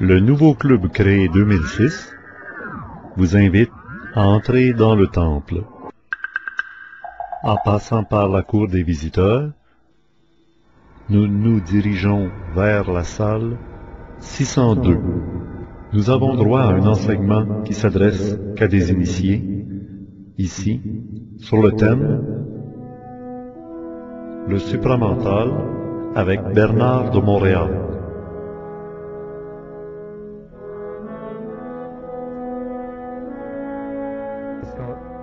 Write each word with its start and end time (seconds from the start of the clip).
Le 0.00 0.20
nouveau 0.20 0.54
club 0.54 0.88
créé 0.88 1.28
2006 1.28 2.14
vous 3.16 3.36
invite 3.36 3.70
à 4.14 4.26
entrer 4.26 4.72
dans 4.72 4.94
le 4.94 5.06
temple. 5.06 5.64
En 7.42 7.56
passant 7.64 8.04
par 8.04 8.28
la 8.28 8.42
cour 8.42 8.68
des 8.68 8.82
visiteurs, 8.82 9.50
nous 11.08 11.26
nous 11.26 11.60
dirigeons 11.60 12.30
vers 12.54 12.90
la 12.90 13.04
salle 13.04 13.56
602. 14.20 14.98
Nous 15.92 16.10
avons 16.10 16.34
droit 16.34 16.62
à 16.62 16.72
un 16.72 16.86
enseignement 16.86 17.62
qui 17.62 17.74
s'adresse 17.74 18.38
qu'à 18.56 18.68
des 18.68 18.90
initiés, 18.90 19.42
ici, 20.36 20.80
sur 21.38 21.62
le 21.62 21.72
thème 21.72 22.24
Le 24.48 24.58
supramental 24.58 25.77
avec 26.18 26.42
Bernard 26.52 27.12
de 27.12 27.20
Montréal. 27.20 27.68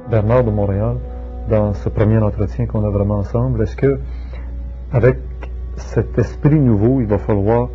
Bernard 0.09 0.45
de 0.45 0.51
Montréal, 0.51 0.95
dans 1.49 1.73
ce 1.73 1.89
premier 1.89 2.19
entretien 2.19 2.65
qu'on 2.65 2.85
a 2.85 2.89
vraiment 2.89 3.17
ensemble, 3.17 3.63
est-ce 3.63 3.75
que, 3.75 3.99
avec 4.93 5.19
cet 5.75 6.17
esprit 6.17 6.61
nouveau, 6.61 7.01
il 7.01 7.07
va 7.07 7.17
falloir 7.17 7.67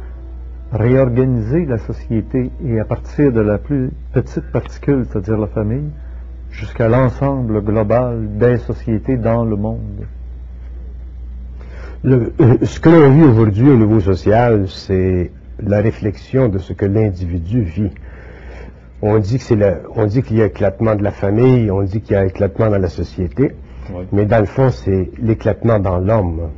réorganiser 0.72 1.66
la 1.66 1.76
société 1.76 2.50
et 2.64 2.80
à 2.80 2.86
partir 2.86 3.32
de 3.32 3.42
la 3.42 3.58
plus 3.58 3.90
petite 4.14 4.50
particule, 4.50 5.04
c'est-à-dire 5.04 5.36
la 5.36 5.48
famille, 5.48 5.90
jusqu'à 6.50 6.88
l'ensemble 6.88 7.62
global 7.62 8.38
des 8.38 8.56
sociétés 8.56 9.18
dans 9.18 9.44
le 9.44 9.56
monde? 9.56 10.06
Le- 12.02 12.32
euh, 12.40 12.56
ce 12.62 12.80
que 12.80 12.88
l'on 12.88 13.10
vit 13.10 13.24
aujourd'hui 13.24 13.68
au 13.68 13.76
niveau 13.76 14.00
social, 14.00 14.64
c'est 14.68 15.30
la 15.62 15.80
réflexion 15.80 16.48
de 16.48 16.58
ce 16.58 16.72
que 16.72 16.86
l'individu 16.86 17.62
vit. 17.62 17.90
On 19.02 19.18
dit 19.18 19.38
que 19.38 19.44
c'est 19.44 19.56
le- 19.56 19.82
on 19.94 20.06
dit 20.06 20.22
qu'il 20.22 20.38
y 20.38 20.42
a 20.42 20.46
éclatement 20.46 20.94
de 20.94 21.02
la 21.02 21.10
famille, 21.10 21.70
on 21.70 21.82
dit 21.82 22.00
qu'il 22.00 22.14
y 22.14 22.16
a 22.16 22.24
éclatement 22.24 22.70
dans 22.70 22.78
la 22.78 22.88
société, 22.88 23.54
Oui. 23.94 24.04
mais 24.12 24.24
dans 24.24 24.38
le 24.40 24.46
fond, 24.46 24.70
c'est 24.70 25.10
l'éclatement 25.20 25.78
dans 25.78 25.98
l'homme. 25.98 26.50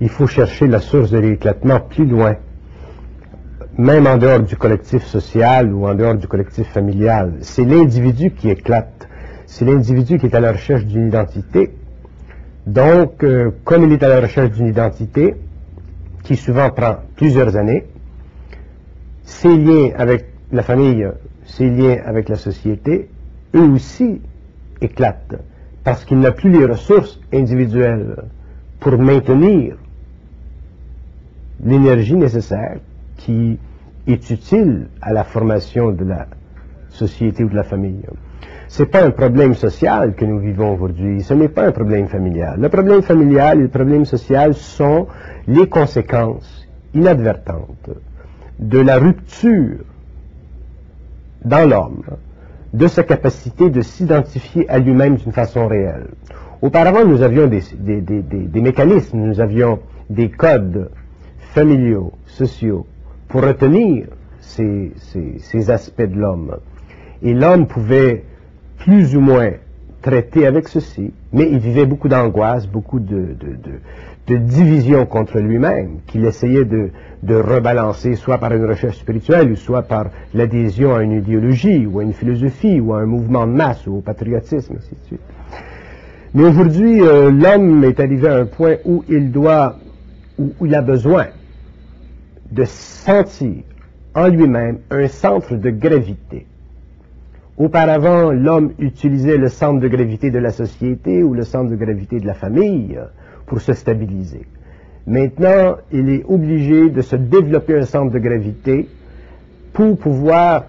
Il 0.00 0.08
faut 0.08 0.26
chercher 0.26 0.66
la 0.66 0.78
source 0.80 1.10
de 1.10 1.18
l'éclatement 1.18 1.80
plus 1.80 2.06
loin, 2.06 2.36
même 3.76 4.06
en 4.06 4.16
dehors 4.16 4.40
du 4.40 4.56
collectif 4.56 5.04
social 5.04 5.72
ou 5.74 5.86
en 5.86 5.94
dehors 5.94 6.14
du 6.14 6.26
collectif 6.26 6.66
familial. 6.68 7.34
C'est 7.40 7.64
l'individu 7.66 8.30
qui 8.30 8.48
éclate. 8.48 9.08
C'est 9.46 9.66
l'individu 9.66 10.18
qui 10.18 10.26
est 10.26 10.34
à 10.34 10.40
la 10.40 10.52
recherche 10.52 10.86
d'une 10.86 11.08
identité, 11.08 11.74
donc, 12.70 13.24
euh, 13.24 13.50
comme 13.64 13.82
il 13.82 13.92
est 13.92 14.02
à 14.04 14.08
la 14.08 14.20
recherche 14.20 14.52
d'une 14.52 14.68
identité, 14.68 15.34
qui 16.22 16.36
souvent 16.36 16.70
prend 16.70 16.98
plusieurs 17.16 17.56
années, 17.56 17.84
ses 19.24 19.56
liens 19.56 19.90
avec 19.96 20.26
la 20.52 20.62
famille, 20.62 21.08
ses 21.46 21.68
liens 21.68 21.96
avec 22.04 22.28
la 22.28 22.36
société, 22.36 23.08
eux 23.56 23.68
aussi 23.70 24.20
éclatent, 24.80 25.40
parce 25.82 26.04
qu'il 26.04 26.20
n'a 26.20 26.30
plus 26.30 26.50
les 26.50 26.64
ressources 26.64 27.18
individuelles 27.32 28.14
pour 28.78 28.96
maintenir 28.98 29.76
l'énergie 31.64 32.14
nécessaire 32.14 32.76
qui 33.16 33.58
est 34.06 34.30
utile 34.30 34.86
à 35.02 35.12
la 35.12 35.24
formation 35.24 35.90
de 35.90 36.04
la 36.04 36.28
société 36.90 37.42
ou 37.42 37.48
de 37.48 37.56
la 37.56 37.64
famille. 37.64 38.04
Ce 38.68 38.82
n'est 38.82 38.88
pas 38.88 39.02
un 39.04 39.10
problème 39.10 39.54
social 39.54 40.14
que 40.14 40.24
nous 40.24 40.38
vivons 40.38 40.74
aujourd'hui, 40.74 41.22
ce 41.22 41.34
n'est 41.34 41.48
pas 41.48 41.66
un 41.66 41.72
problème 41.72 42.06
familial. 42.08 42.60
Le 42.60 42.68
problème 42.68 43.02
familial 43.02 43.58
et 43.58 43.62
le 43.62 43.68
problème 43.68 44.04
social 44.04 44.54
sont 44.54 45.06
les 45.48 45.68
conséquences 45.68 46.68
inadvertantes 46.94 47.90
de 48.58 48.78
la 48.78 48.98
rupture 48.98 49.78
dans 51.44 51.68
l'homme 51.68 52.02
de 52.72 52.86
sa 52.86 53.02
capacité 53.02 53.70
de 53.70 53.80
s'identifier 53.80 54.68
à 54.68 54.78
lui-même 54.78 55.16
d'une 55.16 55.32
façon 55.32 55.66
réelle. 55.66 56.08
Auparavant, 56.62 57.04
nous 57.04 57.22
avions 57.22 57.48
des, 57.48 58.60
mécanismes, 58.60 59.18
nous 59.18 59.40
avions 59.40 59.80
des 60.08 60.30
codes 60.30 60.90
familiaux, 61.54 62.12
sociaux, 62.26 62.86
pour 63.28 63.42
retenir 63.42 64.06
ces, 64.40 64.92
ces- 64.96 65.38
ces 65.38 65.70
aspects 65.70 66.02
de 66.02 66.16
l'homme. 66.20 66.56
Et 67.22 67.34
l'homme 67.34 67.66
pouvait 67.66 68.24
plus 68.80 69.14
ou 69.14 69.20
moins 69.20 69.52
traiter 70.02 70.46
avec 70.46 70.68
ceci, 70.68 71.12
mais 71.32 71.48
il 71.50 71.58
vivait 71.58 71.86
beaucoup 71.86 72.08
d'angoisse, 72.08 72.66
beaucoup 72.66 72.98
de, 72.98 73.36
division 74.26 75.06
contre 75.06 75.38
lui-même, 75.38 75.98
qu'il 76.06 76.24
essayait 76.24 76.64
de, 76.64 76.90
rebalancer 77.28 78.14
soit 78.14 78.38
par 78.38 78.52
une 78.52 78.64
recherche 78.64 78.98
spirituelle, 78.98 79.56
soit 79.56 79.82
par 79.82 80.06
l'adhésion 80.34 80.94
à 80.94 81.02
une 81.02 81.12
idéologie, 81.12 81.86
ou 81.86 82.00
à 82.00 82.02
une 82.02 82.14
philosophie, 82.14 82.80
ou 82.80 82.94
à 82.94 83.00
un 83.00 83.06
mouvement 83.06 83.46
de 83.46 83.52
masse, 83.52 83.86
ou 83.86 83.98
au 83.98 84.00
patriotisme, 84.00 84.76
ainsi 84.78 84.90
de 84.90 85.06
suite. 85.06 85.20
Mais 86.32 86.44
aujourd'hui, 86.44 87.02
euh, 87.02 87.30
l'homme 87.30 87.84
est 87.84 88.00
arrivé 88.00 88.28
à 88.28 88.36
un 88.36 88.46
point 88.46 88.76
où 88.84 89.04
il 89.08 89.30
doit, 89.32 89.76
où 90.38 90.64
il 90.64 90.74
a 90.74 90.80
besoin 90.80 91.26
de 92.50 92.64
sentir 92.64 93.62
en 94.14 94.28
lui-même 94.28 94.78
un 94.90 95.08
centre 95.08 95.56
de 95.56 95.70
gravité. 95.70 96.46
Auparavant, 97.60 98.30
l'homme 98.30 98.72
utilisait 98.78 99.36
le 99.36 99.48
centre 99.48 99.80
de 99.80 99.88
gravité 99.88 100.30
de 100.30 100.38
la 100.38 100.48
société 100.48 101.22
ou 101.22 101.34
le 101.34 101.42
centre 101.42 101.68
de 101.68 101.76
gravité 101.76 102.18
de 102.18 102.26
la 102.26 102.32
famille 102.32 102.98
pour 103.44 103.60
se 103.60 103.74
stabiliser. 103.74 104.46
Maintenant, 105.06 105.76
il 105.92 106.08
est 106.08 106.24
obligé 106.26 106.88
de 106.88 107.02
se 107.02 107.16
développer 107.16 107.76
un 107.76 107.84
centre 107.84 108.12
de 108.14 108.18
gravité 108.18 108.88
pour 109.74 109.98
pouvoir 109.98 110.68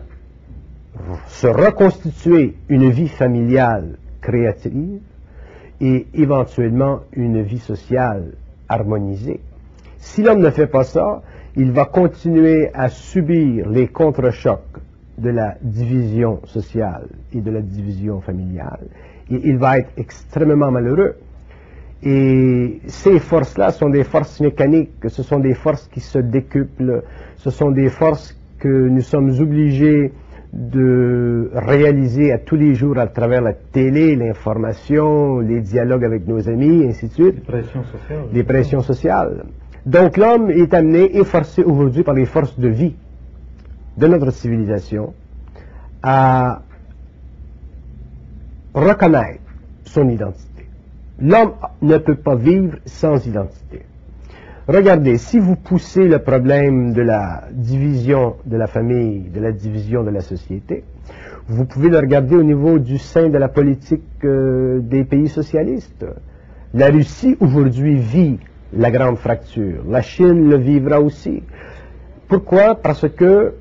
se 1.28 1.48
reconstituer 1.48 2.56
une 2.68 2.90
vie 2.90 3.08
familiale 3.08 3.96
créative 4.20 5.00
et 5.80 6.08
éventuellement 6.14 7.04
une 7.14 7.42
vie 7.42 7.60
sociale 7.60 8.34
harmonisée. 8.68 9.40
Si 9.98 10.24
l'homme 10.24 10.42
ne 10.42 10.50
fait 10.50 10.68
pas 10.68 10.84
ça, 10.84 11.22
il 11.56 11.72
va 11.72 11.86
continuer 11.86 12.70
à 12.74 12.90
subir 12.90 13.70
les 13.70 13.88
contre-chocs 13.88 14.82
de 15.22 15.30
la 15.30 15.56
division 15.62 16.40
sociale 16.46 17.08
et 17.34 17.42
de 17.42 17.52
la 17.52 17.62
division 17.62 18.22
familiale. 18.22 18.88
Et 19.30 19.40
il 19.50 19.58
va 19.58 19.78
être 19.80 19.92
extrêmement 19.98 20.72
malheureux. 20.72 21.16
Et 22.04 22.80
ces 22.88 23.20
forces-là 23.20 23.72
sont 23.72 23.90
des 23.90 24.04
forces 24.04 24.42
mécaniques, 24.42 25.08
ce 25.08 25.22
sont 25.22 25.40
des 25.40 25.54
forces 25.54 25.88
qui 25.88 26.00
se 26.00 26.18
décuplent, 26.18 27.04
ce 27.36 27.52
sont 27.52 27.70
des 27.70 27.90
forces 27.90 28.36
que 28.58 28.88
nous 28.90 29.02
sommes 29.02 29.30
obligés 29.40 30.12
de 30.52 31.50
réaliser 31.54 32.32
à 32.34 32.40
tous 32.40 32.56
les 32.56 32.74
jours 32.74 32.98
à 32.98 33.08
travers 33.08 33.42
la 33.42 33.54
télé, 33.54 34.16
l'information, 34.16 35.40
les 35.40 35.62
dialogues 35.62 36.04
avec 36.04 36.28
nos 36.28 36.50
amis, 36.50 36.86
ainsi 36.88 37.08
de 37.08 37.14
suite 37.14 37.44
Pression 37.46 37.84
sociale. 37.84 38.24
les 38.34 38.44
pressions 38.44 38.82
sociales. 38.82 39.46
Donc 39.86 40.18
l'homme 40.18 40.50
est 40.50 40.74
amené 40.74 41.16
et 41.18 41.24
forcé 41.24 41.64
aujourd'hui 41.64 42.04
par 42.04 42.16
les 42.16 42.26
forces 42.26 42.60
de 42.60 42.68
vie 42.68 42.96
de 43.98 44.08
notre 44.08 44.32
civilisation 44.32 45.14
à 46.04 46.62
reconnaître 48.74 49.42
son 49.86 50.10
identité. 50.10 50.66
L'homme 51.20 51.54
ne 51.82 51.98
peut 51.98 52.16
pas 52.16 52.36
vivre 52.36 52.78
sans 52.86 53.26
identité. 53.28 53.84
Regardez, 54.68 55.18
si 55.18 55.40
vous 55.40 55.56
poussez 55.56 56.08
le 56.08 56.20
problème 56.20 56.94
de 56.94 57.02
la 57.02 57.44
division 57.52 58.36
de 58.46 58.58
la 58.58 58.68
famille, 58.68 59.30
de 59.30 59.40
la 59.40 59.52
division 59.52 60.04
de 60.04 60.10
la 60.12 60.22
société, 60.22 60.84
vous 61.48 61.66
pouvez 61.66 61.90
le 61.90 61.98
regarder 61.98 62.36
au 62.36 62.44
niveau 62.44 62.80
du 62.80 62.98
sein 62.98 63.30
de 63.30 63.38
la 63.38 63.50
politique 63.50 64.04
euh, 64.24 64.80
des 64.80 65.04
pays 65.04 65.28
socialistes. 65.28 66.06
La 66.74 66.88
Russie 66.90 67.36
aujourd'hui 67.40 67.98
vit 67.98 68.40
la 68.74 68.92
grande 68.92 69.18
fracture. 69.18 69.84
La 69.90 70.02
Chine 70.02 70.50
le 70.50 70.58
vivra 70.58 71.02
aussi. 71.02 71.44
Pourquoi? 72.28 72.76
Parce 72.76 73.10
que 73.10 73.56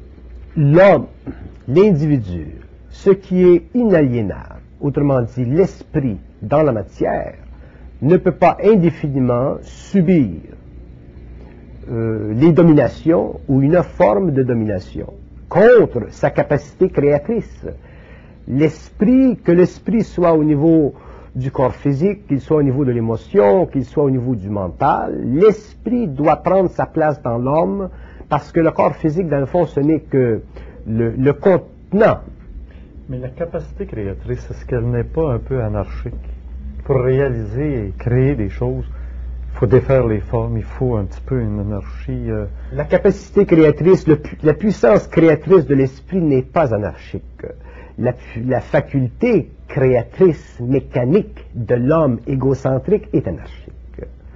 l'homme, 0.60 1.06
l'individu, 1.68 2.48
ce 2.90 3.10
qui 3.10 3.42
est 3.42 3.62
inaliénable, 3.74 4.60
autrement 4.80 5.22
dit 5.22 5.44
l'esprit 5.46 6.18
dans 6.42 6.62
la 6.62 6.72
matière, 6.72 7.34
ne 8.02 8.16
peut 8.18 8.32
pas 8.32 8.58
indéfiniment 8.62 9.56
subir 9.62 10.40
euh, 11.90 12.34
les 12.34 12.52
dominations 12.52 13.40
ou 13.48 13.62
une 13.62 13.82
forme 13.82 14.32
de 14.32 14.42
domination 14.42 15.14
contre 15.48 16.10
sa 16.10 16.30
capacité 16.30 16.90
créatrice. 16.90 17.66
L'esprit, 18.46 19.38
que 19.42 19.52
l'esprit 19.52 20.04
soit 20.04 20.34
au 20.34 20.44
niveau 20.44 20.94
du 21.34 21.50
corps 21.50 21.74
physique, 21.74 22.26
qu'il 22.26 22.40
soit 22.40 22.58
au 22.58 22.62
niveau 22.62 22.84
de 22.84 22.92
l'émotion, 22.92 23.66
qu'il 23.66 23.84
soit 23.84 24.04
au 24.04 24.10
niveau 24.10 24.34
du 24.34 24.50
mental, 24.50 25.20
l'esprit 25.24 26.06
doit 26.06 26.36
prendre 26.36 26.68
sa 26.70 26.86
place 26.86 27.22
dans 27.22 27.38
l'homme 27.38 27.88
parce 28.30 28.50
que 28.52 28.60
le 28.60 28.70
corps 28.70 28.96
physique, 28.96 29.28
dans 29.28 29.40
le 29.40 29.46
fond, 29.46 29.66
ce 29.66 29.80
n'est 29.80 30.00
que 30.00 30.40
le, 30.86 31.10
le 31.10 31.32
contenant. 31.34 32.20
Mais 33.08 33.18
la 33.18 33.28
capacité 33.28 33.84
créatrice, 33.86 34.48
est-ce 34.50 34.64
qu'elle 34.64 34.86
n'est 34.88 35.04
pas 35.04 35.32
un 35.34 35.38
peu 35.38 35.60
anarchique? 35.62 36.14
Pour 36.84 37.00
réaliser 37.02 37.86
et 37.88 37.92
créer 37.98 38.34
des 38.36 38.48
choses, 38.48 38.84
il 39.52 39.58
faut 39.58 39.66
défaire 39.66 40.06
les 40.06 40.20
formes, 40.20 40.56
il 40.56 40.62
faut 40.62 40.96
un 40.96 41.04
petit 41.04 41.20
peu 41.20 41.40
une 41.40 41.58
anarchie. 41.58 42.30
euh, 42.30 42.46
La 42.72 42.84
capacité 42.84 43.44
créatrice, 43.46 44.06
le 44.06 44.18
la 44.44 44.54
puissance 44.54 45.06
créatrice 45.08 45.66
de 45.66 45.74
l'esprit 45.74 46.20
n'est 46.20 46.42
pas 46.42 46.72
anarchique. 46.72 47.24
La 47.98 48.60
faculté 48.60 49.50
créatrice 49.68 50.58
mécanique 50.60 51.44
de 51.54 51.74
l'homme 51.74 52.20
égocentrique 52.26 53.08
est 53.12 53.26
anarchique. 53.28 53.74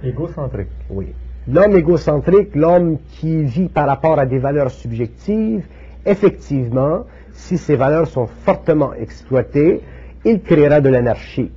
égocentrique? 0.03 0.67
Oui. 0.89 1.07
L'homme 1.47 1.75
égocentrique, 1.75 2.55
l'homme 2.55 2.97
qui 3.11 3.43
vit 3.43 3.69
par 3.69 3.85
rapport 3.87 4.17
à 4.17 4.25
des 4.25 4.39
valeurs 4.39 4.71
subjectives, 4.71 5.63
effectivement, 6.03 7.05
si 7.33 7.57
ces 7.59 7.75
valeurs 7.75 8.07
sont 8.07 8.25
fortement 8.25 8.93
exploitées, 8.93 9.81
il 10.23 10.41
créera 10.41 10.81
de 10.81 10.89
l'anarchie. 10.89 11.51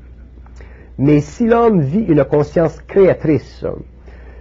Mais 0.99 1.21
si 1.21 1.47
l'homme 1.47 1.81
vit 1.81 2.05
une 2.05 2.25
conscience 2.25 2.79
créatrice, 2.87 3.65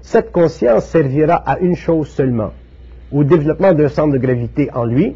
cette 0.01 0.31
conscience 0.33 0.85
servira 0.85 1.35
à 1.35 1.59
une 1.59 1.75
chose 1.75 2.09
seulement, 2.09 2.51
au 3.13 3.23
développement 3.23 3.73
d'un 3.73 3.87
centre 3.87 4.13
de 4.13 4.17
gravité 4.17 4.69
en 4.73 4.83
lui, 4.83 5.15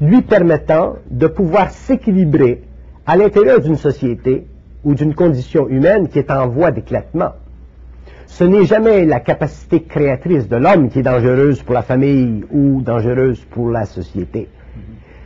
lui 0.00 0.22
permettant 0.22 0.96
de 1.10 1.28
pouvoir 1.28 1.70
s'équilibrer 1.70 2.62
à 3.06 3.16
l'intérieur 3.16 3.60
d'une 3.60 3.76
société 3.76 4.46
ou 4.82 4.94
d'une 4.94 5.14
condition 5.14 5.68
humaine 5.68 6.08
qui 6.08 6.18
est 6.18 6.30
en 6.32 6.48
voie 6.48 6.72
d'éclatement. 6.72 7.34
Ce 8.36 8.42
n'est 8.42 8.64
jamais 8.64 9.04
la 9.04 9.20
capacité 9.20 9.84
créatrice 9.84 10.48
de 10.48 10.56
l'homme 10.56 10.88
qui 10.88 10.98
est 10.98 11.02
dangereuse 11.02 11.62
pour 11.62 11.72
la 11.72 11.82
famille 11.82 12.44
ou 12.50 12.82
dangereuse 12.82 13.38
pour 13.48 13.70
la 13.70 13.84
société. 13.84 14.48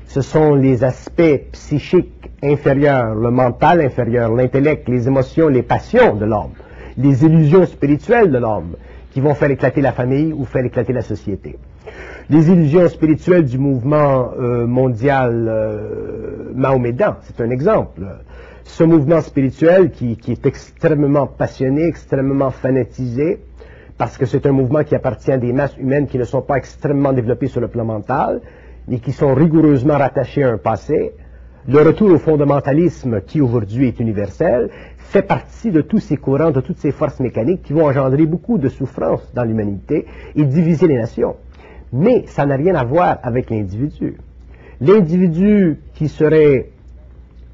Ce 0.05 0.21
sont 0.21 0.55
les 0.55 0.85
aspects 0.85 1.41
psychiques 1.53 2.31
inférieurs, 2.43 3.15
le 3.15 3.31
mental 3.31 3.81
inférieur, 3.81 4.35
l'intellect, 4.35 4.91
les 4.91 5.09
émotions, 5.09 5.49
les 5.49 5.63
passions 5.63 6.17
de 6.17 6.27
l'homme, 6.27 6.53
les 6.99 7.25
illusions 7.25 7.65
spirituelles 7.65 8.31
de 8.31 8.37
l'homme 8.37 8.77
qui 9.11 9.23
vont 9.23 9.35
faire 9.35 9.51
éclater 9.51 9.81
la 9.81 9.93
famille 9.93 10.35
ou 10.35 10.45
faire 10.45 10.67
éclater 10.67 10.93
la 10.93 11.01
société. 11.01 11.57
Les 12.29 12.51
illusions 12.51 12.91
spirituelles 12.91 13.47
du 13.47 13.57
mouvement 13.57 14.33
euh, 14.39 14.67
mondial 14.67 15.47
euh, 15.49 16.53
mahomédan, 16.55 17.17
c'est 17.23 17.41
un 17.43 17.49
exemple. 17.49 18.03
Ce 18.69 18.85
mouvement 18.85 19.23
spirituel 19.23 19.91
qui, 19.91 20.17
est 20.29 20.47
extrêmement 20.47 21.27
passionné, 21.27 21.87
extrêmement 21.87 22.51
fanatisé, 22.51 23.41
parce 23.97 24.19
que 24.19 24.27
c'est 24.27 24.45
un 24.47 24.53
mouvement 24.53 24.85
qui 24.85 24.95
appartient 24.95 25.33
à 25.33 25.39
des 25.39 25.53
masses 25.55 25.77
humaines 25.79 26.07
qui 26.07 26.19
ne 26.19 26.25
sont 26.25 26.43
pas 26.43 26.57
extrêmement 26.59 27.15
développées 27.15 27.49
sur 27.49 27.63
le 27.63 27.69
plan 27.69 27.87
mental, 27.87 28.43
mais 28.87 28.99
qui 28.99 29.11
sont 29.11 29.35
rigoureusement 29.35 29.97
rattachées 29.97 30.45
à 30.45 30.51
un 30.51 30.59
passé. 30.59 31.13
Le 31.67 31.79
retour 31.81 32.13
au 32.13 32.19
fondamentalisme, 32.19 33.23
qui 33.23 33.41
aujourd'hui 33.41 33.89
est 33.89 33.99
universel, 34.01 34.69
fait 34.99 35.23
partie 35.23 35.71
de 35.71 35.81
tous 35.81 36.01
ces 36.01 36.19
courants, 36.19 36.51
de 36.51 36.61
toutes 36.61 36.79
ces 36.79 36.93
forces 36.93 37.21
mécaniques 37.21 37.63
qui 37.63 37.73
vont 37.73 37.87
engendrer 37.87 38.27
beaucoup 38.27 38.59
de 38.59 38.69
souffrances 38.69 39.33
dans 39.35 39.45
l'humanité 39.45 40.05
et 40.37 40.45
diviser 40.45 40.87
les 40.87 40.99
nations. 40.99 41.37
Mais 41.93 42.25
ça 42.27 42.45
n'a 42.45 42.57
rien 42.57 42.75
à 42.75 42.85
voir 42.85 43.19
avec 43.23 43.49
l'individu. 43.49 44.19
L'individu 44.81 45.79
qui 45.95 46.09
serait 46.09 46.69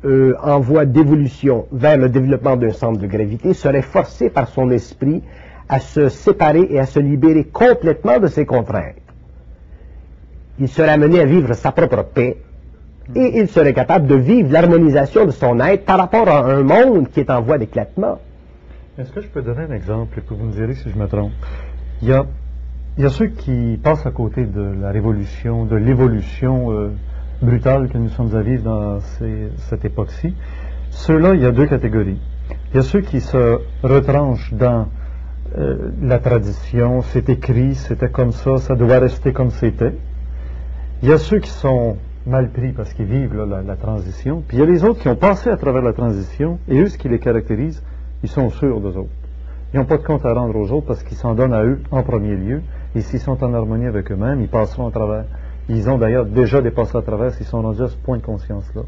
euh, 0.05 0.35
en 0.43 0.61
voie 0.61 0.85
d'évolution 0.85 1.67
vers 1.73 1.97
le 1.97 2.09
développement 2.09 2.57
d'un 2.57 2.73
centre 2.73 3.01
de 3.01 3.07
gravité 3.07 3.55
serait 3.55 3.83
forcé 3.83 4.31
par 4.31 4.49
son 4.49 4.71
esprit 4.71 5.23
à 5.69 5.81
se 5.81 6.09
séparer 6.09 6.67
et 6.71 6.79
à 6.79 6.87
se 6.87 7.01
libérer 7.01 7.45
complètement 7.45 8.19
de 8.19 8.27
ses 8.27 8.45
contraintes. 8.45 8.97
Il 10.59 10.69
serait 10.69 10.91
amené 10.91 11.21
à 11.21 11.25
vivre 11.25 11.55
sa 11.55 11.73
propre 11.73 12.03
paix 12.05 12.37
et 13.15 13.41
il 13.41 13.49
serait 13.49 13.75
capable 13.75 14.07
de 14.07 14.15
vivre 14.15 14.53
l'harmonisation 14.53 15.25
de 15.27 15.31
son 15.31 15.59
être 15.61 15.85
par 15.85 15.99
rapport 15.99 16.29
à 16.29 16.45
un 16.45 16.63
monde 16.63 17.09
qui 17.11 17.21
est 17.21 17.31
en 17.31 17.41
voie 17.41 17.59
d'éclatement. 17.59 18.19
Est-ce 18.99 19.11
que 19.11 19.21
je 19.21 19.29
peux 19.29 19.43
donner 19.43 19.63
un 19.63 19.73
exemple 19.73 20.19
et 20.19 20.23
puis 20.23 20.37
vous 20.37 20.45
me 20.45 20.53
direz 20.53 20.75
si 20.75 20.91
je 20.91 20.97
me 20.97 21.07
trompe? 21.07 21.33
Il 22.03 22.09
y 22.09 22.13
a, 22.13 22.25
il 22.97 23.03
y 23.03 23.07
a 23.07 23.11
ceux 23.11 23.27
qui 23.27 23.79
passent 23.83 24.07
à 24.07 24.11
côté 24.11 24.45
de 24.45 24.75
la 24.81 24.91
révolution, 24.91 25.65
de 25.65 25.77
l'évolution 25.77 26.73
euh, 26.73 26.91
brutale 27.43 27.89
que 27.89 27.99
nous 27.99 28.09
sommes 28.09 28.35
à 28.37 28.43
vivre 28.43 28.63
dans 28.63 29.01
cette 29.01 29.85
époque-ci. 29.85 30.35
Ceux-là, 30.91 31.35
il 31.35 31.43
y 31.43 31.47
a 31.47 31.53
deux 31.53 31.67
catégories. 31.67 32.21
Il 32.71 32.77
y 32.77 32.79
a 32.79 32.83
ceux 32.83 33.01
qui 33.01 33.21
se 33.21 33.59
retranchent 33.83 34.53
dans 34.55 34.89
euh, 35.57 35.91
la 36.03 36.19
tradition, 36.19 37.03
c'est 37.03 37.29
écrit, 37.29 37.75
c'était 37.75 38.09
comme 38.09 38.33
ça, 38.33 38.59
ça 38.59 38.75
doit 38.75 38.99
rester 38.99 39.33
comme 39.33 39.51
c'était. 39.51 39.95
Il 41.03 41.09
y 41.09 41.13
a 41.13 41.19
ceux 41.19 41.39
qui 41.39 41.51
sont 41.51 41.97
mal 42.27 42.51
pris 42.51 42.73
parce 42.73 42.93
qu'ils 42.93 43.07
vivent 43.07 43.35
la, 43.35 43.63
la 43.63 43.77
transition. 43.77 44.43
Puis 44.47 44.57
il 44.57 44.61
y 44.61 44.63
a 44.63 44.67
les 44.67 44.85
autres 44.85 45.01
qui 45.01 45.09
ont 45.09 45.17
passé 45.17 45.51
à 45.51 45.57
travers 45.57 45.83
la 45.83 45.93
transition 45.93 46.59
et 46.69 46.81
eux, 46.81 46.89
ce 46.89 46.99
qui 46.99 47.09
les 47.09 47.19
caractérise, 47.19 47.83
ils 48.23 48.29
sont 48.29 48.51
sûrs 48.51 48.81
d'eux 48.81 48.97
autres. 48.97 49.11
Ils 49.73 49.79
n'ont 49.79 49.87
pas 49.87 49.99
de 49.99 50.05
compte 50.05 50.25
à 50.25 50.33
rendre 50.33 50.57
aux 50.57 50.71
autres 50.71 50.87
parce 50.87 51.03
qu'ils 51.03 51.17
s'en 51.17 51.35
donnent 51.35 51.53
à 51.53 51.65
eux 51.65 51.81
en 51.91 52.03
premier 52.03 52.37
lieu. 52.37 52.63
Et 52.95 53.01
s'ils 53.01 53.19
sont 53.19 53.43
en 53.43 53.53
harmonie 53.53 53.87
avec 53.87 54.11
eux-mêmes, 54.13 54.41
ils 54.41 54.49
passeront 54.49 54.87
à 54.87 54.93
travers. 54.93 55.25
Ils 55.69 55.89
ont 55.89 55.97
d'ailleurs 55.99 56.27
déjà 56.27 56.61
dépassé 56.61 56.97
à 56.97 57.03
travers 57.03 57.33
s'ils 57.33 57.47
sont 57.47 57.63
rendus 57.63 57.83
à 57.83 57.89
ce 57.89 57.97
point 57.97 58.19
de 58.19 58.23
conscience-là. 58.23 58.83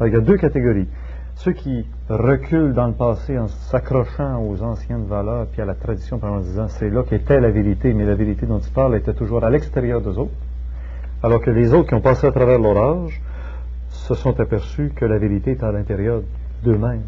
Alors 0.00 0.08
il 0.08 0.14
y 0.14 0.16
a 0.16 0.20
deux 0.20 0.36
catégories. 0.38 0.88
Ceux 1.34 1.52
qui 1.52 1.86
reculent 2.08 2.72
dans 2.74 2.86
le 2.86 2.92
passé 2.92 3.38
en 3.38 3.48
s'accrochant 3.48 4.42
aux 4.42 4.62
anciennes 4.62 5.04
valeurs 5.06 5.46
puis 5.46 5.60
à 5.62 5.64
la 5.64 5.74
tradition 5.74 6.18
en 6.22 6.40
disant 6.40 6.68
c'est 6.68 6.90
là 6.90 7.02
qu'était 7.02 7.40
la 7.40 7.50
vérité, 7.50 7.92
mais 7.94 8.04
la 8.04 8.14
vérité 8.14 8.46
dont 8.46 8.58
ils 8.58 8.72
parlent 8.72 8.94
était 8.96 9.14
toujours 9.14 9.44
à 9.44 9.50
l'extérieur 9.50 10.00
d'eux 10.00 10.16
autres. 10.18 10.32
Alors 11.22 11.40
que 11.40 11.50
les 11.50 11.72
autres 11.74 11.88
qui 11.88 11.94
ont 11.94 12.00
passé 12.00 12.26
à 12.26 12.32
travers 12.32 12.58
leur 12.58 12.76
âge 12.76 13.20
se 13.88 14.14
sont 14.14 14.38
aperçus 14.40 14.92
que 14.96 15.04
la 15.04 15.18
vérité 15.18 15.52
est 15.52 15.62
à 15.62 15.70
l'intérieur 15.72 16.22
d'eux-mêmes. 16.64 17.02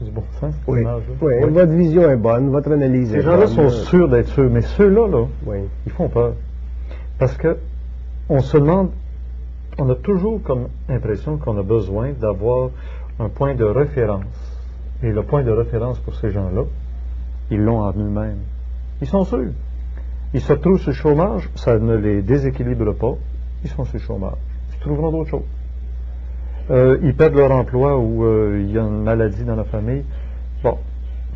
Du 0.00 0.12
bon 0.12 0.22
sens, 0.38 0.54
cette 0.54 0.62
Oui, 0.68 0.80
image-là? 0.82 1.14
oui, 1.20 1.32
Oui. 1.42 1.50
votre 1.50 1.72
vision 1.72 2.08
est 2.08 2.16
bonne, 2.16 2.50
votre 2.50 2.70
analyse 2.70 3.10
Ces 3.10 3.16
est 3.16 3.22
gens-là 3.22 3.46
bonne. 3.46 3.48
sont 3.48 3.68
sûrs 3.70 4.08
d'être 4.08 4.28
sûrs, 4.28 4.48
mais 4.48 4.60
ceux-là, 4.60 5.08
là, 5.08 5.24
Oui. 5.44 5.56
ils 5.86 5.90
font 5.92 6.08
peur. 6.08 6.34
Parce 7.22 7.36
que 7.36 7.56
on 8.28 8.40
se 8.40 8.56
demande, 8.56 8.90
on 9.78 9.88
a 9.88 9.94
toujours 9.94 10.42
comme 10.42 10.66
impression 10.88 11.36
qu'on 11.36 11.56
a 11.56 11.62
besoin 11.62 12.10
d'avoir 12.20 12.70
un 13.20 13.28
point 13.28 13.54
de 13.54 13.62
référence. 13.62 14.24
Et 15.04 15.12
le 15.12 15.22
point 15.22 15.44
de 15.44 15.52
référence 15.52 16.00
pour 16.00 16.16
ces 16.16 16.32
gens-là, 16.32 16.64
ils 17.48 17.60
l'ont 17.60 17.78
en 17.78 17.92
eux-mêmes. 17.92 18.40
Ils 19.00 19.06
sont 19.06 19.24
sûrs. 19.24 19.52
Ils 20.34 20.40
se 20.40 20.52
retrouvent 20.52 20.80
sur 20.80 20.92
chômage, 20.94 21.48
ça 21.54 21.78
ne 21.78 21.94
les 21.94 22.22
déséquilibre 22.22 22.92
pas. 22.92 23.14
Ils 23.62 23.70
sont 23.70 23.84
sur 23.84 23.98
le 23.98 24.00
chômage. 24.00 24.38
Ils 24.74 24.80
trouveront 24.80 25.12
d'autres 25.12 25.30
choses. 25.30 25.50
Euh, 26.72 26.98
ils 27.04 27.14
perdent 27.14 27.36
leur 27.36 27.52
emploi 27.52 27.98
ou 27.98 28.24
euh, 28.24 28.64
il 28.64 28.72
y 28.72 28.78
a 28.80 28.82
une 28.82 29.04
maladie 29.04 29.44
dans 29.44 29.54
la 29.54 29.62
famille. 29.62 30.02
Bon, 30.64 30.76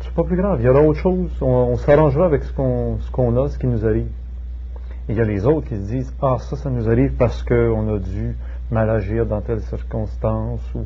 c'est 0.01 0.13
pas 0.13 0.25
plus 0.25 0.35
grave. 0.35 0.59
Il 0.59 0.65
y 0.65 0.67
aura 0.67 0.81
autre 0.81 0.99
chose. 0.99 1.31
On, 1.39 1.77
s'arrangera 1.77 2.25
avec 2.25 2.43
ce 2.43 2.51
qu'on 2.51 3.37
a, 3.37 3.47
ce 3.47 3.57
qui 3.57 3.67
nous 3.67 3.85
arrive. 3.85 4.09
Il 5.09 5.15
y 5.15 5.21
a 5.21 5.23
les 5.23 5.45
autres 5.45 5.67
qui 5.69 5.75
se 5.75 5.81
disent 5.91 6.13
Ah, 6.21 6.37
ça, 6.39 6.55
ça 6.55 6.69
nous 6.69 6.89
arrive 6.89 7.13
parce 7.13 7.43
qu'on 7.43 7.95
a 7.95 7.99
dû 7.99 8.35
mal 8.71 8.89
agir 8.89 9.25
dans 9.25 9.41
telle 9.41 9.61
circonstance 9.61 10.61
ou 10.75 10.81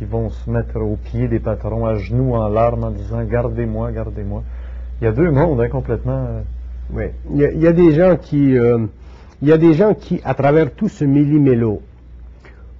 ils 0.00 0.06
vont 0.06 0.30
se 0.30 0.48
mettre 0.48 0.78
au 0.80 0.96
pied 0.96 1.28
des 1.28 1.40
patrons, 1.40 1.84
à 1.86 1.96
genoux, 1.96 2.34
en 2.34 2.48
larmes, 2.48 2.84
en 2.84 2.90
disant 2.90 3.22
Gardez-moi, 3.24 3.92
gardez-moi. 3.92 4.42
Il 5.00 5.04
y 5.04 5.06
a 5.08 5.12
deux 5.12 5.30
mondes 5.30 5.60
hein, 5.60 5.68
complètement. 5.68 6.26
euh, 6.28 6.40
Oui. 6.92 7.04
Il 7.32 7.38
y, 7.38 7.44
a, 7.44 7.50
il 7.52 7.60
y 7.60 7.66
a 7.66 7.72
des 7.72 7.92
gens 7.92 8.16
qui, 8.16 8.56
euh, 8.56 8.86
il 9.42 9.48
y 9.48 9.52
a 9.52 9.58
des 9.58 9.74
gens 9.74 9.94
qui, 9.94 10.20
à 10.24 10.34
travers 10.34 10.72
tout 10.72 10.88
ce 10.88 11.04
millimélo, 11.04 11.82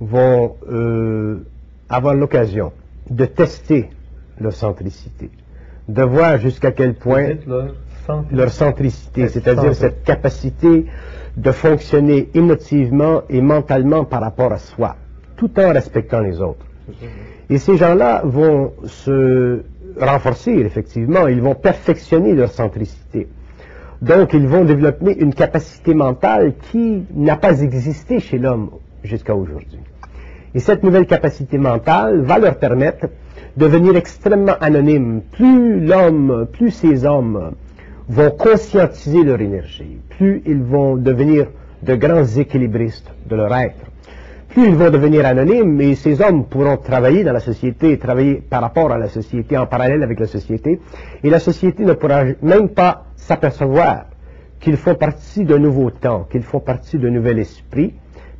vont 0.00 0.56
euh, 0.70 1.44
avoir 1.88 2.14
l'occasion 2.14 2.72
de 3.10 3.24
tester 3.24 3.90
leur 4.38 4.52
centricité, 4.52 5.30
de 5.88 6.02
voir 6.02 6.38
jusqu'à 6.38 6.70
quel 6.72 6.94
point 6.94 7.34
leur 8.30 8.50
centricité, 8.50 9.28
c'est-à-dire 9.28 9.74
cette 9.74 10.02
capacité 10.04 10.86
de 11.36 11.52
fonctionner 11.52 12.28
émotivement 12.34 13.22
et 13.28 13.40
mentalement 13.40 14.04
par 14.04 14.20
rapport 14.20 14.52
à 14.52 14.58
soi, 14.58 14.96
tout 15.36 15.50
en 15.58 15.72
respectant 15.72 16.20
les 16.20 16.40
autres. 16.40 16.66
Et 17.48 17.58
ces 17.58 17.76
gens-là 17.76 18.22
vont 18.24 18.72
se 18.84 19.62
renforcer, 20.00 20.52
effectivement, 20.52 21.26
ils 21.26 21.40
vont 21.40 21.54
perfectionner 21.54 22.34
leur 22.34 22.50
centricité. 22.50 23.28
Donc, 24.02 24.32
ils 24.32 24.46
vont 24.46 24.64
développer 24.64 25.18
une 25.18 25.34
capacité 25.34 25.94
mentale 25.94 26.54
qui 26.70 27.04
n'a 27.14 27.36
pas 27.36 27.60
existé 27.60 28.18
chez 28.18 28.38
l'homme 28.38 28.70
jusqu'à 29.04 29.34
aujourd'hui. 29.34 29.78
Et 30.54 30.58
cette 30.58 30.82
nouvelle 30.82 31.06
capacité 31.06 31.58
mentale 31.58 32.22
va 32.22 32.38
leur 32.38 32.56
permettre 32.56 33.06
de 33.56 33.66
devenir 33.66 33.96
extrêmement 33.96 34.56
anonymes. 34.60 35.22
Plus 35.32 35.84
l'homme, 35.84 36.46
plus 36.52 36.70
ces 36.70 37.04
hommes 37.04 37.52
vont 38.10 38.30
conscientiser 38.32 39.22
leur 39.22 39.40
énergie, 39.40 39.98
plus 40.08 40.42
ils 40.44 40.62
vont 40.62 40.96
devenir 40.96 41.46
de 41.82 41.94
grands 41.94 42.24
équilibristes 42.24 43.08
de 43.28 43.36
leur 43.36 43.54
être, 43.54 43.86
plus 44.48 44.66
ils 44.66 44.74
vont 44.74 44.90
devenir 44.90 45.24
anonymes 45.24 45.80
et 45.80 45.94
ces 45.94 46.20
hommes 46.20 46.44
pourront 46.46 46.76
travailler 46.76 47.22
dans 47.22 47.32
la 47.32 47.38
société, 47.40 47.96
travailler 47.98 48.34
par 48.34 48.62
rapport 48.62 48.90
à 48.90 48.98
la 48.98 49.08
société, 49.08 49.56
en 49.56 49.66
parallèle 49.66 50.02
avec 50.02 50.18
la 50.18 50.26
société, 50.26 50.80
et 51.22 51.30
la 51.30 51.38
société 51.38 51.84
ne 51.84 51.92
pourra 51.92 52.24
même 52.42 52.70
pas 52.70 53.04
s'apercevoir 53.14 54.06
qu'ils 54.58 54.76
font 54.76 54.96
partie 54.96 55.44
d'un 55.44 55.60
nouveau 55.60 55.92
temps, 55.92 56.26
qu'ils 56.28 56.42
font 56.42 56.60
partie 56.60 56.98
d'un 56.98 57.10
nouvel 57.10 57.38
esprit, 57.38 57.94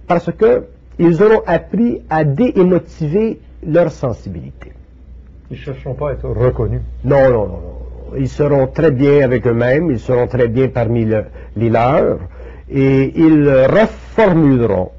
parce 0.09 0.33
que 0.33 0.65
ils 0.99 1.23
auront 1.23 1.43
appris 1.47 2.03
à 2.11 2.25
déémotiver 2.25 3.39
leur 3.65 3.93
sensibilité. 3.93 4.73
Ils 5.49 5.55
ne 5.55 5.63
chercheront 5.63 5.95
pas 5.95 6.11
à 6.11 6.13
être 6.15 6.29
reconnus. 6.29 6.83
Non, 7.05 7.23
non, 7.31 7.47
non, 7.47 7.47
non. 7.47 7.80
Ils 8.19 8.29
seront 8.29 8.67
très 8.67 8.91
bien 8.91 9.23
avec 9.25 9.47
eux-mêmes, 9.47 9.91
ils 9.91 9.99
seront 10.01 10.27
très 10.27 10.49
bien 10.49 10.69
parmi 10.69 11.05
le- 11.05 11.25
les 11.57 11.71
leurs, 11.71 12.19
et 12.71 13.13
ils 13.17 13.49
reformuleront 13.49 14.91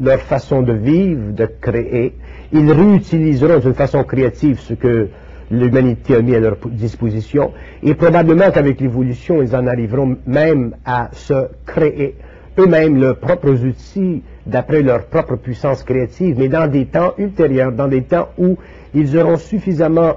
leur 0.00 0.20
façon 0.20 0.62
de 0.62 0.72
vivre, 0.72 1.32
de 1.32 1.46
créer. 1.60 2.14
Ils 2.52 2.70
réutiliseront 2.72 3.58
d'une 3.58 3.74
façon 3.74 4.04
créative 4.04 4.58
ce 4.60 4.74
que 4.74 5.08
l'humanité 5.50 6.16
a 6.16 6.22
mis 6.22 6.34
à 6.34 6.40
leur 6.40 6.56
disposition, 6.70 7.52
et 7.82 7.94
probablement 7.94 8.50
qu'avec 8.50 8.80
l'évolution, 8.80 9.42
ils 9.42 9.54
en 9.54 9.66
arriveront 9.66 10.16
même 10.26 10.74
à 10.84 11.10
se 11.12 11.48
créer 11.64 12.16
eux-mêmes 12.58 13.00
leurs 13.00 13.18
propres 13.18 13.64
outils 13.64 14.22
d'après 14.46 14.82
leur 14.82 15.04
propre 15.06 15.36
puissance 15.36 15.82
créative, 15.82 16.36
mais 16.38 16.48
dans 16.48 16.66
des 16.70 16.86
temps 16.86 17.12
ultérieurs, 17.18 17.72
dans 17.72 17.88
des 17.88 18.02
temps 18.02 18.28
où 18.38 18.56
ils 18.94 19.16
auront 19.18 19.36
suffisamment 19.36 20.14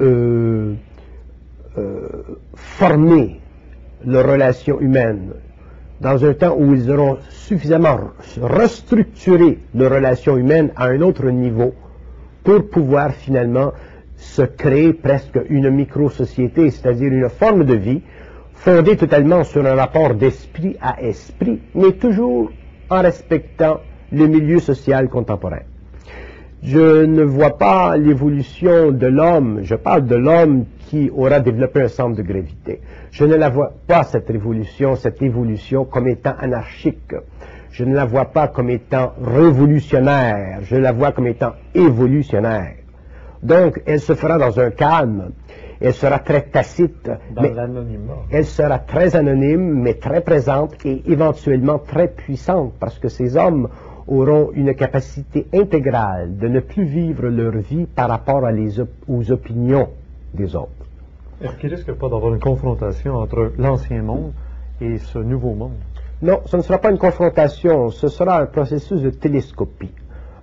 euh, 0.00 0.74
euh, 1.78 2.08
formé 2.54 3.40
leurs 4.04 4.26
relations 4.26 4.80
humaines, 4.80 5.32
dans 6.00 6.24
un 6.24 6.32
temps 6.32 6.56
où 6.58 6.74
ils 6.74 6.90
auront 6.90 7.18
suffisamment 7.28 8.10
restructuré 8.40 9.58
leurs 9.74 9.92
relations 9.92 10.36
humaines 10.36 10.72
à 10.76 10.86
un 10.86 11.00
autre 11.02 11.26
niveau 11.26 11.74
pour 12.42 12.68
pouvoir 12.70 13.12
finalement 13.12 13.72
se 14.16 14.42
créer 14.42 14.92
presque 14.92 15.38
une 15.48 15.70
micro-société, 15.70 16.70
c'est-à-dire 16.70 17.12
une 17.12 17.28
forme 17.28 17.64
de 17.64 17.74
vie 17.74 18.02
fondée 18.54 18.96
totalement 18.96 19.44
sur 19.44 19.64
un 19.66 19.74
rapport 19.74 20.14
d'esprit 20.14 20.76
à 20.80 21.02
esprit, 21.02 21.60
mais 21.74 21.92
toujours 21.92 22.50
en 22.90 23.02
respectant 23.02 23.80
le 24.12 24.26
milieu 24.26 24.58
social 24.58 25.08
contemporain. 25.08 25.62
Je 26.62 27.04
ne 27.06 27.22
vois 27.22 27.56
pas 27.56 27.96
l'évolution 27.96 28.92
de 28.92 29.06
l'homme, 29.06 29.60
je 29.62 29.74
parle 29.74 30.04
de 30.06 30.14
l'homme 30.16 30.66
qui 30.88 31.10
aura 31.14 31.40
développé 31.40 31.80
un 31.82 31.88
centre 31.88 32.16
de 32.16 32.22
gravité. 32.22 32.80
Je 33.10 33.24
ne 33.24 33.34
la 33.36 33.48
vois 33.48 33.72
pas, 33.86 34.02
cette 34.04 34.28
révolution, 34.28 34.94
cette 34.94 35.22
évolution, 35.22 35.84
comme 35.86 36.08
étant 36.08 36.34
anarchique. 36.38 37.14
Je 37.70 37.84
ne 37.84 37.94
la 37.94 38.04
vois 38.04 38.26
pas 38.26 38.48
comme 38.48 38.68
étant 38.68 39.12
révolutionnaire, 39.24 40.58
je 40.62 40.76
la 40.76 40.92
vois 40.92 41.12
comme 41.12 41.28
étant 41.28 41.52
évolutionnaire. 41.74 42.74
Donc, 43.42 43.80
elle 43.86 44.00
se 44.00 44.14
fera 44.14 44.36
dans 44.36 44.60
un 44.60 44.70
calme, 44.70 45.30
elle 45.80 45.94
sera 45.94 46.18
très 46.18 46.42
tacite, 46.42 47.10
Dans 47.34 47.40
mais 47.42 47.54
l'anonymat. 47.54 48.12
elle 48.30 48.44
sera 48.44 48.80
très 48.80 49.16
anonyme, 49.16 49.80
mais 49.80 49.94
très 49.94 50.20
présente 50.20 50.74
et 50.84 51.00
éventuellement 51.10 51.78
très 51.78 52.08
puissante, 52.08 52.74
parce 52.78 52.98
que 52.98 53.08
ces 53.08 53.36
hommes 53.36 53.68
auront 54.10 54.50
une 54.54 54.74
capacité 54.74 55.46
intégrale 55.54 56.36
de 56.36 56.48
ne 56.48 56.60
plus 56.60 56.84
vivre 56.84 57.28
leur 57.28 57.52
vie 57.52 57.86
par 57.86 58.08
rapport 58.10 58.44
à 58.44 58.52
les 58.52 58.80
op- 58.80 58.90
aux 59.08 59.30
opinions 59.30 59.88
des 60.34 60.54
autres. 60.56 60.68
Est-ce 61.40 61.56
qu'il 61.56 61.72
risque 61.72 61.92
pas 61.92 62.08
d'avoir 62.08 62.34
une 62.34 62.40
confrontation 62.40 63.14
entre 63.14 63.52
l'ancien 63.56 64.02
monde 64.02 64.32
et 64.80 64.98
ce 64.98 65.18
nouveau 65.18 65.54
monde? 65.54 65.78
Non, 66.20 66.40
ce 66.44 66.56
ne 66.58 66.62
sera 66.62 66.78
pas 66.78 66.90
une 66.90 66.98
confrontation, 66.98 67.88
ce 67.90 68.08
sera 68.08 68.42
un 68.42 68.46
processus 68.46 69.00
de 69.00 69.10
télescopie. 69.10 69.94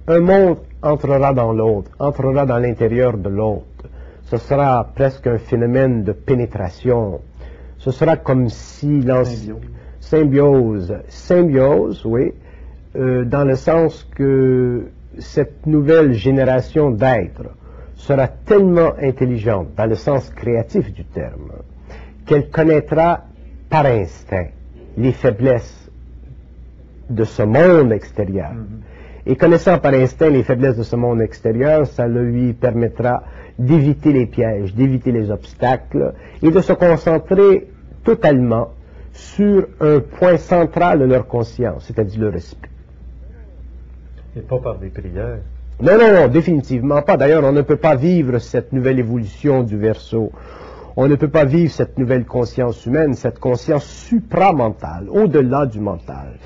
Un 0.08 0.22
monde 0.22 0.58
entrera 0.82 1.34
dans 1.34 1.52
l'autre, 1.54 1.92
entrera 2.00 2.46
dans 2.46 2.58
l'intérieur 2.58 3.18
de 3.18 3.30
l'autre. 3.30 3.64
Ce 4.24 4.38
sera 4.38 4.84
presque 4.96 5.28
un 5.28 5.38
phénomène 5.38 6.04
de 6.04 6.14
pénétration. 6.14 7.20
Ce 7.78 7.92
sera 7.92 8.18
comme 8.18 8.50
si 8.50 9.02
l'ancien... 9.02 9.56
Symbiose. 10.00 10.96
Symbiose, 11.10 12.06
oui, 12.06 12.34
euh, 12.98 13.26
dans 13.26 13.44
le 13.44 13.56
sens 13.56 14.08
que 14.16 14.88
cette 15.20 15.66
nouvelle 15.66 16.14
génération 16.14 16.90
d'êtres 16.90 17.54
sera 17.96 18.28
tellement 18.28 18.94
intelligente, 19.02 19.70
dans 19.76 19.86
le 19.86 19.96
sens 19.96 20.30
créatif 20.30 20.92
du 20.94 21.04
terme, 21.04 21.52
qu'elle 22.26 22.50
connaîtra 22.50 23.26
par 23.70 23.86
instinct 23.86 24.48
les 24.98 25.12
faiblesses 25.12 25.92
de 27.10 27.24
ce 27.24 27.44
monde 27.44 27.92
extérieur. 27.92 28.54
Et 29.26 29.36
connaissant 29.36 29.78
par 29.78 29.94
instinct 29.94 30.30
les 30.30 30.44
faiblesses 30.44 30.78
de 30.78 30.84
ce 30.84 30.96
monde 30.96 31.22
extérieur, 31.22 31.86
ça 31.86 32.08
lui 32.08 32.54
permettra 32.54 33.24
d'éviter 33.60 34.14
les 34.14 34.26
pièges, 34.26 34.74
d'éviter 34.74 35.12
les 35.12 35.30
obstacles 35.32 36.14
et 36.42 36.50
de 36.50 36.60
se 36.62 36.74
concentrer 36.74 37.68
totalement 38.04 38.70
sur 39.12 39.68
un 39.82 40.00
point 40.00 40.38
central 40.38 41.00
de 41.00 41.06
leur 41.06 41.28
conscience, 41.28 41.86
c'est-à-dire 41.86 42.22
leur 42.22 42.36
esprit. 42.36 42.70
Et 44.38 44.42
pas 44.42 44.60
par 44.60 44.78
des 44.78 44.90
prières. 44.90 45.40
Non, 45.82 45.98
non, 45.98 46.14
non, 46.14 46.28
définitivement 46.28 47.02
pas. 47.02 47.18
D'ailleurs, 47.18 47.44
on 47.44 47.52
ne 47.52 47.64
peut 47.64 47.78
pas 47.78 47.96
vivre 47.96 48.38
cette 48.38 48.72
nouvelle 48.72 49.00
évolution 49.00 49.64
du 49.64 49.78
verso. 49.78 50.32
On 50.96 51.08
ne 51.08 51.16
peut 51.16 51.28
pas 51.28 51.46
vivre 51.46 51.72
cette 51.72 51.98
nouvelle 51.98 52.26
conscience 52.26 52.86
humaine, 52.86 53.16
cette 53.16 53.40
conscience 53.40 53.86
supramentale, 53.86 55.08
au-delà 55.10 55.66
du 55.66 55.80
mental. 55.80 56.38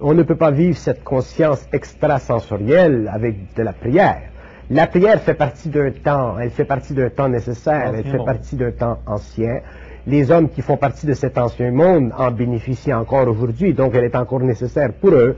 On 0.00 0.14
ne 0.14 0.22
peut 0.22 0.36
pas 0.36 0.52
vivre 0.52 0.76
cette 0.76 1.02
conscience 1.02 1.66
extrasensorielle 1.72 3.10
avec 3.12 3.54
de 3.56 3.62
la 3.62 3.72
prière. 3.72 4.22
La 4.70 4.86
prière 4.86 5.20
fait 5.20 5.34
partie 5.34 5.68
d'un 5.68 5.90
temps, 5.90 6.38
elle 6.38 6.50
fait 6.50 6.64
partie 6.64 6.94
d'un 6.94 7.10
temps 7.10 7.28
nécessaire, 7.28 7.92
elle 7.94 8.04
fait 8.04 8.16
monde. 8.16 8.26
partie 8.26 8.56
d'un 8.56 8.70
temps 8.70 8.98
ancien. 9.06 9.60
Les 10.06 10.32
hommes 10.32 10.48
qui 10.48 10.62
font 10.62 10.76
partie 10.76 11.06
de 11.06 11.12
cet 11.12 11.38
ancien 11.38 11.70
monde 11.70 12.12
en 12.18 12.30
bénéficient 12.32 12.92
encore 12.92 13.28
aujourd'hui, 13.28 13.72
donc 13.72 13.94
elle 13.94 14.04
est 14.04 14.16
encore 14.16 14.40
nécessaire 14.40 14.92
pour 14.92 15.12
eux. 15.12 15.36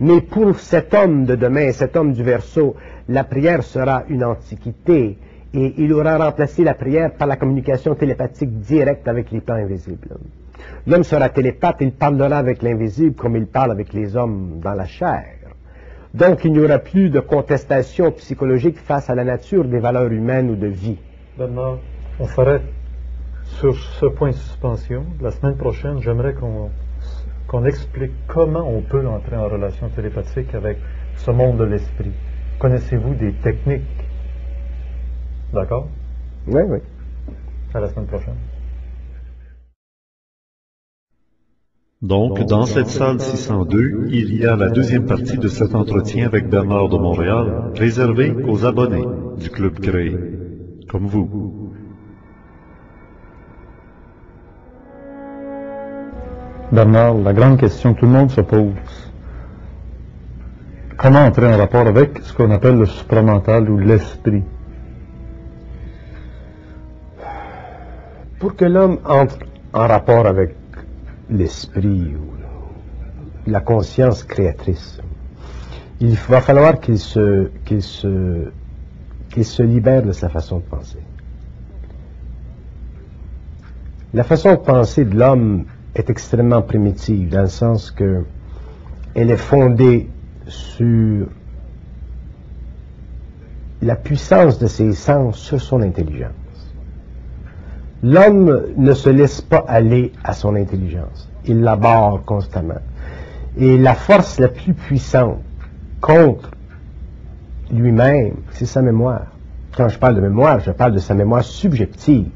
Mais 0.00 0.22
pour 0.22 0.58
cet 0.58 0.94
homme 0.94 1.26
de 1.26 1.34
demain, 1.34 1.70
cet 1.72 1.96
homme 1.96 2.12
du 2.12 2.22
verso, 2.22 2.76
la 3.08 3.24
prière 3.24 3.62
sera 3.62 4.04
une 4.08 4.24
antiquité 4.24 5.18
et 5.52 5.74
il 5.78 5.92
aura 5.92 6.16
remplacé 6.16 6.64
la 6.64 6.74
prière 6.74 7.12
par 7.12 7.28
la 7.28 7.36
communication 7.36 7.94
télépathique 7.94 8.58
directe 8.60 9.06
avec 9.06 9.30
les 9.30 9.40
plans 9.40 9.56
invisibles. 9.56 10.16
L'homme 10.86 11.04
sera 11.04 11.28
télépathe, 11.28 11.76
il 11.80 11.92
parlera 11.92 12.38
avec 12.38 12.62
l'invisible 12.62 13.14
comme 13.14 13.36
il 13.36 13.46
parle 13.46 13.70
avec 13.70 13.92
les 13.92 14.16
hommes 14.16 14.60
dans 14.62 14.74
la 14.74 14.86
chair. 14.86 15.24
Donc 16.14 16.44
il 16.44 16.52
n'y 16.52 16.60
aura 16.60 16.78
plus 16.78 17.10
de 17.10 17.20
contestation 17.20 18.12
psychologique 18.12 18.78
face 18.78 19.10
à 19.10 19.14
la 19.14 19.24
nature 19.24 19.64
des 19.66 19.78
valeurs 19.78 20.10
humaines 20.10 20.50
ou 20.50 20.56
de 20.56 20.68
vie. 20.68 20.98
On 21.38 22.26
s'arrête 22.26 22.62
sur 23.46 23.76
ce 23.76 24.06
point 24.06 24.30
de 24.30 24.34
suspension. 24.36 25.04
La 25.20 25.30
semaine 25.30 25.56
prochaine, 25.56 26.00
j'aimerais 26.00 26.34
qu'on 26.34 26.70
qu'on 27.46 27.64
explique 27.64 28.12
comment 28.26 28.68
on 28.68 28.82
peut 28.82 29.06
entrer 29.06 29.36
en 29.36 29.48
relation 29.48 29.88
télépathique 29.88 30.52
avec 30.54 30.78
ce 31.16 31.30
monde 31.30 31.58
de 31.58 31.64
l'esprit. 31.64 32.10
Connaissez-vous 32.58 33.14
des 33.14 33.32
techniques? 33.34 33.82
D'accord? 35.52 35.88
Oui, 36.48 36.62
oui. 36.66 36.78
À 37.72 37.80
la 37.80 37.88
semaine 37.88 38.06
prochaine. 38.06 38.34
Donc, 42.02 42.44
dans 42.46 42.66
cette 42.66 42.88
salle 42.88 43.20
602, 43.20 44.08
il 44.10 44.36
y 44.36 44.44
a 44.44 44.54
la 44.56 44.68
deuxième 44.68 45.06
partie 45.06 45.38
de 45.38 45.48
cet 45.48 45.74
entretien 45.74 46.26
avec 46.26 46.48
Bernard 46.48 46.88
de 46.88 46.96
Montréal, 46.96 47.72
réservée 47.74 48.30
aux 48.30 48.64
abonnés 48.64 49.04
du 49.38 49.50
Club 49.50 49.78
créé, 49.80 50.16
comme 50.88 51.06
vous. 51.06 51.65
Bernard, 56.72 57.14
la 57.14 57.32
grande 57.32 57.58
question 57.58 57.94
que 57.94 58.00
tout 58.00 58.06
le 58.06 58.12
monde 58.12 58.30
se 58.30 58.40
pose. 58.40 58.74
Comment 60.96 61.26
entrer 61.26 61.46
en 61.46 61.56
rapport 61.56 61.86
avec 61.86 62.18
ce 62.22 62.32
qu'on 62.32 62.50
appelle 62.50 62.76
le 62.76 62.86
supramental 62.86 63.70
ou 63.70 63.78
l'esprit? 63.78 64.42
Pour 68.40 68.56
que 68.56 68.64
l'homme 68.64 68.98
entre 69.04 69.38
en 69.72 69.86
rapport 69.86 70.26
avec 70.26 70.56
l'esprit 71.30 72.14
ou 72.16 73.50
la 73.50 73.60
conscience 73.60 74.24
créatrice, 74.24 75.00
il 76.00 76.16
va 76.28 76.40
falloir 76.40 76.80
qu'il 76.80 76.98
se, 76.98 77.50
qu'il 77.64 77.82
se, 77.82 78.50
qu'il 79.30 79.44
se 79.44 79.62
libère 79.62 80.02
de 80.02 80.12
sa 80.12 80.28
façon 80.28 80.58
de 80.58 80.64
penser. 80.64 80.98
La 84.12 84.24
façon 84.24 84.52
de 84.52 84.56
penser 84.56 85.04
de 85.04 85.16
l'homme 85.16 85.66
est 85.96 86.10
extrêmement 86.10 86.62
primitive 86.62 87.30
dans 87.30 87.42
le 87.42 87.48
sens 87.48 87.90
que 87.90 88.24
elle 89.14 89.30
est 89.30 89.38
fondée 89.38 90.10
sur 90.46 91.26
la 93.80 93.96
puissance 93.96 94.58
de 94.58 94.66
ses 94.66 94.92
sens 94.92 95.38
sur 95.38 95.60
son 95.60 95.80
intelligence. 95.80 96.32
L'homme 98.02 98.66
ne 98.76 98.92
se 98.92 99.08
laisse 99.08 99.40
pas 99.40 99.64
aller 99.66 100.12
à 100.22 100.34
son 100.34 100.54
intelligence. 100.54 101.30
Il 101.46 101.62
la 101.62 101.76
barre 101.76 102.22
constamment. 102.24 102.82
Et 103.56 103.78
la 103.78 103.94
force 103.94 104.38
la 104.38 104.48
plus 104.48 104.74
puissante 104.74 105.40
contre 106.02 106.50
lui-même, 107.72 108.36
c'est 108.50 108.66
sa 108.66 108.82
mémoire. 108.82 109.28
Quand 109.74 109.88
je 109.88 109.98
parle 109.98 110.16
de 110.16 110.20
mémoire, 110.20 110.60
je 110.60 110.72
parle 110.72 110.92
de 110.92 110.98
sa 110.98 111.14
mémoire 111.14 111.42
subjective. 111.42 112.30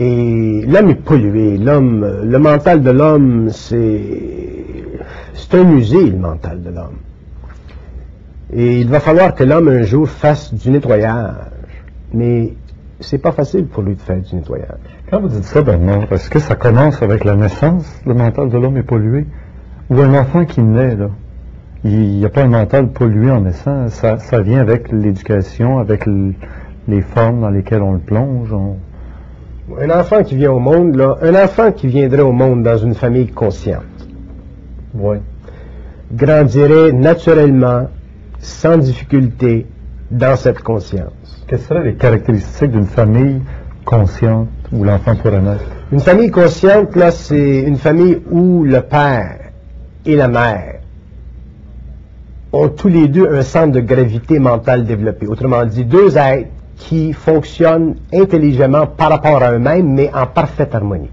Et 0.00 0.64
l'homme 0.66 0.90
est 0.90 0.94
pollué. 0.94 1.58
L'homme, 1.58 2.06
le 2.24 2.38
mental 2.38 2.82
de 2.82 2.90
l'homme, 2.90 3.48
c'est, 3.50 4.00
c'est 5.34 5.54
un 5.58 5.64
musée, 5.64 6.10
le 6.10 6.16
mental 6.18 6.62
de 6.62 6.70
l'homme. 6.70 6.98
Et 8.52 8.80
il 8.80 8.88
va 8.88 9.00
falloir 9.00 9.34
que 9.34 9.44
l'homme 9.44 9.68
un 9.68 9.82
jour 9.82 10.08
fasse 10.08 10.54
du 10.54 10.70
nettoyage. 10.70 11.34
Mais 12.14 12.54
c'est 13.00 13.18
pas 13.18 13.32
facile 13.32 13.66
pour 13.66 13.82
lui 13.82 13.94
de 13.96 14.00
faire 14.00 14.20
du 14.20 14.36
nettoyage. 14.36 14.78
Quand 15.10 15.20
vous 15.20 15.28
dites 15.28 15.44
ça, 15.44 15.62
Bernard, 15.62 16.10
est-ce 16.12 16.30
que 16.30 16.38
ça 16.38 16.54
commence 16.54 17.02
avec 17.02 17.24
la 17.24 17.34
naissance, 17.34 18.00
le 18.06 18.14
mental 18.14 18.48
de 18.50 18.56
l'homme 18.58 18.76
est 18.76 18.82
pollué? 18.82 19.26
Ou 19.90 20.00
un 20.00 20.14
enfant 20.14 20.44
qui 20.44 20.60
naît, 20.60 20.96
là, 20.96 21.08
il 21.84 22.18
n'y 22.18 22.24
a 22.24 22.28
pas 22.28 22.42
un 22.42 22.48
mental 22.48 22.88
pollué 22.88 23.30
en 23.30 23.40
naissant, 23.40 23.88
ça, 23.88 24.18
ça 24.18 24.40
vient 24.42 24.60
avec 24.60 24.92
l'éducation, 24.92 25.78
avec 25.78 26.06
les 26.06 27.00
formes 27.02 27.40
dans 27.40 27.50
lesquelles 27.50 27.82
on 27.82 27.92
le 27.94 27.98
plonge. 27.98 28.52
on- 28.52 28.76
Un 29.80 29.90
enfant 29.90 30.22
qui 30.22 30.36
vient 30.36 30.52
au 30.52 30.58
monde, 30.58 30.96
là, 30.96 31.16
un 31.22 31.34
enfant 31.34 31.72
qui 31.72 31.88
viendrait 31.88 32.22
au 32.22 32.32
monde 32.32 32.62
dans 32.62 32.78
une 32.78 32.94
famille 32.94 33.26
consciente, 33.28 33.82
Ouais. 34.94 35.20
grandirait 36.12 36.92
naturellement, 36.92 37.88
sans 38.38 38.78
difficulté, 38.78 39.66
dans 40.10 40.36
cette 40.36 40.62
conscience. 40.62 41.44
Quelles 41.46 41.58
seraient 41.60 41.84
les 41.84 41.94
caractéristiques 41.96 42.70
d'une 42.70 42.86
famille 42.86 43.42
consciente 43.84 44.48
où 44.72 44.84
l'enfant 44.84 45.14
pourrait 45.16 45.40
naître? 45.42 45.64
Une 45.92 46.00
famille 46.00 46.30
consciente, 46.30 46.96
là, 46.96 47.10
c'est 47.10 47.60
une 47.60 47.76
famille 47.76 48.18
où 48.30 48.64
le 48.64 48.80
père 48.80 49.38
et 50.06 50.16
la 50.16 50.28
mère 50.28 50.76
ont 52.54 52.68
tous 52.70 52.88
les 52.88 53.08
deux 53.08 53.28
un 53.30 53.42
centre 53.42 53.72
de 53.72 53.80
gravité 53.80 54.38
mentale 54.38 54.86
développé. 54.86 55.26
Autrement 55.26 55.64
dit, 55.66 55.84
deux 55.84 56.16
êtres 56.16 56.48
qui 56.78 57.12
fonctionnent 57.12 57.96
intelligemment 58.12 58.86
par 58.86 59.10
rapport 59.10 59.42
à 59.42 59.52
eux-mêmes, 59.52 59.92
mais 59.92 60.10
en 60.14 60.26
parfaite 60.26 60.74
harmonie. 60.74 61.10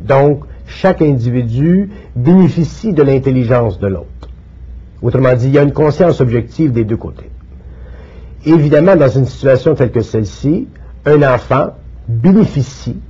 Donc, 0.00 0.44
chaque 0.66 1.02
individu 1.02 1.90
bénéficie 2.14 2.92
de 2.92 3.02
l'intelligence 3.02 3.78
de 3.78 3.86
l'autre. 3.86 4.06
Autrement 5.02 5.34
dit, 5.34 5.46
il 5.46 5.54
y 5.54 5.58
a 5.58 5.62
une 5.62 5.72
conscience 5.72 6.20
objective 6.20 6.72
des 6.72 6.84
deux 6.84 6.96
côtés. 6.96 7.30
Évidemment, 8.44 8.94
dans 8.94 9.08
une 9.08 9.26
situation 9.26 9.74
telle 9.74 9.90
que 9.90 10.00
celle-ci, 10.00 10.68
un 11.04 11.22
enfant 11.22 11.70
bénéficie 12.06 13.00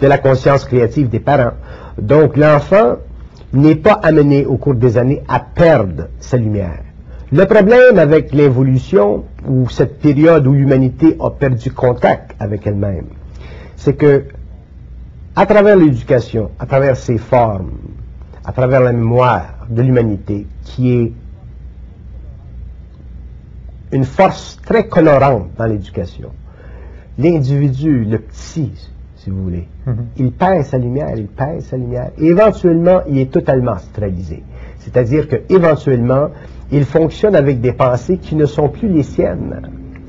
de 0.00 0.06
la 0.06 0.18
conscience 0.18 0.64
créative 0.64 1.08
des 1.08 1.20
parents. 1.20 1.54
Donc, 2.00 2.36
l'enfant 2.36 2.96
n'est 3.52 3.76
pas 3.76 3.94
amené 3.94 4.46
au 4.46 4.56
cours 4.56 4.74
des 4.74 4.96
années 4.98 5.22
à 5.28 5.40
perdre 5.40 6.08
sa 6.20 6.36
lumière. 6.36 6.82
Le 7.30 7.44
problème 7.44 7.98
avec 7.98 8.32
l'évolution, 8.32 9.24
ou 9.46 9.68
cette 9.68 9.98
période 10.00 10.46
où 10.46 10.52
l'humanité 10.52 11.16
a 11.20 11.30
perdu 11.30 11.70
contact 11.70 12.34
avec 12.40 12.66
elle-même, 12.66 13.06
c'est 13.76 13.94
que, 13.94 14.24
à 15.36 15.44
travers 15.44 15.76
l'éducation, 15.76 16.50
à 16.58 16.64
travers 16.66 16.96
ses 16.96 17.18
formes, 17.18 17.72
à 18.44 18.52
travers 18.52 18.80
la 18.80 18.92
mémoire 18.92 19.66
de 19.68 19.82
l'humanité, 19.82 20.46
qui 20.64 20.92
est 20.94 21.12
une 23.92 24.04
force 24.04 24.58
très 24.64 24.88
colorante 24.88 25.50
dans 25.58 25.66
l'éducation, 25.66 26.30
l'individu, 27.18 28.04
le 28.04 28.18
petit, 28.20 28.72
si 29.16 29.28
vous 29.30 29.42
voulez, 29.42 29.66
Mhm. 29.86 30.06
il 30.16 30.32
perd 30.32 30.64
sa 30.64 30.78
lumière, 30.78 31.10
il 31.16 31.26
perd 31.26 31.60
sa 31.60 31.76
lumière. 31.76 32.10
Et 32.18 32.26
éventuellement, 32.26 33.00
il 33.06 33.18
est 33.18 33.30
totalement 33.30 33.72
astralisé. 33.72 34.42
C'est-à-dire 34.78 35.28
que 35.28 35.36
éventuellement, 35.50 36.28
il 36.70 36.84
fonctionne 36.84 37.34
avec 37.34 37.60
des 37.60 37.72
pensées 37.72 38.18
qui 38.18 38.34
ne 38.34 38.46
sont 38.46 38.68
plus 38.68 38.88
les 38.88 39.02
siennes. 39.02 39.62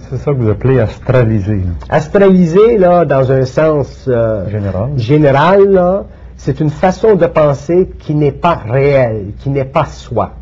C'est 0.09 0.17
ça 0.17 0.31
que 0.31 0.37
vous 0.37 0.49
appelez 0.49 0.79
astraliser, 0.79 1.57
là, 1.57 1.71
Astralisé, 1.89 2.77
là, 2.77 3.05
dans 3.05 3.31
un 3.31 3.45
sens 3.45 4.05
euh, 4.07 4.49
général. 4.49 4.89
général, 4.97 6.05
c'est 6.35 6.59
une 6.59 6.69
façon 6.69 7.15
de 7.15 7.27
penser 7.27 7.89
qui 7.99 8.15
n'est 8.15 8.31
pas 8.31 8.55
réelle, 8.55 9.33
qui 9.39 9.49
n'est 9.49 9.65
pas 9.65 9.85
soi. 9.85 10.33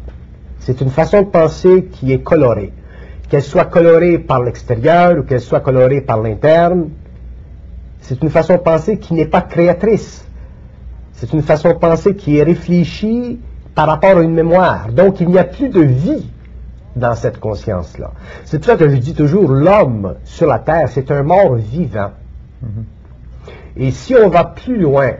C'est 0.59 0.79
une 0.81 0.89
façon 0.89 1.21
de 1.21 1.27
penser 1.27 1.89
qui 1.91 2.13
est 2.13 2.19
colorée. 2.23 2.71
Qu'elle 3.29 3.41
soit 3.41 3.65
colorée 3.65 4.19
par 4.19 4.41
l'extérieur 4.41 5.17
ou 5.19 5.23
qu'elle 5.23 5.41
soit 5.41 5.59
colorée 5.59 6.01
par 6.01 6.21
l'interne, 6.21 6.89
c'est 7.99 8.21
une 8.21 8.29
façon 8.29 8.53
de 8.53 8.59
penser 8.59 8.97
qui 8.97 9.13
n'est 9.13 9.25
pas 9.25 9.41
créatrice. 9.41 10.25
C'est 11.13 11.33
une 11.33 11.41
façon 11.41 11.69
de 11.69 11.77
penser 11.77 12.15
qui 12.15 12.37
est 12.37 12.43
réfléchie 12.43 13.39
par 13.77 13.85
rapport 13.85 14.17
à 14.17 14.21
une 14.23 14.33
mémoire. 14.33 14.87
Donc 14.91 15.19
il 15.21 15.27
n'y 15.27 15.37
a 15.37 15.43
plus 15.43 15.69
de 15.69 15.81
vie 15.81 16.27
dans 16.95 17.13
cette 17.13 17.39
conscience-là. 17.39 18.09
C'est 18.43 18.57
pour 18.57 18.65
ça 18.65 18.75
que 18.75 18.89
je 18.89 18.95
dis 18.95 19.13
toujours, 19.13 19.51
l'homme 19.51 20.15
sur 20.23 20.47
la 20.47 20.57
terre, 20.57 20.89
c'est 20.89 21.11
un 21.11 21.21
mort 21.21 21.53
vivant. 21.53 22.09
Et 23.75 23.91
si 23.91 24.15
on 24.15 24.29
va 24.29 24.45
plus 24.45 24.79
loin, 24.79 25.11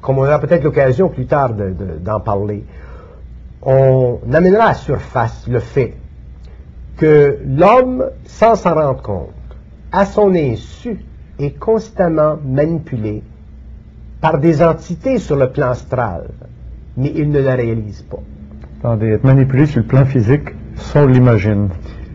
comme 0.00 0.18
on 0.18 0.22
aura 0.22 0.40
peut-être 0.40 0.64
l'occasion 0.64 1.08
plus 1.08 1.26
tard 1.26 1.50
de- 1.54 1.70
de- 1.70 1.98
d'en 2.00 2.18
parler, 2.18 2.64
on 3.62 4.18
amènera 4.32 4.64
à 4.64 4.68
la 4.68 4.74
surface 4.74 5.46
le 5.46 5.60
fait 5.60 5.94
que 6.96 7.38
l'homme, 7.46 8.06
sans 8.24 8.56
s'en 8.56 8.74
rendre 8.74 9.02
compte, 9.02 9.30
à 9.92 10.04
son 10.04 10.34
insu, 10.34 10.98
est 11.38 11.56
constamment 11.60 12.38
manipulé 12.44 13.22
par 14.20 14.38
des 14.38 14.64
entités 14.64 15.18
sur 15.18 15.36
le 15.36 15.48
plan 15.50 15.70
astral, 15.70 16.24
mais 17.00 17.12
il 17.14 17.30
ne 17.30 17.40
le 17.40 17.48
réalise 17.48 18.02
pas. 18.02 18.18
Attendez, 18.80 19.08
être 19.12 19.24
manipulé 19.24 19.66
sur 19.66 19.80
le 19.80 19.86
plan 19.86 20.04
physique, 20.04 20.50
ça 20.76 21.02
on 21.02 21.06
l'imagine. 21.06 21.68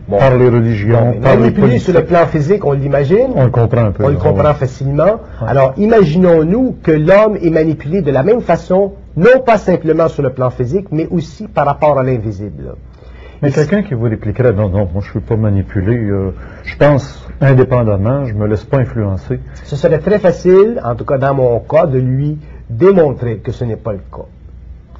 Bon. 0.08 0.18
Par 0.18 0.36
les 0.36 0.48
religions, 0.48 1.14
Bon, 1.14 1.20
par 1.20 1.34
les 1.34 1.40
manipulé 1.42 1.78
sur 1.80 1.92
le 1.92 2.04
plan 2.04 2.26
physique, 2.26 2.64
on 2.64 2.72
l'imagine, 2.72 3.30
On 3.34 3.44
le 3.44 3.50
comprend 3.50 3.86
un 3.86 3.90
peu. 3.90 4.04
on 4.04 4.08
le 4.08 4.16
comprend 4.16 4.48
ouais. 4.50 4.54
facilement. 4.54 5.20
Alors, 5.44 5.74
imaginons-nous 5.76 6.76
que 6.82 6.92
l'homme 6.92 7.36
est 7.42 7.50
manipulé 7.50 8.02
de 8.02 8.12
la 8.12 8.22
même 8.22 8.40
façon, 8.40 8.92
non 9.16 9.40
pas 9.44 9.58
simplement 9.58 10.06
sur 10.06 10.22
le 10.22 10.30
plan 10.30 10.50
physique, 10.50 10.86
mais 10.92 11.08
aussi 11.10 11.48
par 11.48 11.66
rapport 11.66 11.98
à 11.98 12.04
l'invisible. 12.04 12.74
Mais 13.42 13.50
quelqu'un 13.50 13.82
qui 13.82 13.94
vous 13.94 14.04
répliquerait, 14.04 14.52
non, 14.52 14.68
non, 14.68 14.88
moi 14.92 15.00
je 15.00 15.06
ne 15.08 15.10
suis 15.10 15.20
pas 15.20 15.36
manipulé, 15.36 15.96
euh, 15.96 16.30
je 16.64 16.76
pense 16.76 17.28
indépendamment, 17.40 18.24
je 18.26 18.34
me 18.34 18.46
laisse 18.46 18.64
pas 18.64 18.78
influencer. 18.78 19.40
Ce 19.64 19.74
serait 19.76 19.98
très 19.98 20.18
facile, 20.20 20.80
en 20.84 20.94
tout 20.94 21.04
cas 21.04 21.18
dans 21.18 21.34
mon 21.34 21.58
cas, 21.60 21.86
de 21.86 21.98
lui 21.98 22.38
démontrer 22.70 23.38
que 23.38 23.50
ce 23.52 23.64
n'est 23.64 23.76
pas 23.76 23.92
le 23.92 23.98
cas. 24.10 24.24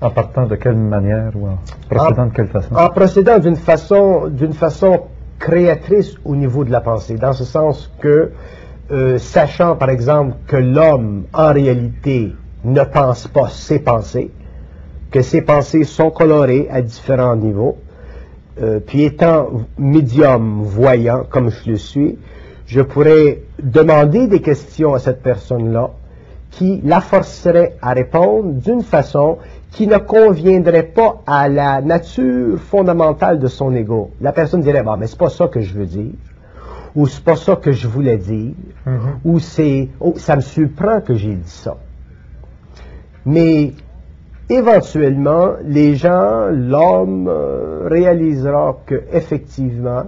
En 0.01 0.11
partant 0.11 0.47
de 0.47 0.57
quelle 0.57 0.77
manière 0.77 1.33
ou 1.35 1.49
en 1.49 1.59
procédant 1.89 2.27
de 2.27 2.33
quelle 2.33 2.49
façon? 2.49 2.75
En 2.75 2.89
procédant 2.91 3.39
d'une 3.39 3.57
façon, 3.57 4.29
d'une 4.29 4.53
façon 4.53 5.05
créatrice 5.39 6.15
au 6.25 6.37
niveau 6.37 6.65
de 6.65 6.71
la 6.71 6.81
pensée, 6.81 7.17
dans 7.17 7.33
ce 7.33 7.45
sens 7.45 7.91
que, 8.01 8.33
euh, 8.91 9.19
sachant 9.19 9.77
par 9.77 9.91
exemple 9.91 10.35
que 10.47 10.57
l'homme 10.57 11.25
en 11.33 11.53
réalité 11.53 12.33
ne 12.65 12.83
pense 12.83 13.27
pas 13.29 13.49
ses 13.49 13.79
pensées, 13.79 14.31
que 15.11 15.23
ses 15.23 15.43
pensées 15.43 15.85
sont 15.85 16.11
colorées 16.11 16.69
à 16.71 16.83
différents 16.83 17.37
niveaux, 17.37 17.79
euh, 18.61 18.81
puis 18.81 19.05
étant 19.05 19.49
médium 19.79 20.63
voyant 20.63 21.25
comme 21.29 21.51
je 21.51 21.71
le 21.71 21.77
suis, 21.77 22.19
je 22.67 22.81
pourrais 22.81 23.43
demander 23.63 24.27
des 24.27 24.41
questions 24.41 24.95
à 24.95 24.99
cette 24.99 25.23
personne-là 25.23 25.91
qui 26.51 26.81
la 26.85 27.01
forcerait 27.01 27.77
à 27.83 27.93
répondre 27.93 28.55
d'une 28.55 28.83
façon 28.83 29.39
qui 29.77 29.87
ne 29.87 29.99
conviendrait 29.99 30.85
pas 30.85 31.23
à 31.27 31.51
la 31.51 31.83
nature 31.83 32.59
fondamentale 32.59 33.39
de 33.39 33.47
son 33.47 33.75
ego. 33.75 34.11
La 34.23 34.33
personne 34.33 34.62
dirait, 34.62 34.83
bon, 34.83 34.97
mais 34.97 35.07
c'est 35.07 35.19
pas 35.19 35.29
ça 35.29 35.49
que 35.49 35.61
je 35.61 35.75
veux 35.75 35.85
dire, 35.85 36.12
ou 36.95 37.07
c'est 37.07 37.23
pas 37.23 37.37
ça 37.37 37.57
que 37.57 37.73
je 37.73 37.87
voulais 37.87 38.17
dire, 38.17 38.55
Mhm. 38.87 39.01
ou 39.27 39.39
c'est, 39.39 39.91
oh, 40.01 40.15
ça 40.17 40.35
me 40.37 40.41
surprend 40.41 41.03
que 41.03 41.15
j'ai 41.15 41.35
dit 41.35 41.51
ça. 41.51 41.77
Mais 43.27 43.75
éventuellement, 44.49 45.51
les 45.62 45.95
gens, 45.95 46.47
l'homme 46.51 47.29
euh, 47.29 47.87
réalisera 47.87 48.79
que 48.87 49.03
effectivement, 49.12 50.05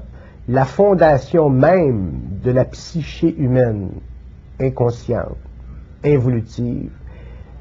la 0.48 0.64
fondation 0.64 1.50
même 1.50 2.12
de 2.42 2.52
la 2.52 2.64
psyché 2.64 3.34
humaine 3.36 3.90
inconsciente, 4.58 5.36
involutive, 6.02 6.88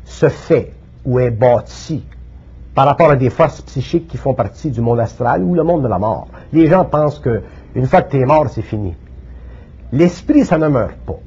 se 0.05 0.29
fait 0.29 0.71
ou 1.07 1.19
est 1.19 1.31
bâtie 1.31 2.03
par 2.75 2.85
rapport 2.85 3.09
à 3.09 3.15
des 3.15 3.31
forces 3.31 3.61
psychiques 3.61 4.07
qui 4.07 4.17
font 4.17 4.35
partie 4.35 4.69
du 4.69 4.81
monde 4.81 4.99
astral 4.99 5.41
ou 5.41 5.55
le 5.55 5.63
monde 5.63 5.81
de 5.81 5.87
la 5.87 5.97
mort. 5.97 6.27
Les 6.53 6.67
gens 6.67 6.85
pensent 6.85 7.17
que 7.17 7.41
une 7.73 7.87
fois 7.87 8.03
que 8.03 8.11
tu 8.11 8.19
es 8.19 8.25
mort, 8.25 8.47
c'est 8.49 8.61
fini. 8.61 8.93
L'esprit, 9.91 10.45
ça 10.45 10.57
ne 10.59 10.67
meurt 10.67 10.97
pas. 11.05 11.19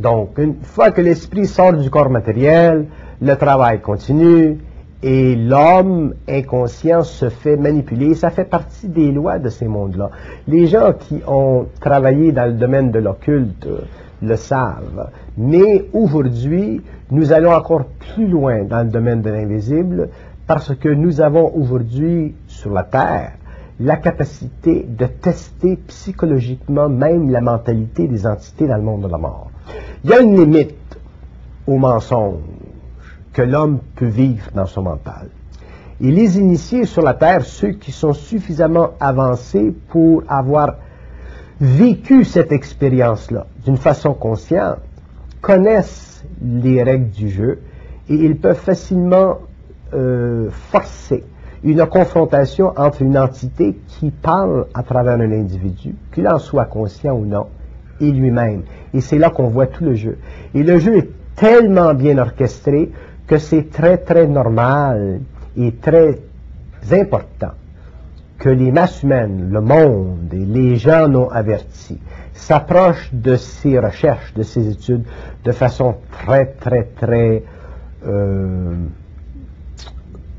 Donc, 0.00 0.38
une 0.38 0.54
fois 0.62 0.92
que 0.92 1.02
l'esprit 1.02 1.46
sort 1.46 1.74
du 1.74 1.90
corps 1.90 2.08
matériel, 2.08 2.86
le 3.20 3.34
travail 3.34 3.80
continue 3.82 4.58
et 5.02 5.34
l'homme 5.34 6.14
inconscient 6.28 7.02
se 7.02 7.28
fait 7.28 7.56
manipuler. 7.56 8.14
Ça 8.14 8.30
fait 8.30 8.44
partie 8.44 8.88
des 8.88 9.10
lois 9.12 9.38
de 9.38 9.48
ces 9.48 9.66
mondes-là. 9.66 10.10
Les 10.46 10.66
gens 10.66 10.92
qui 10.92 11.20
ont 11.26 11.66
travaillé 11.80 12.32
dans 12.32 12.46
le 12.46 12.54
domaine 12.54 12.90
de 12.90 13.00
l'occulte 13.00 13.66
euh, 13.66 13.80
le 14.22 14.36
savent. 14.36 15.10
Mais 15.36 15.86
aujourd'hui, 15.92 16.80
nous 17.10 17.32
allons 17.32 17.52
encore 17.52 17.84
plus 18.14 18.26
loin 18.26 18.64
dans 18.64 18.82
le 18.82 18.90
domaine 18.90 19.22
de 19.22 19.30
l'invisible 19.30 20.10
parce 20.46 20.74
que 20.74 20.88
nous 20.88 21.20
avons 21.20 21.52
aujourd'hui 21.54 22.34
sur 22.46 22.72
la 22.72 22.84
Terre 22.84 23.32
la 23.80 23.96
capacité 23.96 24.86
de 24.86 25.06
tester 25.06 25.76
psychologiquement 25.88 26.88
même 26.88 27.30
la 27.30 27.40
mentalité 27.40 28.06
des 28.06 28.26
entités 28.26 28.68
dans 28.68 28.76
le 28.76 28.82
monde 28.82 29.02
de 29.02 29.08
la 29.08 29.16
mort. 29.16 29.50
Il 30.04 30.10
y 30.10 30.12
a 30.12 30.20
une 30.20 30.36
limite 30.36 30.76
au 31.66 31.78
mensonge 31.78 32.40
que 33.32 33.42
l'homme 33.42 33.78
peut 33.96 34.06
vivre 34.06 34.50
dans 34.54 34.66
son 34.66 34.82
mental. 34.82 35.28
Et 36.00 36.10
les 36.10 36.38
initiés 36.38 36.84
sur 36.84 37.02
la 37.02 37.14
Terre, 37.14 37.44
ceux 37.44 37.72
qui 37.72 37.92
sont 37.92 38.12
suffisamment 38.12 38.90
avancés 39.00 39.74
pour 39.88 40.22
avoir 40.28 40.74
vécu 41.60 42.24
cette 42.24 42.52
expérience-là 42.52 43.46
d'une 43.64 43.76
façon 43.76 44.14
consciente, 44.14 44.78
connaissent 45.40 46.24
les 46.42 46.82
règles 46.82 47.10
du 47.10 47.28
jeu 47.30 47.60
et 48.08 48.14
ils 48.14 48.36
peuvent 48.36 48.58
facilement 48.58 49.38
euh, 49.94 50.50
forcer 50.50 51.24
une 51.62 51.84
confrontation 51.86 52.72
entre 52.76 53.02
une 53.02 53.18
entité 53.18 53.76
qui 53.86 54.10
parle 54.10 54.66
à 54.74 54.82
travers 54.82 55.14
un 55.14 55.32
individu, 55.32 55.94
qu'il 56.12 56.26
en 56.26 56.38
soit 56.38 56.64
conscient 56.64 57.14
ou 57.14 57.26
non, 57.26 57.46
et 58.00 58.10
lui-même. 58.10 58.62
Et 58.94 59.00
c'est 59.00 59.18
là 59.18 59.30
qu'on 59.30 59.48
voit 59.48 59.66
tout 59.66 59.84
le 59.84 59.94
jeu. 59.94 60.18
Et 60.54 60.62
le 60.62 60.78
jeu 60.78 60.96
est 60.96 61.10
tellement 61.36 61.92
bien 61.94 62.18
orchestré 62.18 62.90
que 63.26 63.38
c'est 63.38 63.70
très 63.70 63.98
très 63.98 64.26
normal 64.26 65.20
et 65.56 65.72
très 65.72 66.18
important 66.90 67.52
que 68.38 68.48
les 68.48 68.72
masses 68.72 69.02
humaines, 69.02 69.50
le 69.52 69.60
monde 69.60 70.32
et 70.32 70.44
les 70.44 70.76
gens 70.76 71.08
non 71.08 71.28
avertis 71.28 71.98
s'approchent 72.40 73.10
de 73.12 73.36
ces 73.36 73.78
recherches, 73.78 74.32
de 74.34 74.42
ces 74.42 74.68
études 74.68 75.04
de 75.44 75.52
façon 75.52 75.96
très 76.10 76.46
très 76.46 76.84
très 77.00 77.42
euh, 78.06 78.74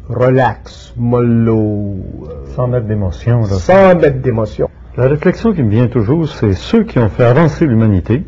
relax, 0.09 0.93
mollo, 0.97 1.97
euh, 2.27 2.55
Sans 2.55 2.67
mettre 2.67 2.87
d'émotion. 2.87 3.43
sans 3.43 3.95
mettre 3.95 4.19
d'émotion. 4.19 4.69
La 4.97 5.07
réflexion 5.07 5.53
qui 5.53 5.63
me 5.63 5.69
vient 5.69 5.87
toujours, 5.87 6.27
c'est 6.27 6.53
ceux 6.53 6.83
qui 6.83 6.99
ont 6.99 7.07
fait 7.07 7.23
avancer 7.23 7.65
l'humanité, 7.65 8.23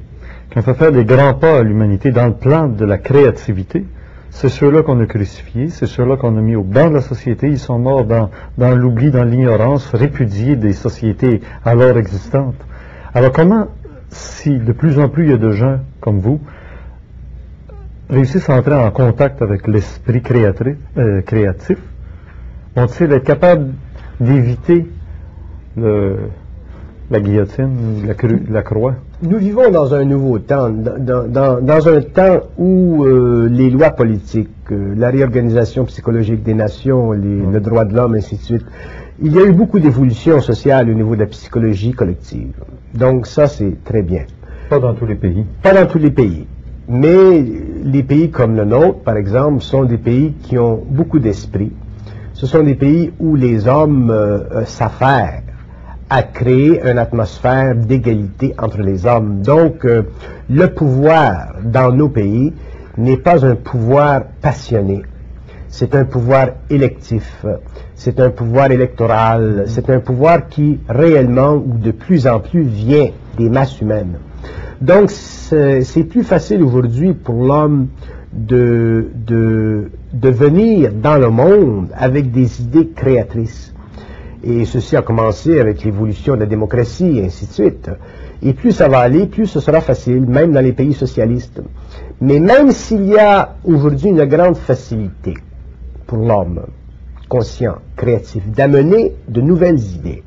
qui 0.49 0.57
ont 0.59 0.61
fait 0.61 0.75
faire 0.75 0.91
des 0.91 1.03
grands 1.03 1.33
pas 1.33 1.57
à 1.57 1.63
l'humanité 1.63 2.11
dans 2.11 2.27
le 2.27 2.33
plan 2.35 2.67
de 2.67 2.85
la 2.85 2.97
créativité. 2.99 3.85
C'est 4.29 4.49
ceux-là 4.49 4.81
qu'on 4.83 4.99
a 4.99 5.05
crucifiés, 5.05 5.69
c'est 5.69 5.85
ceux-là 5.87 6.15
qu'on 6.15 6.37
a 6.37 6.41
mis 6.41 6.55
au 6.55 6.63
banc 6.63 6.89
de 6.89 6.95
la 6.95 7.01
société. 7.01 7.47
Ils 7.47 7.59
sont 7.59 7.79
morts 7.79 8.05
dans, 8.05 8.29
dans 8.57 8.75
l'oubli, 8.75 9.11
dans 9.11 9.23
l'ignorance, 9.23 9.89
répudiés 9.93 10.55
des 10.55 10.73
sociétés 10.73 11.41
alors 11.65 11.97
existantes. 11.97 12.55
Alors 13.13 13.31
comment, 13.31 13.67
si 14.09 14.57
de 14.57 14.71
plus 14.71 14.99
en 14.99 15.09
plus 15.09 15.25
il 15.25 15.29
y 15.31 15.33
a 15.33 15.37
de 15.37 15.51
gens 15.51 15.79
comme 16.01 16.19
vous, 16.19 16.39
réussissent 18.09 18.49
à 18.49 18.55
entrer 18.57 18.73
en 18.75 18.91
contact 18.91 19.41
avec 19.41 19.67
l'esprit 19.67 20.21
euh, 20.97 21.21
créatif, 21.21 21.77
vont-ils 22.75 23.11
être 23.11 23.23
capables 23.23 23.67
d'éviter 24.19 24.87
la 25.77 27.19
guillotine, 27.19 28.05
la, 28.07 28.13
cru- 28.13 28.41
la 28.49 28.61
croix? 28.63 28.95
Nous 29.21 29.37
vivons 29.37 29.69
dans 29.69 29.93
un 29.93 30.05
nouveau 30.05 30.39
temps, 30.39 30.69
dans, 30.69 31.27
dans- 31.27 31.61
dans 31.61 31.87
un 31.89 32.01
temps 32.01 32.39
où 32.57 33.03
euh, 33.05 33.47
les 33.49 33.69
lois 33.69 33.91
politiques, 33.91 34.49
euh, 34.71 34.93
la 34.97 35.09
réorganisation 35.09 35.85
psychologique 35.85 36.43
des 36.43 36.53
nations, 36.53 37.11
les, 37.11 37.41
le 37.45 37.59
droit 37.59 37.85
de 37.85 37.95
l'homme, 37.95 38.15
ainsi 38.15 38.37
de 38.37 38.41
suite, 38.41 38.65
il 39.21 39.33
y 39.33 39.39
a 39.39 39.43
eu 39.43 39.51
beaucoup 39.51 39.79
d'évolutions 39.79 40.39
sociales 40.41 40.89
au 40.89 40.93
niveau 40.93 41.15
de 41.15 41.21
la 41.21 41.27
psychologie 41.27 41.91
collective. 41.91 42.53
Donc 42.93 43.27
ça, 43.27 43.47
c'est 43.47 43.83
très 43.83 44.01
bien. 44.01 44.23
Pas 44.69 44.79
dans 44.79 44.93
tous 44.93 45.05
les 45.05 45.15
pays. 45.15 45.45
Pas 45.61 45.73
dans 45.73 45.85
tous 45.85 45.99
les 45.99 46.11
pays. 46.11 46.47
Mais 46.87 47.43
les 47.83 48.03
pays 48.03 48.29
comme 48.29 48.55
le 48.55 48.65
nôtre, 48.65 48.99
par 48.99 49.17
exemple, 49.17 49.61
sont 49.61 49.83
des 49.83 49.97
pays 49.97 50.33
qui 50.41 50.57
ont 50.57 50.83
beaucoup 50.89 51.19
d'esprit. 51.19 51.71
Ce 52.33 52.47
sont 52.47 52.63
des 52.63 52.75
pays 52.75 53.13
où 53.19 53.35
les 53.35 53.67
hommes 53.67 54.09
euh, 54.09 54.39
euh, 54.51 54.65
s'affairent 54.65 55.43
à 56.09 56.23
créer 56.23 56.81
une 56.83 56.97
atmosphère 56.97 57.75
d'égalité 57.75 58.53
entre 58.57 58.81
les 58.81 59.05
hommes. 59.05 59.41
Donc, 59.41 59.85
euh, 59.85 60.03
le 60.49 60.67
pouvoir 60.67 61.53
dans 61.63 61.91
nos 61.91 62.09
pays 62.09 62.53
n'est 62.97 63.17
pas 63.17 63.45
un 63.45 63.55
pouvoir 63.55 64.23
passionné. 64.41 65.03
C'est 65.75 65.95
un 65.95 66.05
pouvoir 66.05 66.49
électif. 66.69 67.47
C'est 67.95 68.19
un 68.19 68.29
pouvoir 68.29 68.69
électoral. 68.69 69.63
C'est 69.65 69.89
un 69.89 70.01
pouvoir 70.01 70.47
qui 70.47 70.79
réellement 70.87 71.53
ou 71.55 71.79
de 71.79 71.89
plus 71.89 72.27
en 72.27 72.39
plus 72.39 72.61
vient 72.61 73.09
des 73.39 73.49
masses 73.49 73.81
humaines. 73.81 74.19
Donc, 74.81 75.09
c'est 75.09 76.03
plus 76.07 76.21
facile 76.21 76.61
aujourd'hui 76.61 77.15
pour 77.15 77.43
l'homme 77.43 77.87
de, 78.31 79.07
de, 79.15 79.89
de 80.13 80.29
venir 80.29 80.91
dans 80.93 81.17
le 81.17 81.31
monde 81.31 81.87
avec 81.97 82.29
des 82.31 82.61
idées 82.61 82.89
créatrices. 82.89 83.73
Et 84.43 84.65
ceci 84.65 84.95
a 84.95 85.01
commencé 85.01 85.59
avec 85.59 85.83
l'évolution 85.83 86.35
de 86.35 86.41
la 86.41 86.45
démocratie 86.45 87.17
et 87.17 87.25
ainsi 87.25 87.47
de 87.47 87.51
suite. 87.51 87.89
Et 88.43 88.53
plus 88.53 88.73
ça 88.73 88.87
va 88.87 88.99
aller, 88.99 89.25
plus 89.25 89.47
ce 89.47 89.59
sera 89.59 89.81
facile, 89.81 90.21
même 90.21 90.51
dans 90.51 90.61
les 90.61 90.73
pays 90.73 90.93
socialistes. 90.93 91.63
Mais 92.21 92.39
même 92.39 92.69
s'il 92.69 93.05
y 93.07 93.17
a 93.17 93.55
aujourd'hui 93.65 94.09
une 94.09 94.23
grande 94.25 94.57
facilité 94.57 95.33
l'homme 96.15 96.65
conscient, 97.29 97.77
créatif, 97.95 98.47
d'amener 98.49 99.13
de 99.27 99.41
nouvelles 99.41 99.79
idées, 99.95 100.23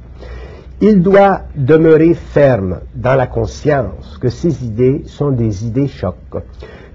il 0.81 1.03
doit 1.03 1.43
demeurer 1.55 2.15
ferme 2.15 2.81
dans 2.95 3.15
la 3.15 3.27
conscience 3.27 4.19
que 4.21 4.29
ces 4.29 4.65
idées 4.65 5.03
sont 5.07 5.31
des 5.31 5.65
idées 5.65 5.89
chocs, 5.89 6.17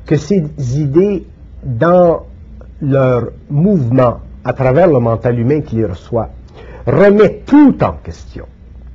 que 0.05 0.17
ces 0.17 0.43
idées, 0.79 1.25
dans 1.63 2.25
leur 2.81 3.29
mouvement 3.49 4.19
à 4.43 4.53
travers 4.53 4.87
le 4.87 4.99
mental 4.99 5.39
humain 5.39 5.61
qui 5.61 5.77
les 5.77 5.85
reçoit, 5.85 6.29
remettent 6.87 7.45
tout 7.45 7.75
en 7.83 7.93
question. 8.03 8.45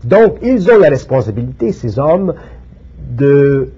Donc, 0.05 0.39
ils 0.43 0.71
ont 0.71 0.79
la 0.79 0.89
responsabilité, 0.89 1.73
ces 1.73 1.99
hommes, 1.99 2.35
de, 3.11 3.71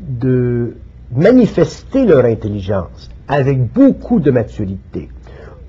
de 0.00 0.76
manifester 1.14 2.04
leur 2.04 2.24
intelligence 2.24 3.10
avec 3.28 3.72
beaucoup 3.72 4.20
de 4.20 4.30
maturité, 4.30 5.08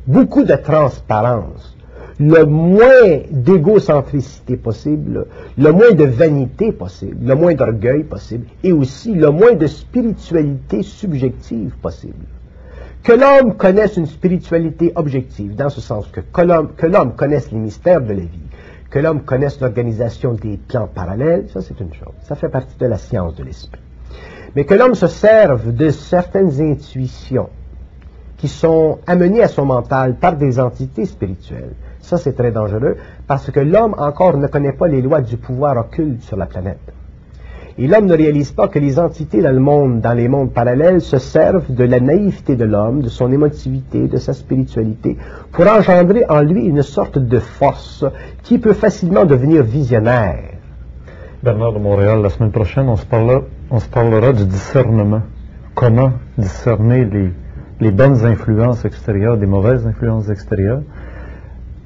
beaucoup 0.07 0.43
de 0.43 0.55
transparence, 0.55 1.75
le 2.19 2.45
moins 2.45 3.19
d'égocentricité 3.29 4.57
possible, 4.57 5.27
le 5.57 5.71
moins 5.71 5.91
de 5.91 6.05
vanité 6.05 6.71
possible, 6.71 7.27
le 7.27 7.35
moins 7.35 7.53
d'orgueil 7.53 8.03
possible, 8.03 8.47
et 8.63 8.71
aussi 8.71 9.13
le 9.13 9.29
moins 9.29 9.53
de 9.53 9.67
spiritualité 9.67 10.81
subjective 10.81 11.75
possible. 11.81 12.25
Que 13.03 13.13
l'homme 13.13 13.55
connaisse 13.55 13.97
une 13.97 14.07
spiritualité 14.07 14.91
objective, 14.95 15.55
dans 15.55 15.69
ce 15.69 15.81
sens 15.81 16.07
que, 16.07 16.21
que 16.21 16.85
l'homme 16.87 17.15
connaisse 17.15 17.51
les 17.51 17.59
mystères 17.59 18.01
de 18.01 18.13
la 18.13 18.21
vie, 18.21 18.49
que 18.89 18.99
l'homme 18.99 19.21
connaisse 19.21 19.59
l'organisation 19.59 20.33
des 20.33 20.57
plans 20.57 20.87
parallèles, 20.87 21.47
ça 21.53 21.61
c'est 21.61 21.79
une 21.79 21.93
chose, 21.93 22.13
ça 22.23 22.35
fait 22.35 22.49
partie 22.49 22.77
de 22.79 22.85
la 22.85 22.97
science 22.97 23.35
de 23.35 23.43
l'esprit. 23.43 23.81
Mais 24.55 24.65
que 24.65 24.73
l'homme 24.73 24.95
se 24.95 25.07
serve 25.07 25.73
de 25.73 25.89
certaines 25.89 26.59
intuitions 26.59 27.49
qui 28.37 28.47
sont 28.47 28.99
amenées 29.07 29.41
à 29.41 29.47
son 29.47 29.65
mental 29.65 30.15
par 30.15 30.37
des 30.37 30.59
entités 30.59 31.05
spirituelles, 31.05 31.73
ça 31.99 32.17
c'est 32.17 32.33
très 32.33 32.51
dangereux 32.51 32.95
parce 33.27 33.51
que 33.51 33.59
l'homme 33.59 33.95
encore 33.97 34.37
ne 34.37 34.47
connaît 34.47 34.73
pas 34.73 34.87
les 34.87 35.01
lois 35.01 35.21
du 35.21 35.37
pouvoir 35.37 35.77
occulte 35.77 36.21
sur 36.21 36.37
la 36.37 36.45
planète. 36.45 36.93
Et 37.79 37.85
l'homme 37.85 38.07
ne 38.07 38.17
réalise 38.17 38.51
pas 38.51 38.67
que 38.67 38.79
les 38.79 38.97
entités 38.97 39.39
dans 39.41 39.51
le 39.51 39.59
monde, 39.59 40.01
dans 40.01 40.13
les 40.13 40.27
mondes 40.27 40.51
parallèles, 40.51 40.99
se 40.99 41.19
servent 41.19 41.71
de 41.71 41.83
la 41.83 41.99
naïveté 41.99 42.55
de 42.55 42.65
l'homme, 42.65 43.01
de 43.01 43.09
son 43.09 43.31
émotivité, 43.31 44.07
de 44.07 44.17
sa 44.17 44.33
spiritualité, 44.33 45.15
pour 45.51 45.67
engendrer 45.67 46.25
en 46.27 46.41
lui 46.41 46.65
une 46.65 46.81
sorte 46.81 47.19
de 47.19 47.37
force 47.37 48.03
qui 48.41 48.57
peut 48.57 48.73
facilement 48.73 49.25
devenir 49.25 49.61
visionnaire. 49.61 50.55
Bernard 51.43 51.73
de 51.73 51.79
Montréal, 51.79 52.23
la 52.23 52.29
semaine 52.29 52.51
prochaine, 52.51 52.89
on 52.89 52.95
se 52.95 53.05
parlera, 53.05 53.43
on 53.69 53.79
se 53.79 53.87
parlera 53.87 54.33
du 54.33 54.45
discernement. 54.45 55.21
Comment 55.75 56.13
discerner 56.35 57.05
les, 57.05 57.29
les 57.79 57.91
bonnes 57.91 58.25
influences 58.25 58.85
extérieures 58.85 59.37
des 59.37 59.45
mauvaises 59.45 59.85
influences 59.85 60.29
extérieures. 60.29 60.81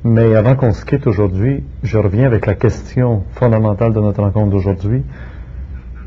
Mais 0.03 0.35
avant 0.35 0.55
qu'on 0.55 0.71
se 0.71 0.85
quitte 0.85 1.05
aujourd'hui, 1.05 1.63
je 1.83 1.97
reviens 1.97 2.25
avec 2.25 2.45
la 2.45 2.55
question 2.55 3.23
fondamentale 3.33 3.93
de 3.93 3.99
notre 3.99 4.21
rencontre 4.21 4.49
d'aujourd'hui. 4.51 5.03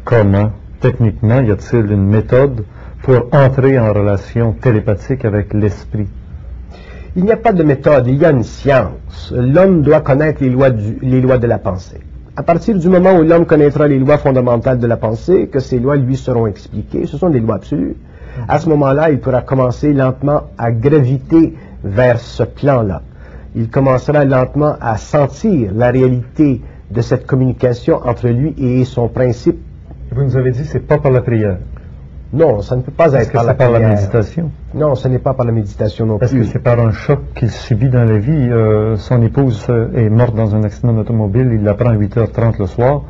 Comment, 0.05 0.51
techniquement, 0.81 1.41
y 1.41 1.51
a-t-il 1.51 1.93
une 1.93 2.07
méthode 2.07 2.65
pour 3.03 3.29
entrer 3.33 3.79
en 3.79 3.93
relation 3.93 4.53
télépathique 4.53 5.25
avec 5.25 5.53
l'esprit? 5.53 6.09
Il 7.15 7.25
n'y 7.25 7.33
a 7.33 7.37
pas 7.37 7.53
de 7.53 7.63
méthode, 7.63 8.09
il 8.09 8.17
y 8.17 8.25
a 8.25 8.33
une 8.33 8.43
science. 8.43 9.33
L'homme 9.37 9.83
doit 9.83 10.01
connaître 10.01 10.43
les 10.43 10.51
lois, 10.51 10.71
les 10.71 11.21
lois 11.21 11.39
de 11.39 11.47
la 11.47 11.59
pensée. 11.59 12.01
À 12.37 12.43
partir 12.43 12.77
du 12.77 12.89
moment 12.89 13.17
où 13.17 13.23
l'homme 13.23 13.47
connaîtra 13.47 13.87
les 13.87 14.01
lois 14.01 14.19
fondamentales 14.19 14.81
de 14.81 14.87
la 14.89 14.97
pensée, 14.97 15.47
que 15.47 15.61
ces 15.61 15.79
lois 15.79 15.95
lui 15.95 16.17
seront 16.17 16.49
expliquées, 16.49 17.07
ce 17.07 17.17
sont 17.17 17.31
des 17.31 17.39
lois 17.39 17.55
absolues. 17.57 17.95
À 18.49 18.59
ce 18.59 18.69
moment-là, 18.69 19.11
il 19.11 19.19
pourra 19.21 19.43
commencer 19.43 19.93
lentement 19.93 20.45
à 20.59 20.71
graviter 20.73 21.55
vers 21.83 22.19
ce 22.19 22.43
plan-là. 22.43 23.03
Il 23.55 23.69
commencera 23.69 24.25
lentement 24.25 24.75
à 24.81 24.97
sentir 24.97 25.71
la 25.75 25.91
réalité 25.91 26.61
de 26.91 27.01
cette 27.01 27.27
communication 27.27 28.01
entre 28.05 28.29
lui 28.29 28.55
et 28.59 28.85
son 28.85 29.09
principe. 29.09 29.59
Vous 30.13 30.23
nous 30.25 30.37
avez 30.37 30.51
dit 30.51 30.65
c'est 30.65 30.81
pas 30.87 30.99
par 30.99 31.13
la 31.13 31.21
prière. 31.23 31.59
Non, 32.33 32.63
ça 32.63 32.75
ne 32.75 32.83
peut 32.83 32.91
pas 32.91 33.13
être 33.13 33.29
que 33.29 33.35
par 33.35 33.45
la 33.45 33.55
par 33.55 33.71
la 33.71 33.79
prière. 33.79 33.95
méditation? 33.97 34.51
Non, 34.75 34.97
ce 34.97 35.07
n'est 35.07 35.21
pas 35.21 35.35
par 35.35 35.47
la 35.47 35.53
méditation 35.53 36.05
non 36.05 36.19
Est-ce 36.19 36.33
que 36.33 36.39
plus. 36.39 36.47
c'est 36.47 36.59
par 36.59 36.81
un 36.81 36.91
choc 36.91 37.21
qu'il 37.37 37.51
subit 37.51 37.89
dans 37.89 38.05
la 38.05 38.19
vie 38.19 38.49
Euh, 38.51 38.97
Son 38.97 39.23
épouse 39.23 39.65
euh, 39.69 39.87
est 39.95 40.09
morte 40.11 40.35
dans 40.35 40.53
un 40.57 40.65
accident 40.65 40.93
d'automobile, 40.93 41.51
il 41.53 41.63
l'apprend 41.63 41.91
à 41.91 41.95
8h30 41.95 42.59
le 42.59 42.67
soir. 42.67 43.03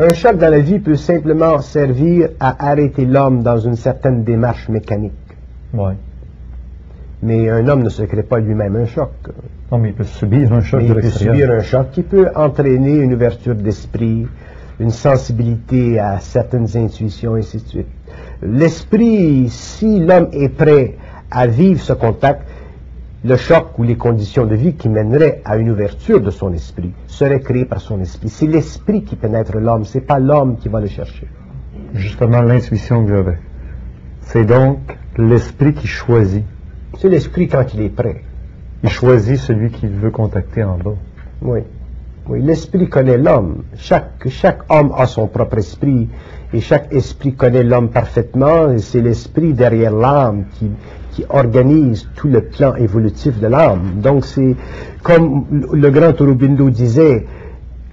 Un 0.00 0.14
choc 0.14 0.38
dans 0.38 0.48
la 0.48 0.60
vie 0.60 0.78
peut 0.78 0.94
simplement 0.94 1.58
servir 1.58 2.28
à 2.38 2.70
arrêter 2.70 3.04
l'homme 3.04 3.42
dans 3.42 3.58
une 3.58 3.74
certaine 3.74 4.22
démarche 4.22 4.68
mécanique. 4.68 5.12
Ouais. 5.74 5.94
Mais 7.20 7.50
un 7.50 7.66
homme 7.66 7.82
ne 7.82 7.88
se 7.88 8.04
crée 8.04 8.22
pas 8.22 8.38
lui-même 8.38 8.76
un 8.76 8.86
choc. 8.86 9.10
Non, 9.72 9.78
mais 9.78 9.88
il 9.88 9.94
peut 9.96 10.04
subir 10.04 10.52
un 10.52 10.60
choc 10.60 10.82
Mais 10.82 10.88
de 10.88 10.94
il 10.94 11.00
peut 11.00 11.10
subir 11.10 11.50
un 11.50 11.62
choc 11.62 11.90
qui 11.90 12.04
peut 12.04 12.28
entraîner 12.36 12.98
une 12.98 13.12
ouverture 13.12 13.56
d'esprit, 13.56 14.28
une 14.78 14.90
sensibilité 14.90 15.98
à 15.98 16.20
certaines 16.20 16.76
intuitions, 16.76 17.36
et 17.36 17.40
ainsi 17.40 17.56
de 17.56 17.66
suite. 17.66 17.88
L'esprit, 18.40 19.48
si 19.48 19.98
l'homme 19.98 20.28
est 20.30 20.48
prêt 20.48 20.94
à 21.28 21.48
vivre 21.48 21.80
ce 21.80 21.92
contact, 21.92 22.42
le 23.24 23.36
choc 23.36 23.78
ou 23.78 23.82
les 23.82 23.96
conditions 23.96 24.46
de 24.46 24.54
vie 24.54 24.74
qui 24.74 24.88
mèneraient 24.88 25.42
à 25.44 25.56
une 25.56 25.70
ouverture 25.70 26.20
de 26.20 26.30
son 26.30 26.52
esprit 26.52 26.92
seraient 27.06 27.40
créées 27.40 27.64
par 27.64 27.80
son 27.80 28.00
esprit. 28.00 28.28
C'est 28.28 28.46
l'esprit 28.46 29.02
qui 29.02 29.16
pénètre 29.16 29.56
l'homme, 29.56 29.84
c'est 29.84 30.00
pas 30.00 30.18
l'homme 30.18 30.56
qui 30.56 30.68
va 30.68 30.80
le 30.80 30.86
chercher. 30.86 31.26
Justement, 31.94 32.42
l'intuition 32.42 33.04
que 33.04 33.10
j'avais. 33.10 33.38
C'est 34.20 34.44
donc 34.44 34.78
l'esprit 35.16 35.74
qui 35.74 35.86
choisit. 35.86 36.44
C'est 36.98 37.08
l'esprit 37.08 37.48
quand 37.48 37.74
il 37.74 37.82
est 37.82 37.88
prêt. 37.88 38.22
Il 38.82 38.88
choisit 38.88 39.38
celui 39.38 39.70
qu'il 39.70 39.90
veut 39.90 40.10
contacter 40.10 40.62
en 40.62 40.78
bas. 40.78 40.94
Oui. 41.42 41.60
Oui, 42.30 42.42
l'esprit 42.42 42.90
connaît 42.90 43.16
l'homme. 43.16 43.62
Chaque, 43.74 44.62
homme 44.68 44.92
a 44.94 45.06
son 45.06 45.28
propre 45.28 45.56
esprit 45.56 46.10
et 46.52 46.60
chaque 46.60 46.92
esprit 46.92 47.32
connaît 47.32 47.62
l'homme 47.62 47.88
parfaitement 47.88 48.70
et 48.70 48.80
c'est 48.80 49.00
l'esprit 49.00 49.54
derrière 49.54 49.94
l'âme 49.94 50.44
qui, 50.52 50.70
qui 51.12 51.24
organise 51.30 52.06
tout 52.16 52.28
le 52.28 52.42
plan 52.42 52.74
évolutif 52.74 53.40
de 53.40 53.46
l'âme. 53.46 54.00
Donc 54.02 54.26
c'est 54.26 54.56
comme 55.02 55.46
le 55.72 55.90
grand 55.90 56.20
Aurobindo 56.20 56.68
disait, 56.68 57.24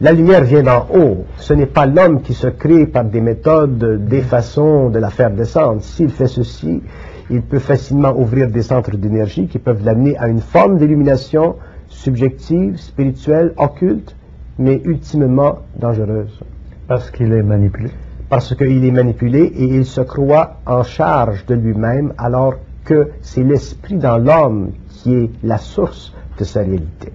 la 0.01 0.11
lumière 0.11 0.43
vient 0.43 0.63
d'en 0.63 0.85
haut. 0.93 1.23
Ce 1.37 1.53
n'est 1.53 1.65
pas 1.65 1.85
l'homme 1.85 2.21
qui 2.21 2.33
se 2.33 2.47
crée 2.47 2.87
par 2.87 3.05
des 3.05 3.21
méthodes, 3.21 4.05
des 4.05 4.21
façons 4.21 4.89
de 4.89 4.99
la 4.99 5.11
faire 5.11 5.31
descendre. 5.31 5.81
S'il 5.81 6.09
fait 6.09 6.27
ceci, 6.27 6.83
il 7.29 7.41
peut 7.41 7.59
facilement 7.59 8.13
ouvrir 8.13 8.49
des 8.49 8.63
centres 8.63 8.97
d'énergie 8.97 9.47
qui 9.47 9.59
peuvent 9.59 9.85
l'amener 9.85 10.17
à 10.17 10.27
une 10.27 10.41
forme 10.41 10.77
d'illumination 10.77 11.55
subjective, 11.87 12.75
spirituelle, 12.77 13.53
occulte, 13.55 14.13
mais 14.57 14.81
ultimement 14.85 15.59
dangereuse. 15.75 16.39
Parce 16.87 17.11
qu'il 17.11 17.31
est 17.33 17.43
manipulé. 17.43 17.89
Parce 18.29 18.55
qu'il 18.55 18.83
est 18.85 18.91
manipulé 18.91 19.39
et 19.39 19.65
il 19.65 19.85
se 19.85 20.01
croit 20.01 20.57
en 20.65 20.83
charge 20.83 21.45
de 21.45 21.55
lui-même 21.55 22.13
alors 22.17 22.55
que 22.83 23.09
c'est 23.21 23.43
l'esprit 23.43 23.95
dans 23.97 24.17
l'homme 24.17 24.71
qui 24.89 25.13
est 25.13 25.29
la 25.43 25.57
source 25.57 26.13
de 26.37 26.43
sa 26.43 26.61
réalité. 26.61 27.11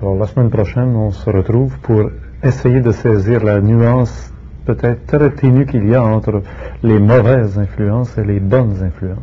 Alors, 0.00 0.16
la 0.16 0.26
semaine 0.26 0.50
prochaine, 0.50 0.96
on 0.96 1.10
se 1.10 1.28
retrouve 1.28 1.78
pour 1.80 2.10
essayer 2.42 2.80
de 2.80 2.90
saisir 2.90 3.44
la 3.44 3.60
nuance 3.60 4.32
peut-être 4.64 5.06
très 5.06 5.30
ténue 5.30 5.66
qu'il 5.66 5.88
y 5.88 5.94
a 5.94 6.02
entre 6.02 6.42
les 6.82 6.98
mauvaises 6.98 7.58
influences 7.58 8.16
et 8.18 8.24
les 8.24 8.40
bonnes 8.40 8.82
influences. 8.82 9.18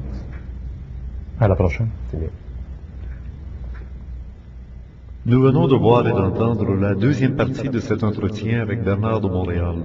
À 1.40 1.48
la 1.48 1.56
prochaine. 1.56 1.90
C'est 2.12 2.20
bien. 2.20 2.30
Nous 5.28 5.42
venons 5.42 5.68
de 5.68 5.76
voir 5.76 6.08
et 6.08 6.14
d'entendre 6.14 6.74
la 6.74 6.96
deuxième 6.96 7.36
partie 7.36 7.68
de 7.68 7.82
cet 7.82 8.02
entretien 8.02 8.62
avec 8.62 8.82
Bernard 8.82 9.20
de 9.20 9.28
Montréal. 9.28 9.76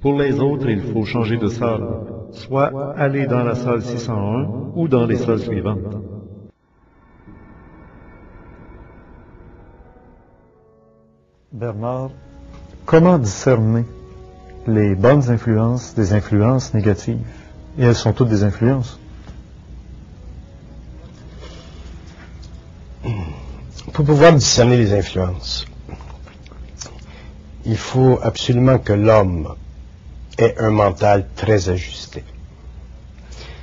Pour 0.00 0.18
les 0.18 0.40
autres, 0.40 0.68
il 0.68 0.82
faut 0.82 1.04
changer 1.04 1.36
de 1.36 1.46
salle, 1.46 1.86
soit 2.32 2.72
aller 2.96 3.28
dans 3.28 3.44
la 3.44 3.54
salle 3.54 3.82
601 3.82 4.72
ou 4.74 4.88
dans 4.88 5.06
les 5.06 5.14
salles 5.14 5.38
suivantes. 5.38 5.94
Bernard, 11.52 12.10
comment 12.84 13.16
discerner 13.16 13.84
les 14.66 14.96
bonnes 14.96 15.30
influences 15.30 15.94
des 15.94 16.14
influences 16.14 16.74
négatives? 16.74 17.24
Et 17.78 17.84
elles 17.84 17.94
sont 17.94 18.12
toutes 18.12 18.28
des 18.28 18.42
influences. 18.42 18.98
Pour 23.98 24.06
pouvoir 24.06 24.32
discerner 24.32 24.76
les 24.76 24.94
influences, 24.94 25.66
il 27.66 27.76
faut 27.76 28.20
absolument 28.22 28.78
que 28.78 28.92
l'homme 28.92 29.56
ait 30.38 30.54
un 30.58 30.70
mental 30.70 31.26
très 31.34 31.68
ajusté. 31.68 32.22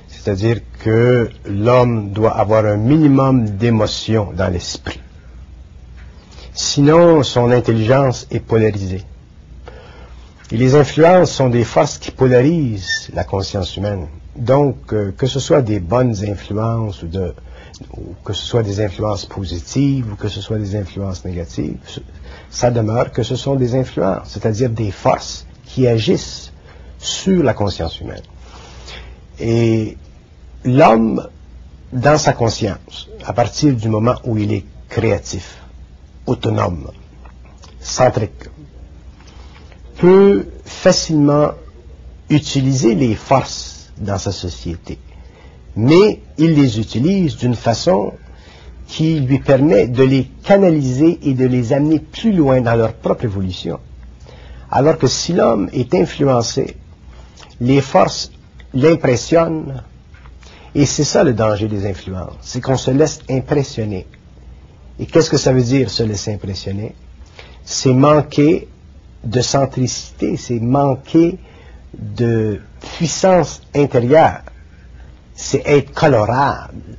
C'est-à-dire 0.10 0.58
que 0.84 1.30
l'homme 1.46 2.12
doit 2.12 2.36
avoir 2.38 2.66
un 2.66 2.76
minimum 2.76 3.52
d'émotion 3.52 4.34
dans 4.34 4.52
l'esprit. 4.52 5.00
Sinon, 6.54 7.24
son 7.24 7.50
intelligence 7.50 8.28
est 8.30 8.42
polarisée. 8.42 9.06
Et 10.52 10.58
les 10.58 10.76
influences 10.76 11.32
sont 11.32 11.48
des 11.48 11.64
forces 11.64 11.98
qui 11.98 12.12
polarisent 12.12 13.10
la 13.14 13.24
conscience 13.24 13.78
humaine. 13.78 14.08
Donc, 14.36 14.92
euh, 14.92 15.12
que 15.12 15.28
ce 15.28 15.40
soit 15.40 15.62
des 15.62 15.80
bonnes 15.80 16.16
influences 16.26 17.04
ou, 17.04 17.08
de, 17.08 17.34
ou 17.98 18.16
que 18.24 18.34
ce 18.34 18.46
soit 18.46 18.64
des 18.64 18.82
influences 18.82 19.26
positives 19.26 20.12
ou 20.12 20.16
que 20.16 20.28
ce 20.28 20.42
soit 20.42 20.58
des 20.58 20.76
influences 20.76 21.24
négatives, 21.24 21.78
ça 22.50 22.70
demeure 22.70 23.12
que 23.12 23.24
ce 23.24 23.36
sont 23.36 23.56
des 23.56 23.76
influences, 23.76 24.28
c'est-à-dire 24.30 24.70
des 24.70 24.92
forces 24.92 25.46
qui 25.66 25.88
agissent 25.88 26.52
sur 26.98 27.44
la 27.44 27.54
conscience 27.54 28.02
humaine. 28.02 28.24
Et 29.40 29.98
l'homme, 30.66 31.28
dans 31.94 32.18
sa 32.18 32.34
conscience, 32.34 33.08
à 33.26 33.32
partir 33.32 33.74
du 33.74 33.88
moment 33.88 34.16
où 34.26 34.38
il 34.38 34.52
est 34.52 34.66
créatif, 34.90 35.62
autonome, 36.26 36.92
centrique, 37.80 38.50
peut 39.98 40.48
facilement 40.66 41.52
utiliser 42.30 42.96
les 42.96 43.16
forces 43.16 43.75
dans 43.98 44.18
sa 44.18 44.32
société. 44.32 44.98
Mais 45.76 46.22
il 46.38 46.54
les 46.54 46.80
utilise 46.80 47.38
d'une 47.38 47.56
façon 47.56 48.14
qui 48.88 49.20
lui 49.20 49.40
permet 49.40 49.88
de 49.88 50.04
les 50.04 50.26
canaliser 50.44 51.20
et 51.24 51.34
de 51.34 51.46
les 51.46 51.74
amener 51.74 52.00
plus 52.00 52.32
loin 52.32 52.62
dans 52.62 52.76
leur 52.76 52.94
propre 52.94 53.26
évolution. 53.26 53.80
Alors 54.72 54.98
que 54.98 55.08
si 55.08 55.34
l'homme 55.34 55.70
est 55.74 55.94
influencé, 55.94 56.76
les 57.60 57.82
forces 57.82 58.32
l'impressionnent, 58.74 59.84
et 60.74 60.86
c'est 60.86 61.04
ça 61.04 61.24
le 61.24 61.34
danger 61.34 61.68
des 61.68 61.88
influences, 61.88 62.36
c'est 62.42 62.62
qu'on 62.62 62.78
se 62.78 62.92
laisse 62.92 63.20
impressionner. 63.30 64.06
Et 65.00 65.06
qu'est-ce 65.06 65.30
que 65.30 65.38
ça 65.38 65.54
veut 65.54 65.64
dire 65.64 65.90
se 65.90 66.04
laisser 66.04 66.34
impressionner? 66.34 66.96
C'est 67.64 67.94
manquer 67.94 68.68
de 69.24 69.42
centricité, 69.42 70.38
c'est 70.38 70.60
manquer 70.60 71.38
de 71.98 72.62
puissance 72.98 73.62
intérieure, 73.76 74.42
c'est 75.34 75.64
être 75.66 75.94
colorable. 75.94 76.98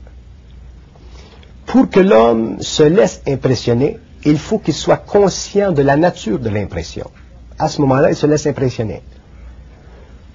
Pour 1.67 1.91
que 1.91 2.01
l'homme 2.01 2.61
se 2.61 2.83
laisse 2.83 3.23
impressionner, 3.27 3.99
il 4.25 4.39
faut 4.39 4.59
qu'il 4.59 4.75
soit 4.75 4.97
conscient 4.97 5.73
de 5.73 5.83
la 5.83 5.97
nature 5.97 6.39
de 6.39 6.49
l'impression. 6.49 7.11
À 7.59 7.69
ce 7.69 7.81
moment-là, 7.81 8.11
il 8.11 8.17
se 8.17 8.27
laisse 8.27 8.47
impressionner. 8.47 9.03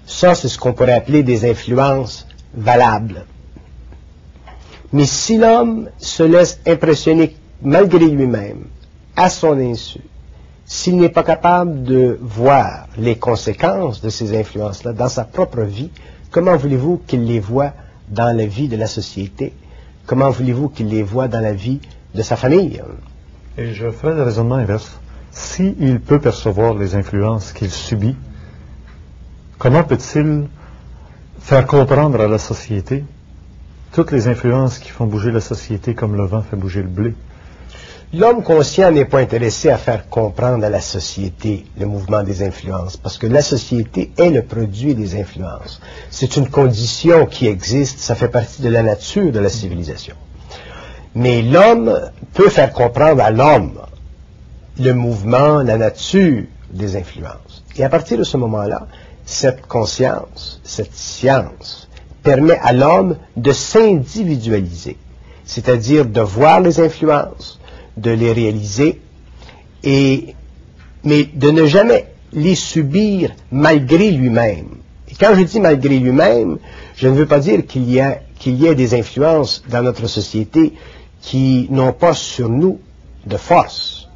Ça, 0.05 0.35
c'est 0.35 0.47
ce 0.47 0.57
qu'on 0.57 0.73
pourrait 0.73 0.93
appeler 0.93 1.23
des 1.23 1.49
influences 1.49 2.27
valables. 2.53 3.25
Mais 4.91 5.05
si 5.05 5.37
l'homme 5.37 5.89
se 5.97 6.23
laisse 6.23 6.59
impressionner 6.67 7.35
malgré 7.61 8.07
lui-même, 8.07 8.65
à 9.15 9.29
son 9.29 9.57
insu, 9.59 9.99
s'il 10.73 10.95
n'est 10.95 11.09
pas 11.09 11.23
capable 11.23 11.83
de 11.83 12.17
voir 12.21 12.87
les 12.97 13.17
conséquences 13.17 14.01
de 14.01 14.07
ces 14.07 14.39
influences-là 14.39 14.93
dans 14.93 15.09
sa 15.09 15.25
propre 15.25 15.63
vie, 15.63 15.91
comment 16.31 16.55
voulez-vous 16.55 17.01
qu'il 17.05 17.25
les 17.25 17.41
voit 17.41 17.73
dans 18.07 18.33
la 18.35 18.45
vie 18.45 18.69
de 18.69 18.77
la 18.77 18.87
société? 18.87 19.51
Comment 20.05 20.29
voulez-vous 20.29 20.69
qu'il 20.69 20.87
les 20.87 21.03
voit 21.03 21.27
dans 21.27 21.41
la 21.41 21.51
vie 21.51 21.81
de 22.15 22.21
sa 22.21 22.37
famille? 22.37 22.81
Et 23.57 23.73
je 23.73 23.91
ferai 23.91 24.15
le 24.15 24.23
raisonnement 24.23 24.55
inverse. 24.55 24.97
S'il 25.31 25.99
peut 25.99 26.19
percevoir 26.19 26.73
les 26.73 26.95
influences 26.95 27.51
qu'il 27.51 27.69
subit, 27.69 28.15
comment 29.57 29.83
peut-il 29.83 30.47
faire 31.41 31.67
comprendre 31.67 32.21
à 32.21 32.29
la 32.29 32.37
société 32.37 33.03
toutes 33.91 34.13
les 34.13 34.29
influences 34.29 34.79
qui 34.79 34.89
font 34.89 35.05
bouger 35.05 35.31
la 35.31 35.41
société 35.41 35.95
comme 35.95 36.15
le 36.15 36.23
vent 36.23 36.41
fait 36.41 36.55
bouger 36.55 36.81
le 36.81 36.87
blé? 36.87 37.13
L'homme 38.13 38.43
conscient 38.43 38.91
n'est 38.91 39.05
pas 39.05 39.19
intéressé 39.19 39.69
à 39.69 39.77
faire 39.77 40.09
comprendre 40.09 40.65
à 40.65 40.69
la 40.69 40.81
société 40.81 41.65
le 41.79 41.85
mouvement 41.85 42.23
des 42.23 42.43
influences, 42.43 42.97
parce 42.97 43.17
que 43.17 43.25
la 43.25 43.41
société 43.41 44.11
est 44.17 44.29
le 44.29 44.41
produit 44.41 44.95
des 44.95 45.17
influences. 45.17 45.79
C'est 46.09 46.35
une 46.35 46.49
condition 46.49 47.25
qui 47.25 47.47
existe, 47.47 47.99
ça 47.99 48.15
fait 48.15 48.27
partie 48.27 48.61
de 48.61 48.67
la 48.67 48.83
nature 48.83 49.31
de 49.31 49.39
la 49.39 49.47
civilisation. 49.47 50.15
Mais 51.15 51.41
l'homme 51.41 52.11
peut 52.33 52.49
faire 52.49 52.73
comprendre 52.73 53.23
à 53.23 53.31
l'homme 53.31 53.79
le 54.77 54.91
mouvement, 54.93 55.63
la 55.63 55.77
nature 55.77 56.43
des 56.69 56.97
influences. 56.97 57.63
Et 57.77 57.85
à 57.85 57.89
partir 57.89 58.17
de 58.17 58.23
ce 58.25 58.35
moment-là, 58.35 58.87
cette 59.25 59.67
conscience, 59.67 60.59
cette 60.65 60.93
science, 60.93 61.87
permet 62.23 62.59
à 62.61 62.73
l'homme 62.73 63.15
de 63.37 63.53
s'individualiser, 63.53 64.97
c'est-à-dire 65.45 66.05
de 66.05 66.19
voir 66.19 66.59
les 66.59 66.81
influences, 66.81 67.57
de 67.97 68.11
les 68.11 68.31
réaliser, 68.31 69.01
et, 69.83 70.35
mais 71.03 71.23
de 71.23 71.49
ne 71.49 71.65
jamais 71.65 72.07
les 72.33 72.55
subir 72.55 73.31
malgré 73.51 74.11
lui-même. 74.11 74.67
Et 75.09 75.15
quand 75.19 75.35
je 75.35 75.41
dis 75.41 75.59
malgré 75.59 75.99
lui-même, 75.99 76.57
je 76.95 77.07
ne 77.07 77.13
veux 77.13 77.25
pas 77.25 77.39
dire 77.39 77.65
qu'il 77.65 77.91
y 77.91 77.99
a, 77.99 78.21
des 78.73 78.93
influences 78.93 79.63
dans 79.69 79.81
notre 79.81 80.07
société 80.07 80.73
qui 81.21 81.67
n'ont 81.69 81.93
pas 81.93 82.13
sur 82.13 82.49
nous 82.49 82.79
de 83.25 83.37
force 83.37 84.07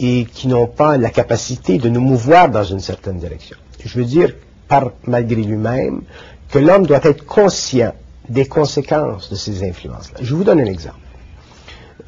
et 0.00 0.26
qui 0.32 0.48
n'ont 0.48 0.66
pas 0.66 0.96
la 0.96 1.10
capacité 1.10 1.78
de 1.78 1.88
nous 1.88 2.00
mouvoir 2.00 2.48
dans 2.48 2.64
une 2.64 2.80
certaine 2.80 3.18
direction. 3.18 3.56
Je 3.84 3.98
veux 3.98 4.04
dire, 4.04 4.34
par 4.66 4.92
malgré 5.06 5.42
lui-même, 5.42 6.02
que 6.50 6.58
l'homme 6.58 6.86
doit 6.86 7.00
être 7.02 7.26
conscient 7.26 7.94
des 8.28 8.46
conséquences 8.46 9.30
de 9.30 9.36
ces 9.36 9.62
influences-là. 9.68 10.18
Je 10.22 10.34
vous 10.34 10.44
donne 10.44 10.60
un 10.60 10.66
exemple. 10.66 10.98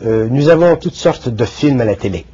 Euh, 0.03 0.29
nous 0.31 0.49
avons 0.49 0.77
toutes 0.77 0.95
sortes 0.95 1.29
de 1.29 1.45
films 1.45 1.81
à 1.81 1.85
la 1.85 1.95
télé. 1.95 2.25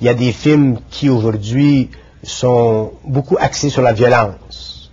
Il 0.00 0.06
y 0.06 0.08
a 0.08 0.14
des 0.14 0.32
films 0.32 0.80
qui 0.90 1.08
aujourd'hui 1.08 1.90
sont 2.24 2.92
beaucoup 3.04 3.36
axés 3.38 3.70
sur 3.70 3.82
la 3.82 3.92
violence, 3.92 4.90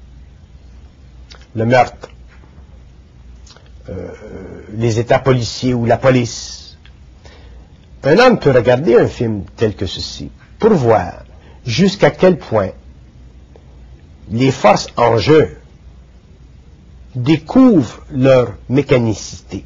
le 1.56 1.66
meurtre, 1.66 2.10
euh, 3.90 4.12
les 4.76 5.00
états 5.00 5.18
policiers 5.18 5.74
ou 5.74 5.86
la 5.86 5.98
police. 5.98 6.78
Un 8.04 8.20
homme 8.20 8.40
peut 8.40 8.52
regarder 8.52 8.96
un 8.96 9.08
film 9.08 9.46
tel 9.56 9.76
que 9.76 9.88
ceci 9.88 10.30
pour 10.60 10.72
voir 10.74 11.24
jusqu'à 11.66 12.12
quel 12.12 12.38
point 12.38 12.70
les 14.30 14.52
forces 14.52 14.88
en 14.96 15.18
jeu 15.18 15.58
découvrent 17.16 18.06
leur 18.12 18.54
mécanicité. 18.70 19.66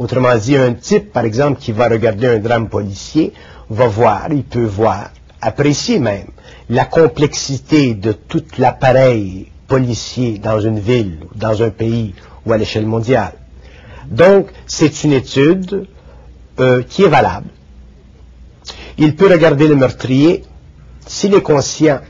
Autrement 0.00 0.34
dit, 0.34 0.56
un 0.56 0.72
type, 0.72 1.12
par 1.12 1.26
exemple, 1.26 1.60
qui 1.60 1.72
va 1.72 1.86
regarder 1.86 2.26
un 2.26 2.38
drame 2.38 2.70
policier, 2.70 3.34
va 3.68 3.86
voir, 3.86 4.28
il 4.30 4.44
peut 4.44 4.64
voir, 4.64 5.10
apprécier 5.42 5.98
même, 5.98 6.28
la 6.70 6.86
complexité 6.86 7.92
de 7.92 8.12
tout 8.12 8.42
l'appareil 8.56 9.48
policier 9.68 10.38
dans 10.38 10.58
une 10.58 10.80
ville, 10.80 11.18
dans 11.34 11.62
un 11.62 11.68
pays 11.68 12.14
ou 12.46 12.52
à 12.54 12.56
l'échelle 12.56 12.86
mondiale. 12.86 13.34
Donc, 14.06 14.48
c'est 14.66 15.04
une 15.04 15.12
étude 15.12 15.86
euh, 16.60 16.82
qui 16.82 17.02
est 17.02 17.08
valable. 17.08 17.50
Il 18.96 19.14
peut 19.16 19.30
regarder 19.30 19.68
le 19.68 19.76
meurtrier, 19.76 20.44
s'il 21.06 21.34
est 21.34 21.42
conscient, 21.42 22.00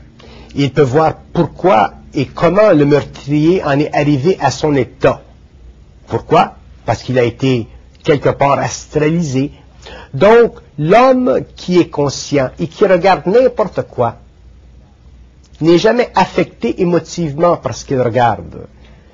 il 0.55 0.71
peut 0.71 0.81
voir 0.81 1.15
pourquoi 1.33 1.95
et 2.13 2.25
comment 2.25 2.71
le 2.71 2.85
meurtrier 2.85 3.61
en 3.65 3.77
est 3.77 3.93
arrivé 3.93 4.37
à 4.39 4.49
son 4.49 4.75
état. 4.75 5.21
Pourquoi? 6.07 6.55
Parce 6.85 7.03
qu'il 7.03 7.19
a 7.19 7.23
été 7.23 7.67
quelque 8.03 8.29
part 8.29 8.59
astralisé. 8.59 9.51
Donc, 10.13 10.55
l'homme 10.77 11.41
qui 11.55 11.79
est 11.79 11.89
conscient 11.89 12.49
et 12.59 12.67
qui 12.67 12.85
regarde 12.85 13.25
n'importe 13.27 13.81
quoi 13.83 14.17
n'est 15.59 15.77
jamais 15.77 16.09
affecté 16.15 16.81
émotivement 16.81 17.57
par 17.57 17.75
ce 17.75 17.85
qu'il 17.85 18.01
regarde. 18.01 18.65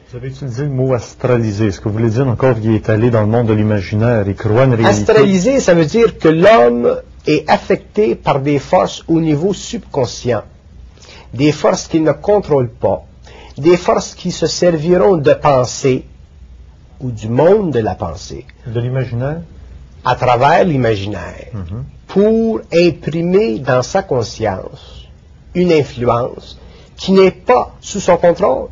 Vous 0.10 0.18
avez 0.18 0.30
utilisé 0.30 0.64
le 0.64 0.70
mot 0.70 0.94
astralisé? 0.94 1.68
Est-ce 1.68 1.82
que 1.82 1.90
vous 1.90 1.98
voulez 1.98 2.10
dire 2.10 2.28
encore 2.28 2.60
qu'il 2.60 2.74
est 2.74 2.90
allé 2.90 3.10
dans 3.10 3.22
le 3.22 3.28
monde 3.28 3.48
de 3.48 3.54
l'imaginaire 3.54 4.28
et 4.28 4.36
croit 4.36 4.64
une 4.64 4.74
réalité? 4.74 5.02
Astralisé, 5.02 5.60
ça 5.60 5.74
veut 5.74 5.86
dire 5.86 6.18
que 6.18 6.30
l'homme 6.30 7.02
est 7.26 7.50
affecté 7.50 8.16
par 8.16 8.40
des 8.40 8.58
forces 8.58 9.04
au 9.10 9.20
niveau 9.20 9.54
subconscient, 9.54 10.44
des 11.34 11.52
forces 11.52 11.88
qu'il 11.88 12.04
ne 12.04 12.14
contrôle 12.14 12.70
pas, 12.70 13.04
des 13.58 13.76
forces 13.76 14.16
qui 14.16 14.32
se 14.32 14.48
serviront 14.48 15.18
de 15.18 15.34
pensée 15.34 16.06
ou 17.00 17.12
du 17.12 17.30
monde 17.30 17.72
de 17.72 17.80
la 17.80 17.96
pensée. 17.96 18.46
De 18.66 18.80
l'imaginaire? 18.80 19.42
À 20.06 20.16
travers 20.16 20.64
l'imaginaire, 20.64 21.48
Mhm. 21.54 21.84
pour 22.08 22.62
imprimer 22.74 23.60
dans 23.60 23.82
sa 23.84 24.04
conscience 24.04 25.08
une 25.54 25.72
influence 25.72 26.58
qui 26.96 27.12
n'est 27.12 27.32
pas 27.32 27.74
sous 27.82 28.00
son 28.00 28.18
contrôle, 28.18 28.70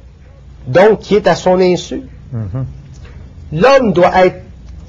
donc 0.67 0.99
qui 0.99 1.15
est 1.15 1.27
à 1.27 1.35
son 1.35 1.59
insu. 1.59 2.03
Mhm. 2.31 2.65
L'homme 3.53 3.93
doit 3.93 4.25
être, 4.25 4.41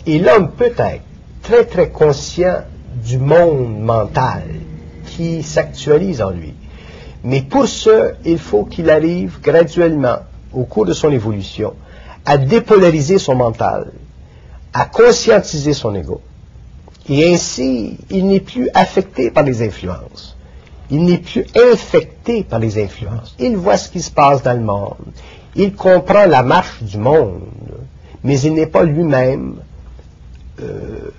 et 0.06 0.18
l'homme 0.18 0.50
peut 0.52 0.72
être, 0.76 1.02
très 1.42 1.64
très 1.64 1.90
conscient 1.90 2.62
du 3.04 3.18
monde 3.18 3.78
mental 3.80 4.42
qui 5.06 5.42
s'actualise 5.42 6.22
en 6.22 6.30
lui. 6.30 6.54
Mais 7.24 7.42
pour 7.42 7.66
ce, 7.66 8.14
il 8.24 8.38
faut 8.38 8.64
qu'il 8.64 8.88
arrive 8.90 9.40
graduellement, 9.42 10.18
au 10.52 10.64
cours 10.64 10.86
de 10.86 10.92
son 10.92 11.10
évolution, 11.10 11.74
à 12.26 12.36
dépolariser 12.38 13.18
son 13.18 13.34
mental, 13.36 13.92
à 14.74 14.84
conscientiser 14.84 15.72
son 15.72 15.94
ego. 15.94 16.20
Et 17.08 17.32
ainsi, 17.32 17.96
il 18.10 18.26
n'est 18.26 18.40
plus 18.40 18.68
affecté 18.74 19.30
par 19.30 19.44
les 19.44 19.62
influences. 19.62 20.36
Il 20.90 21.04
n'est 21.04 21.18
plus 21.18 21.46
infecté 21.72 22.44
par 22.44 22.58
les 22.58 22.82
influences. 22.82 23.34
Il 23.38 23.56
voit 23.56 23.76
ce 23.76 23.88
qui 23.88 24.02
se 24.02 24.10
passe 24.10 24.42
dans 24.42 24.54
le 24.54 24.64
monde. 24.64 24.96
Il 25.54 25.74
comprend 25.74 26.26
la 26.26 26.42
marche 26.42 26.82
du 26.82 26.98
monde. 26.98 27.42
Mais 28.24 28.40
il 28.40 28.54
n'est 28.54 28.66
pas 28.66 28.82
lui-même 28.82 29.56
euh, 30.60 31.10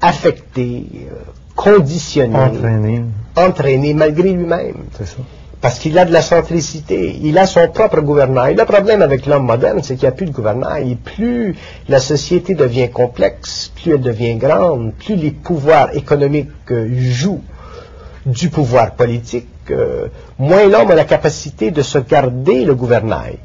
affecté, 0.00 0.86
euh, 1.10 1.14
conditionné, 1.56 2.36
Entraîné, 2.36 3.02
entraîné 3.36 3.94
malgré 3.94 4.32
lui-même. 4.32 4.84
c'est 4.96 5.06
ça. 5.06 5.16
Parce 5.60 5.78
qu'il 5.78 5.98
a 5.98 6.06
de 6.06 6.12
la 6.12 6.22
centricité, 6.22 7.18
il 7.22 7.36
a 7.36 7.46
son 7.46 7.68
propre 7.68 8.00
gouvernail. 8.00 8.54
Le 8.54 8.64
problème 8.64 9.02
avec 9.02 9.26
l'homme 9.26 9.44
moderne, 9.44 9.80
c'est 9.82 9.94
qu'il 9.94 10.04
n'y 10.04 10.12
a 10.12 10.16
plus 10.16 10.26
de 10.26 10.30
gouvernail. 10.30 10.92
Et 10.92 10.94
plus 10.94 11.54
la 11.88 12.00
société 12.00 12.54
devient 12.54 12.88
complexe, 12.90 13.70
plus 13.74 13.92
elle 13.92 14.00
devient 14.00 14.36
grande, 14.36 14.94
plus 14.94 15.16
les 15.16 15.32
pouvoirs 15.32 15.94
économiques 15.94 16.48
euh, 16.70 16.88
jouent 16.94 17.42
du 18.24 18.48
pouvoir 18.48 18.92
politique, 18.92 19.48
euh, 19.70 20.08
moins 20.38 20.66
l'homme 20.66 20.90
a 20.90 20.94
la 20.94 21.04
capacité 21.04 21.70
de 21.70 21.82
se 21.82 21.98
garder 21.98 22.64
le 22.64 22.74
gouvernail. 22.74 23.38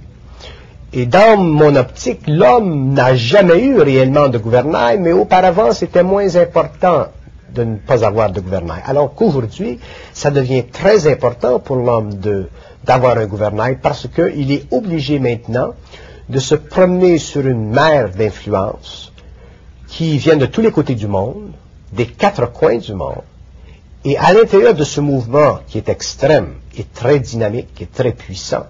Et 0.94 1.06
dans 1.06 1.38
mon 1.38 1.76
optique, 1.76 2.22
l'homme 2.28 2.94
n'a 2.94 3.16
jamais 3.16 3.60
eu 3.66 3.80
réellement 3.80 4.30
de 4.30 4.38
gouvernail, 4.38 5.00
mais 5.00 5.12
auparavant, 5.12 5.74
c'était 5.74 6.04
moins 6.04 6.36
important 6.38 7.08
de 7.56 7.64
ne 7.64 7.78
pas 7.78 8.06
avoir 8.06 8.32
de 8.32 8.42
gouvernail. 8.42 8.82
Alors 8.86 9.16
qu'aujourd'hui, 9.16 9.80
ça 10.14 10.30
devient 10.30 10.66
très 10.72 11.08
important 11.08 11.60
pour 11.60 11.78
l'homme 11.78 12.12
d'avoir 12.84 13.18
un 13.18 13.26
gouvernail 13.26 13.80
parce 13.82 14.08
qu'il 14.08 14.52
est 14.52 14.66
obligé 14.72 15.20
maintenant 15.20 15.74
de 16.30 16.40
se 16.40 16.56
promener 16.56 17.18
sur 17.18 17.48
une 17.48 17.70
mer 17.70 18.10
d'influence 18.12 19.12
qui 19.88 20.18
vient 20.18 20.38
de 20.38 20.46
tous 20.46 20.62
les 20.62 20.72
côtés 20.72 20.96
du 20.96 21.08
monde, 21.08 21.52
des 21.94 22.08
quatre 22.08 22.52
coins 22.52 22.78
du 22.78 22.94
monde, 22.94 23.24
et 24.04 24.18
à 24.18 24.34
l'intérieur 24.34 24.74
de 24.74 24.84
ce 24.84 25.02
mouvement 25.02 25.60
qui 25.68 25.78
est 25.78 25.90
extrême 25.90 26.56
et 26.78 26.84
très 26.84 27.20
dynamique 27.20 27.82
et 27.82 27.88
très 27.88 28.12
puissant, 28.12 28.66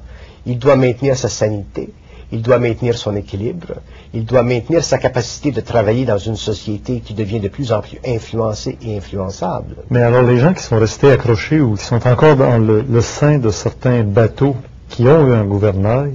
il 0.45 0.59
doit 0.59 0.75
maintenir 0.75 1.17
sa 1.17 1.29
sanité, 1.29 1.89
il 2.31 2.41
doit 2.41 2.59
maintenir 2.59 2.97
son 2.97 3.15
équilibre, 3.15 3.75
il 4.13 4.25
doit 4.25 4.43
maintenir 4.43 4.83
sa 4.83 4.97
capacité 4.97 5.51
de 5.51 5.61
travailler 5.61 6.05
dans 6.05 6.17
une 6.17 6.35
société 6.35 6.99
qui 6.99 7.13
devient 7.13 7.39
de 7.39 7.47
plus 7.47 7.71
en 7.71 7.81
plus 7.81 7.99
influencée 8.05 8.77
et 8.81 8.97
influençable. 8.97 9.75
Mais 9.89 10.01
alors, 10.01 10.23
les 10.23 10.39
gens 10.39 10.53
qui 10.53 10.63
sont 10.63 10.79
restés 10.79 11.11
accrochés 11.11 11.61
ou 11.61 11.75
qui 11.75 11.83
sont 11.83 12.07
encore 12.07 12.35
dans 12.35 12.57
le, 12.57 13.01
sein 13.01 13.37
de 13.37 13.49
certains 13.49 14.03
bateaux 14.03 14.55
qui 14.89 15.07
ont 15.07 15.27
eu 15.27 15.33
un 15.33 15.45
gouvernail, 15.45 16.13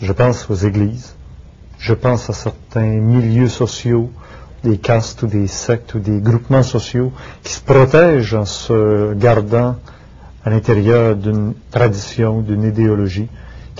je 0.00 0.12
pense 0.12 0.48
aux 0.48 0.54
églises, 0.54 1.14
je 1.78 1.94
pense 1.94 2.30
à 2.30 2.32
certains 2.32 2.80
milieux 2.80 3.48
sociaux, 3.48 4.10
des 4.62 4.76
castes 4.76 5.22
ou 5.22 5.26
des 5.26 5.46
sectes 5.46 5.94
ou 5.94 5.98
des 5.98 6.20
groupements 6.20 6.62
sociaux 6.62 7.12
qui 7.42 7.52
se 7.52 7.62
protègent 7.62 8.34
en 8.34 8.44
se 8.44 9.14
gardant 9.14 9.76
à 10.44 10.50
l'intérieur 10.50 11.16
d'une 11.16 11.54
tradition, 11.70 12.40
d'une 12.40 12.64
idéologie, 12.64 13.28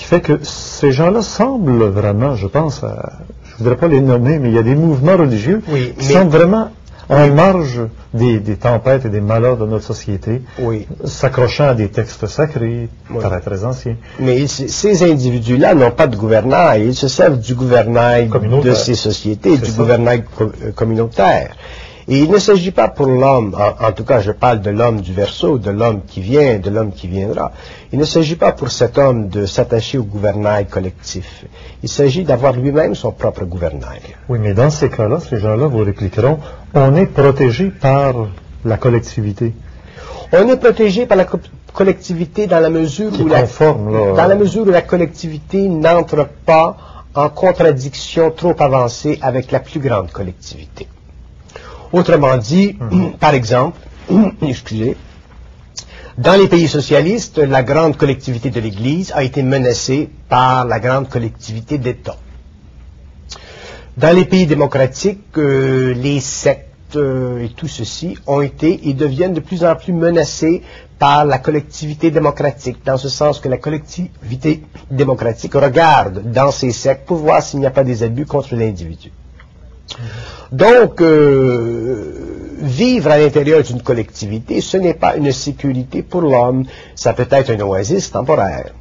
qui 0.00 0.06
fait 0.06 0.22
que 0.22 0.38
ces 0.42 0.92
gens-là 0.92 1.20
semblent 1.20 1.84
vraiment, 1.84 2.34
je 2.34 2.46
pense, 2.46 2.82
à, 2.82 3.18
je 3.44 3.58
voudrais 3.58 3.76
pas 3.76 3.86
les 3.86 4.00
nommer, 4.00 4.38
mais 4.38 4.48
il 4.48 4.54
y 4.54 4.58
a 4.58 4.62
des 4.62 4.74
mouvements 4.74 5.16
religieux 5.18 5.60
Oui, 5.68 5.92
qui 5.98 6.06
mais- 6.08 6.14
semblent 6.14 6.30
vraiment 6.30 6.70
en 7.10 7.26
marge 7.28 7.82
des, 8.14 8.38
des 8.40 8.56
tempêtes 8.56 9.04
et 9.04 9.10
des 9.10 9.20
malheurs 9.20 9.58
de 9.58 9.66
notre 9.66 9.84
société, 9.84 10.40
Oui. 10.58 10.86
s'accrochant 11.04 11.68
à 11.68 11.74
des 11.74 11.88
textes 11.88 12.26
sacrés, 12.26 12.88
Oui. 13.10 13.18
très 13.20 13.40
très 13.40 13.62
anciens. 13.66 13.96
Mais 14.20 14.46
ces 14.46 15.02
individus-là 15.02 15.74
n'ont 15.74 15.90
pas 15.90 16.06
de 16.06 16.16
gouvernail. 16.16 16.86
Ils 16.86 16.94
se 16.94 17.08
servent 17.08 17.38
du 17.38 17.54
gouvernail 17.54 18.30
de 18.64 18.72
ces 18.72 18.94
sociétés, 18.94 19.58
du 19.58 19.70
ça. 19.70 19.76
gouvernail 19.76 20.24
euh, 20.40 20.72
communautaire. 20.74 21.50
Et 22.08 22.18
il 22.18 22.30
ne 22.30 22.38
s'agit 22.38 22.70
pas 22.70 22.88
pour 22.88 23.06
l'homme, 23.06 23.54
en, 23.54 23.86
en 23.86 23.92
tout 23.92 24.04
cas 24.04 24.20
je 24.20 24.32
parle 24.32 24.60
de 24.60 24.70
l'homme 24.70 25.00
du 25.00 25.12
verso, 25.12 25.58
de 25.58 25.70
l'homme 25.70 26.00
qui 26.06 26.20
vient, 26.20 26.58
de 26.58 26.70
l'homme 26.70 26.92
qui 26.92 27.06
viendra. 27.08 27.52
Il 27.92 27.98
ne 27.98 28.04
s'agit 28.04 28.36
pas 28.36 28.52
pour 28.52 28.70
cet 28.70 28.98
homme 28.98 29.28
de 29.28 29.46
s'attacher 29.46 29.98
au 29.98 30.02
gouvernail 30.04 30.66
collectif. 30.66 31.44
Il 31.82 31.88
s'agit 31.88 32.24
d'avoir 32.24 32.52
lui-même 32.54 32.94
son 32.94 33.12
propre 33.12 33.44
gouvernail. 33.44 34.00
Oui, 34.28 34.38
mais 34.40 34.54
dans 34.54 34.70
ces 34.70 34.88
cas-là, 34.88 35.20
ces 35.20 35.38
gens-là 35.38 35.66
vous 35.66 35.84
répliqueront, 35.84 36.38
on 36.74 36.94
est 36.96 37.06
protégé 37.06 37.70
par 37.70 38.14
la 38.64 38.76
collectivité. 38.76 39.54
On 40.32 40.48
est 40.48 40.56
protégé 40.56 41.06
par 41.06 41.16
la 41.16 41.24
co- 41.24 41.38
collectivité 41.72 42.46
dans 42.46 42.60
la 42.60 42.70
mesure 42.70 43.10
Qui 43.12 43.22
où 43.22 43.28
la, 43.28 43.42
là. 43.42 43.46
dans 44.16 44.26
la 44.28 44.34
mesure 44.34 44.62
où 44.66 44.70
la 44.70 44.82
collectivité 44.82 45.68
n'entre 45.68 46.26
pas 46.46 46.76
en 47.14 47.28
contradiction 47.28 48.30
trop 48.30 48.54
avancée 48.60 49.18
avec 49.22 49.50
la 49.50 49.60
plus 49.60 49.80
grande 49.80 50.10
collectivité. 50.12 50.86
Autrement 51.92 52.36
dit, 52.36 52.76
Mhm. 52.80 53.12
par 53.18 53.34
exemple, 53.34 53.78
excusez, 54.42 54.96
Dans 56.18 56.34
les 56.38 56.48
pays 56.48 56.68
socialistes, 56.68 57.38
la 57.38 57.62
grande 57.62 57.96
collectivité 57.96 58.50
de 58.50 58.60
l'Église 58.60 59.10
a 59.14 59.22
été 59.22 59.42
menacée 59.42 60.10
par 60.28 60.66
la 60.66 60.78
grande 60.78 61.08
collectivité 61.08 61.78
d'État. 61.78 62.16
Dans 63.96 64.14
les 64.14 64.26
pays 64.26 64.46
démocratiques, 64.46 65.20
euh, 65.38 65.94
les 65.94 66.20
sectes 66.20 66.96
euh, 66.96 67.44
et 67.44 67.48
tout 67.50 67.68
ceci 67.68 68.18
ont 68.26 68.42
été 68.42 68.88
et 68.88 68.92
deviennent 68.92 69.32
de 69.34 69.40
plus 69.40 69.64
en 69.64 69.74
plus 69.76 69.92
menacés 69.94 70.62
par 70.98 71.24
la 71.24 71.38
collectivité 71.38 72.10
démocratique, 72.10 72.78
dans 72.84 72.98
ce 72.98 73.08
sens 73.08 73.40
que 73.40 73.48
la 73.48 73.56
collectivité 73.56 74.62
démocratique 74.90 75.54
regarde 75.54 76.30
dans 76.32 76.50
ces 76.50 76.72
sectes 76.72 77.06
pour 77.06 77.16
voir 77.18 77.42
s'il 77.42 77.60
n'y 77.60 77.66
a 77.66 77.70
pas 77.70 77.84
des 77.84 78.02
abus 78.02 78.26
contre 78.26 78.54
l'individu. 78.56 79.10
Donc, 80.52 81.00
euh, 81.00 82.56
vivre 82.60 83.10
à 83.10 83.18
l'intérieur 83.18 83.62
d'une 83.62 83.82
collectivité, 83.82 84.60
ce 84.60 84.76
n'est 84.76 84.94
pas 84.94 85.16
une 85.16 85.32
sécurité 85.32 86.02
pour 86.02 86.22
l'homme, 86.22 86.64
ça 86.94 87.12
peut 87.12 87.28
être 87.30 87.50
une 87.50 87.62
oasis 87.62 88.10
temporaire. 88.10 88.72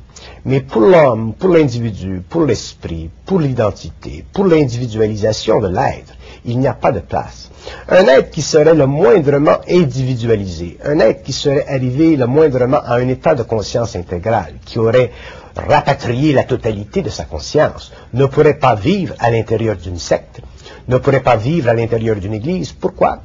Mais 0.46 0.62
pour 0.62 0.82
l'homme, 0.82 1.34
pour 1.34 1.50
l'individu, 1.50 2.22
pour 2.28 2.46
l'esprit, 2.46 3.10
pour 3.26 3.40
l'identité, 3.40 4.26
pour 4.34 4.46
l'individualisation 4.46 5.60
de 5.60 5.68
l'être, 5.68 6.14
il 6.46 6.60
n'y 6.60 6.68
a 6.68 6.74
pas 6.74 6.92
de 6.92 7.00
place. 7.00 7.52
Un 7.90 8.08
être 8.08 8.32
qui 8.32 8.42
serait 8.42 8.74
le 8.74 8.88
moindrement 8.88 9.58
individualisé, 9.70 10.78
un 10.86 11.00
être 11.00 11.24
qui 11.24 11.34
serait 11.34 11.68
arrivé 11.68 12.16
le 12.16 12.26
moindrement 12.26 12.80
à 12.84 12.96
un 12.96 13.08
état 13.08 13.36
de 13.36 13.44
conscience 13.44 13.96
intégrale, 13.96 14.54
qui 14.66 14.80
aurait 14.80 15.12
rapatrié 15.56 16.32
la 16.34 16.44
totalité 16.44 17.02
de 17.02 17.10
sa 17.10 17.26
conscience, 17.26 17.92
ne 18.14 18.26
pourrait 18.26 18.60
pas 18.60 18.76
vivre 18.76 19.14
à 19.20 19.30
l'intérieur 19.30 19.76
d'une 19.76 20.00
secte, 20.00 20.42
ne 20.88 20.98
pourrait 20.98 21.22
pas 21.22 21.36
vivre 21.36 21.70
à 21.70 21.74
l'intérieur 21.74 22.16
d'une 22.18 22.34
église. 22.34 22.72
Pourquoi? 22.72 23.24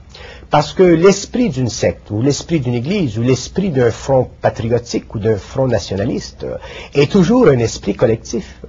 Parce 0.51 0.73
que 0.73 0.83
l'esprit 0.83 1.49
d'une 1.49 1.69
secte, 1.69 2.11
ou 2.11 2.23
l'esprit 2.23 2.61
d'une 2.61 2.75
église, 2.75 3.19
ou 3.19 3.23
l'esprit 3.23 3.71
d'un 3.71 3.91
front 3.91 4.29
patriotique 4.41 5.15
ou 5.15 5.19
d'un 5.19 5.37
front 5.37 5.67
nationaliste 5.67 6.47
est 6.95 7.11
toujours 7.11 7.49
un 7.49 7.59
esprit 7.59 7.95
collectif. 7.95 8.61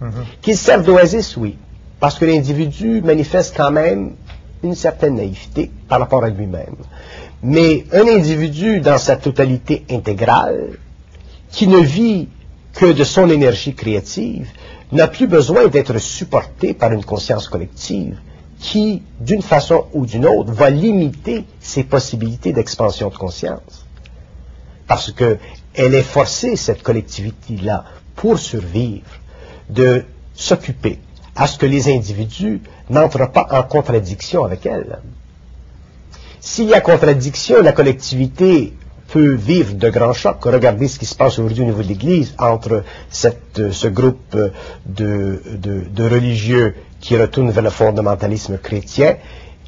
Mhm. 0.00 0.10
Qu'il 0.42 0.56
serve 0.56 0.84
d'oasis, 0.84 1.36
oui, 1.36 1.56
parce 1.98 2.18
que 2.18 2.24
l'individu 2.24 3.02
manifeste 3.02 3.54
quand 3.56 3.70
même 3.70 4.12
une 4.62 4.74
certaine 4.74 5.16
naïveté 5.16 5.70
par 5.88 6.00
rapport 6.00 6.24
à 6.24 6.28
lui-même. 6.28 6.76
Mais 7.42 7.84
un 7.92 8.06
individu 8.06 8.80
dans 8.80 8.98
sa 8.98 9.16
totalité 9.16 9.84
intégrale, 9.90 10.78
qui 11.50 11.66
ne 11.66 11.78
vit 11.78 12.28
que 12.74 12.92
de 12.92 13.04
son 13.04 13.28
énergie 13.30 13.74
créative, 13.74 14.48
n'a 14.92 15.08
plus 15.08 15.26
besoin 15.26 15.68
d'être 15.68 15.98
supporté 15.98 16.74
par 16.74 16.92
une 16.92 17.04
conscience 17.04 17.48
collective 17.48 18.18
qui, 18.58 19.02
d'une 19.20 19.42
façon 19.42 19.86
ou 19.92 20.04
d'une 20.04 20.26
autre, 20.26 20.52
va 20.52 20.70
limiter 20.70 21.44
ses 21.60 21.84
possibilités 21.84 22.52
d'expansion 22.52 23.08
de 23.08 23.16
conscience. 23.16 23.86
Parce 24.86 25.12
qu'elle 25.12 25.94
est 25.94 26.02
forcée, 26.02 26.56
cette 26.56 26.82
collectivité-là, 26.82 27.84
pour 28.16 28.38
survivre, 28.38 29.08
de 29.70 30.04
s'occuper 30.34 30.98
à 31.36 31.46
ce 31.46 31.58
que 31.58 31.66
les 31.66 31.94
individus 31.94 32.60
n'entrent 32.90 33.30
pas 33.30 33.46
en 33.50 33.62
contradiction 33.62 34.44
avec 34.44 34.66
elle. 34.66 34.98
S'il 36.40 36.68
y 36.68 36.74
a 36.74 36.80
contradiction, 36.80 37.62
la 37.62 37.72
collectivité 37.72 38.74
peut 39.10 39.34
vivre 39.34 39.74
de 39.74 39.90
grands 39.90 40.12
chocs. 40.12 40.44
Regardez 40.44 40.88
ce 40.88 40.98
qui 40.98 41.06
se 41.06 41.14
passe 41.14 41.38
aujourd'hui 41.38 41.62
au 41.62 41.66
niveau 41.66 41.82
de 41.82 41.88
l'Église 41.88 42.34
entre 42.38 42.84
ce 43.10 43.88
groupe 43.88 44.36
de, 44.86 45.42
de, 45.92 46.08
religieux 46.08 46.74
qui 47.00 47.16
retournent 47.16 47.50
vers 47.50 47.62
le 47.62 47.70
fondamentalisme 47.70 48.58
chrétien 48.58 49.16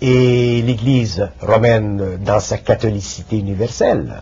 et 0.00 0.62
l'Église 0.62 1.28
romaine 1.40 2.18
dans 2.24 2.40
sa 2.40 2.58
catholicité 2.58 3.38
universelle. 3.38 4.20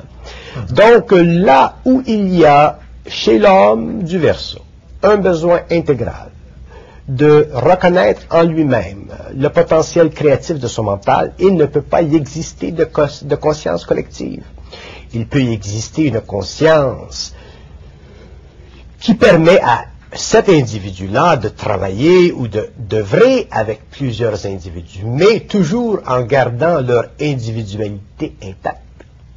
Donc 0.70 1.12
là 1.12 1.76
où 1.84 2.02
il 2.06 2.34
y 2.34 2.44
a 2.44 2.78
chez 3.06 3.38
l'homme 3.38 4.02
du 4.02 4.18
verso 4.18 4.60
un 5.02 5.16
besoin 5.16 5.60
intégral 5.70 6.30
de 7.08 7.48
reconnaître 7.52 8.22
en 8.30 8.42
lui-même 8.42 9.06
le 9.34 9.48
potentiel 9.48 10.10
créatif 10.10 10.58
de 10.60 10.68
son 10.68 10.84
mental, 10.84 11.32
il 11.38 11.56
ne 11.56 11.64
peut 11.64 11.82
pas 11.82 12.02
y 12.02 12.14
exister 12.14 12.70
de 12.70 13.34
conscience 13.34 13.84
collective 13.84 14.44
il 15.12 15.26
peut 15.26 15.42
y 15.42 15.52
exister 15.52 16.06
une 16.06 16.20
conscience 16.20 17.34
qui 19.00 19.14
permet 19.14 19.60
à 19.60 19.86
cet 20.12 20.48
individu-là 20.48 21.36
de 21.36 21.48
travailler 21.48 22.32
ou 22.32 22.48
d'œuvrer 22.48 23.46
avec 23.50 23.88
plusieurs 23.90 24.44
individus, 24.44 25.04
mais 25.04 25.40
toujours 25.40 26.00
en 26.06 26.22
gardant 26.22 26.80
leur 26.80 27.10
individualité 27.20 28.34
intacte. 28.42 28.82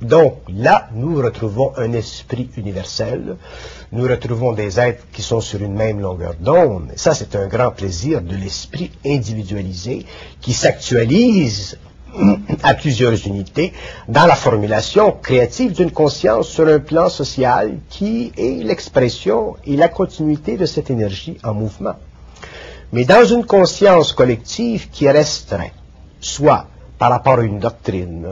Donc 0.02 0.40
là, 0.50 0.90
nous 0.94 1.16
retrouvons 1.22 1.72
un 1.78 1.94
esprit 1.94 2.50
universel, 2.58 3.38
nous 3.94 4.04
retrouvons 4.04 4.52
des 4.52 4.80
êtres 4.80 5.06
qui 5.14 5.22
sont 5.22 5.40
sur 5.40 5.62
une 5.62 5.76
même 5.76 6.02
longueur 6.02 6.34
d'onde. 6.40 6.92
Ça, 6.98 7.14
c'est 7.14 7.36
un 7.36 7.48
grand 7.48 7.72
plaisir 7.72 8.22
de 8.22 8.36
l'esprit 8.36 8.92
individualisé 9.06 10.06
qui 10.42 10.52
s'actualise 10.52 11.78
à 12.62 12.74
plusieurs 12.74 13.28
unités 13.28 13.74
dans 14.08 14.26
la 14.26 14.36
formulation 14.36 15.12
créative 15.12 15.74
d'une 15.74 15.92
conscience 15.92 16.48
sur 16.48 16.68
un 16.68 16.80
plan 16.80 17.10
social 17.10 17.78
qui 17.90 18.32
est 18.38 18.64
l'expression 18.64 19.56
et 19.66 19.76
la 19.76 19.90
continuité 19.90 20.58
de 20.58 20.66
cette 20.66 20.90
énergie 20.90 21.38
en 21.44 21.54
mouvement. 21.54 21.96
Mais 22.92 23.06
dans 23.06 23.26
une 23.26 23.46
conscience 23.46 24.14
collective 24.14 24.90
qui 24.92 25.10
resterait, 25.10 25.74
soit 26.20 26.68
par 27.00 27.10
rapport 27.10 27.40
à 27.40 27.44
une 27.44 27.60
doctrine, 27.60 28.28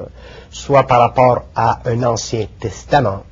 soit 0.52 0.84
par 0.84 1.00
rapport 1.00 1.44
à 1.56 1.80
un 1.86 2.04
ancien 2.04 2.46
testament, 2.60 3.24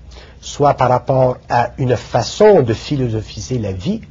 soit 0.42 0.74
par 0.74 0.90
rapport 0.90 1.38
à 1.50 1.72
une 1.78 1.96
façon 1.96 2.62
de 2.62 2.74
philosophiser 2.74 3.60
la 3.60 3.72
vie, 3.72 4.02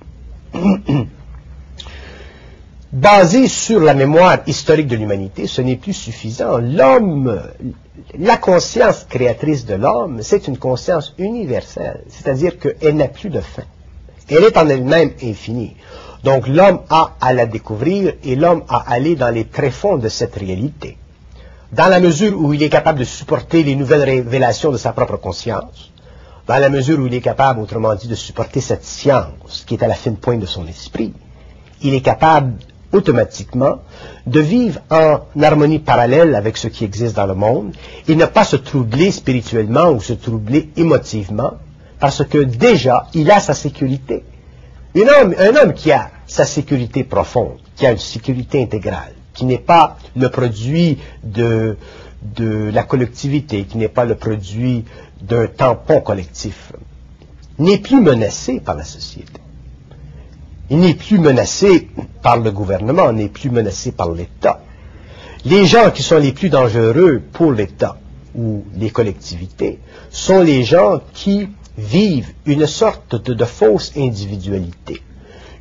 basé 2.92 3.48
sur 3.48 3.80
la 3.80 3.94
mémoire 3.94 4.38
historique 4.46 4.86
de 4.86 4.96
l'humanité, 4.96 5.46
ce 5.46 5.60
n'est 5.60 5.76
plus 5.76 5.92
suffisant. 5.92 6.58
L'homme, 6.58 7.42
la 8.18 8.36
conscience 8.36 9.04
créatrice 9.08 9.66
de 9.66 9.74
l'homme, 9.74 10.20
c'est 10.22 10.48
une 10.48 10.58
conscience 10.58 11.14
universelle, 11.18 12.04
c'est-à-dire 12.08 12.58
qu'elle 12.58 12.96
n'a 12.96 13.08
plus 13.08 13.30
de 13.30 13.40
fin. 13.40 13.64
Elle 14.28 14.44
est 14.44 14.56
en 14.56 14.68
elle-même 14.68 15.12
infinie. 15.22 15.76
Donc 16.24 16.48
l'homme 16.48 16.80
a 16.90 17.16
à 17.20 17.32
la 17.32 17.46
découvrir 17.46 18.14
et 18.22 18.36
l'homme 18.36 18.64
a 18.68 18.78
à 18.78 18.92
aller 18.92 19.16
dans 19.16 19.30
les 19.30 19.44
tréfonds 19.44 19.96
de 19.96 20.08
cette 20.08 20.34
réalité. 20.34 20.96
Dans 21.72 21.88
la 21.88 22.00
mesure 22.00 22.38
où 22.40 22.54
il 22.54 22.62
est 22.62 22.70
capable 22.70 22.98
de 22.98 23.04
supporter 23.04 23.62
les 23.62 23.76
nouvelles 23.76 24.02
révélations 24.02 24.72
de 24.72 24.78
sa 24.78 24.92
propre 24.92 25.16
conscience, 25.16 25.92
dans 26.46 26.56
la 26.56 26.70
mesure 26.70 26.98
où 26.98 27.06
il 27.06 27.14
est 27.14 27.20
capable, 27.20 27.60
autrement 27.60 27.94
dit, 27.94 28.08
de 28.08 28.14
supporter 28.14 28.62
cette 28.62 28.84
science 28.84 29.64
qui 29.66 29.74
est 29.74 29.82
à 29.82 29.86
la 29.86 29.94
fine 29.94 30.16
pointe 30.16 30.40
de 30.40 30.46
son 30.46 30.66
esprit, 30.66 31.12
il 31.82 31.94
est 31.94 32.00
capable 32.00 32.54
automatiquement 32.92 33.80
de 34.26 34.40
vivre 34.40 34.80
en 34.90 35.20
harmonie 35.40 35.78
parallèle 35.78 36.34
avec 36.34 36.56
ce 36.56 36.68
qui 36.68 36.84
existe 36.84 37.16
dans 37.16 37.26
le 37.26 37.34
monde 37.34 37.74
et 38.06 38.14
ne 38.16 38.24
pas 38.26 38.44
se 38.44 38.56
troubler 38.56 39.10
spirituellement 39.10 39.90
ou 39.90 40.00
se 40.00 40.14
troubler 40.14 40.70
émotivement 40.76 41.52
parce 41.98 42.24
que 42.24 42.38
déjà 42.38 43.06
il 43.14 43.30
a 43.30 43.40
sa 43.40 43.54
sécurité. 43.54 44.24
Un 44.96 45.56
homme, 45.56 45.74
qui 45.74 45.92
a 45.92 46.10
sa 46.26 46.44
sécurité 46.44 47.04
profonde, 47.04 47.58
qui 47.76 47.86
a 47.86 47.92
une 47.92 47.98
sécurité 47.98 48.62
intégrale, 48.62 49.12
qui 49.34 49.44
n'est 49.44 49.58
pas 49.58 49.98
le 50.16 50.28
produit 50.30 50.98
de 51.22 51.76
la 52.40 52.82
collectivité, 52.84 53.64
qui 53.64 53.76
n'est 53.78 53.88
pas 53.88 54.04
le 54.04 54.14
produit 54.14 54.84
d'un 55.20 55.46
tampon 55.46 56.00
collectif, 56.00 56.72
n'est 57.58 57.78
plus 57.78 58.00
menacé 58.00 58.60
par 58.60 58.76
la 58.76 58.84
société. 58.84 59.40
Il 60.70 60.80
n'est 60.80 60.94
plus 60.94 61.18
menacé 61.18 61.88
par 62.22 62.38
le 62.38 62.50
gouvernement, 62.50 63.12
n'est 63.12 63.28
plus 63.28 63.50
menacé 63.50 63.92
par 63.92 64.12
l'État. 64.12 64.60
Les 65.44 65.66
gens 65.66 65.90
qui 65.90 66.02
sont 66.02 66.18
les 66.18 66.32
plus 66.32 66.50
dangereux 66.50 67.22
pour 67.32 67.52
l'État 67.52 67.96
ou 68.34 68.64
les 68.76 68.90
collectivités 68.90 69.78
sont 70.10 70.42
les 70.42 70.64
gens 70.64 71.00
qui 71.14 71.48
vivent 71.78 72.32
une 72.44 72.66
sorte 72.66 73.14
de, 73.14 73.44
fausse 73.44 73.92
individualité. 73.96 75.00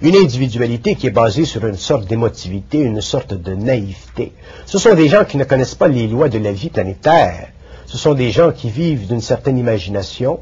Une 0.01 0.15
individualité 0.15 0.95
qui 0.95 1.07
est 1.07 1.11
basée 1.11 1.45
sur 1.45 1.65
une 1.65 1.77
sorte 1.77 2.05
d'émotivité, 2.07 2.79
une 2.79 3.01
sorte 3.01 3.33
de 3.33 3.53
naïveté. 3.53 4.33
Ce 4.65 4.77
sont 4.77 4.93
des 4.93 5.07
gens 5.07 5.25
qui 5.25 5.37
ne 5.37 5.43
connaissent 5.43 5.75
pas 5.75 5.87
les 5.87 6.07
lois 6.07 6.27
de 6.27 6.37
la 6.37 6.51
vie 6.51 6.69
planétaire. 6.69 7.49
Ce 7.85 7.97
sont 7.97 8.13
des 8.13 8.31
gens 8.31 8.51
qui 8.51 8.69
vivent 8.69 9.07
d'une 9.07 9.21
certaine 9.21 9.57
imagination 9.57 10.39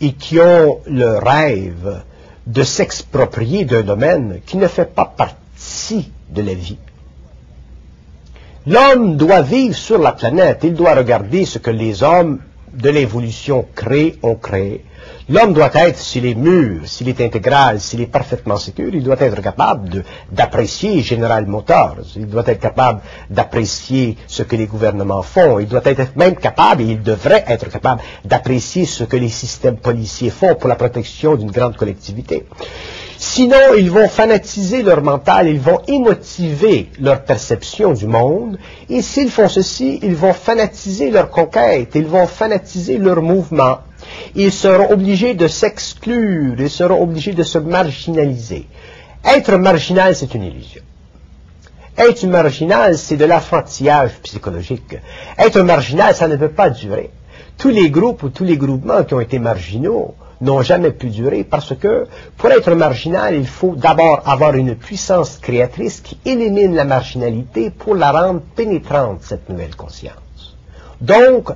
et 0.00 0.12
qui 0.12 0.38
ont 0.38 0.80
le 0.86 1.18
rêve 1.18 2.02
de 2.46 2.62
s'exproprier 2.62 3.64
d'un 3.64 3.82
domaine 3.82 4.40
qui 4.46 4.56
ne 4.56 4.66
fait 4.66 4.92
pas 4.92 5.04
partie 5.04 6.10
de 6.30 6.42
la 6.42 6.54
vie. 6.54 6.78
L'homme 8.66 9.16
doit 9.16 9.42
vivre 9.42 9.74
sur 9.74 9.98
la 9.98 10.12
planète, 10.12 10.60
il 10.64 10.74
doit 10.74 10.94
regarder 10.94 11.44
ce 11.44 11.58
que 11.58 11.70
les 11.70 12.02
hommes 12.02 12.40
de 12.72 12.90
l'évolution 12.90 13.66
crée, 13.74 14.16
on 14.22 14.34
crée. 14.34 14.84
L'homme 15.28 15.52
doit 15.52 15.70
être, 15.74 15.98
s'il 15.98 16.26
est 16.26 16.34
mûr, 16.34 16.88
s'il 16.88 17.08
est 17.08 17.20
intégral, 17.20 17.80
s'il 17.80 18.00
est 18.00 18.06
parfaitement 18.06 18.56
sécure, 18.56 18.90
il 18.92 19.02
doit 19.02 19.20
être 19.20 19.40
capable 19.40 20.04
d'apprécier 20.32 21.02
General 21.02 21.46
Motors, 21.46 21.98
il 22.16 22.26
doit 22.26 22.42
être 22.46 22.60
capable 22.60 23.00
d'apprécier 23.28 24.16
ce 24.26 24.42
que 24.42 24.56
les 24.56 24.66
gouvernements 24.66 25.22
font, 25.22 25.60
il 25.60 25.68
doit 25.68 25.82
être 25.84 26.16
même 26.16 26.34
capable, 26.34 26.82
et 26.82 26.86
il 26.86 27.02
devrait 27.02 27.44
être 27.46 27.68
capable, 27.68 28.02
d'apprécier 28.24 28.86
ce 28.86 29.04
que 29.04 29.16
les 29.16 29.28
systèmes 29.28 29.76
policiers 29.76 30.30
font 30.30 30.56
pour 30.56 30.68
la 30.68 30.74
protection 30.74 31.36
d'une 31.36 31.52
grande 31.52 31.76
collectivité. 31.76 32.46
Sinon, 33.16 33.74
ils 33.76 33.90
vont 33.90 34.08
fanatiser 34.08 34.82
leur 34.82 35.02
mental, 35.02 35.46
ils 35.46 35.60
vont 35.60 35.80
émotiver 35.86 36.88
leur 36.98 37.22
perception 37.22 37.92
du 37.92 38.06
monde, 38.06 38.58
et 38.88 39.02
s'ils 39.02 39.30
font 39.30 39.48
ceci, 39.48 40.00
ils 40.02 40.16
vont 40.16 40.32
fanatiser 40.32 41.10
leur 41.10 41.30
conquête, 41.30 41.90
ils 41.94 42.06
vont 42.06 42.26
fanatiser 42.26 42.96
leur 42.98 43.20
mouvement. 43.20 43.78
Ils 44.34 44.52
seront 44.52 44.90
obligés 44.90 45.34
de 45.34 45.48
s'exclure, 45.48 46.54
ils 46.58 46.70
seront 46.70 47.02
obligés 47.02 47.32
de 47.32 47.42
se 47.42 47.58
marginaliser. 47.58 48.66
Être 49.24 49.56
marginal, 49.56 50.16
c'est 50.16 50.34
une 50.34 50.44
illusion. 50.44 50.82
Être 51.98 52.26
marginal, 52.26 52.96
c'est 52.96 53.16
de 53.16 53.26
l'affrontillage 53.26 54.12
psychologique. 54.22 54.96
Être 55.36 55.60
marginal, 55.60 56.14
ça 56.14 56.28
ne 56.28 56.36
peut 56.36 56.48
pas 56.48 56.70
durer. 56.70 57.10
Tous 57.58 57.68
les 57.68 57.90
groupes 57.90 58.22
ou 58.22 58.30
tous 58.30 58.44
les 58.44 58.56
groupements 58.56 59.04
qui 59.04 59.12
ont 59.12 59.20
été 59.20 59.38
marginaux 59.38 60.14
n'ont 60.40 60.62
jamais 60.62 60.92
pu 60.92 61.08
durer 61.08 61.44
parce 61.44 61.74
que 61.76 62.06
pour 62.38 62.50
être 62.50 62.74
marginal, 62.74 63.34
il 63.34 63.46
faut 63.46 63.74
d'abord 63.74 64.22
avoir 64.24 64.54
une 64.54 64.74
puissance 64.74 65.36
créatrice 65.36 66.00
qui 66.00 66.18
élimine 66.24 66.74
la 66.74 66.84
marginalité 66.84 67.70
pour 67.70 67.94
la 67.94 68.12
rendre 68.12 68.40
pénétrante, 68.56 69.20
cette 69.22 69.48
nouvelle 69.50 69.76
conscience. 69.76 70.56
Donc, 71.00 71.50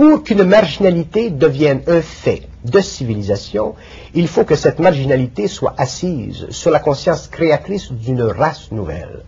pour 0.00 0.22
qu'une 0.22 0.44
marginalité 0.44 1.28
devienne 1.28 1.82
un 1.86 2.00
fait 2.00 2.48
de 2.64 2.80
civilisation, 2.80 3.74
il 4.14 4.28
faut 4.28 4.44
que 4.44 4.54
cette 4.54 4.78
marginalité 4.78 5.46
soit 5.46 5.74
assise 5.76 6.46
sur 6.48 6.70
la 6.70 6.78
conscience 6.78 7.28
créatrice 7.28 7.92
d'une 7.92 8.22
race 8.22 8.72
nouvelle. 8.72 9.24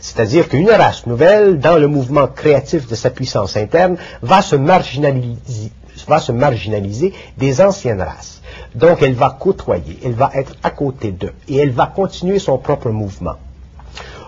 C'est-à-dire 0.00 0.48
qu'une 0.48 0.70
race 0.70 1.06
nouvelle, 1.06 1.60
dans 1.60 1.76
le 1.76 1.86
mouvement 1.86 2.26
créatif 2.26 2.88
de 2.88 2.96
sa 2.96 3.10
puissance 3.10 3.56
interne, 3.56 3.96
va 4.20 4.42
se 4.42 4.56
marginaliser, 4.56 5.70
va 6.08 6.18
se 6.18 6.32
marginaliser 6.32 7.12
des 7.36 7.60
anciennes 7.60 8.02
races. 8.02 8.42
Donc 8.74 9.02
elle 9.02 9.14
va 9.14 9.36
côtoyer, 9.38 10.00
elle 10.04 10.14
va 10.14 10.32
être 10.34 10.56
à 10.64 10.70
côté 10.70 11.12
d'eux 11.12 11.34
et 11.46 11.58
elle 11.58 11.70
va 11.70 11.86
continuer 11.86 12.40
son 12.40 12.58
propre 12.58 12.90
mouvement. 12.90 13.36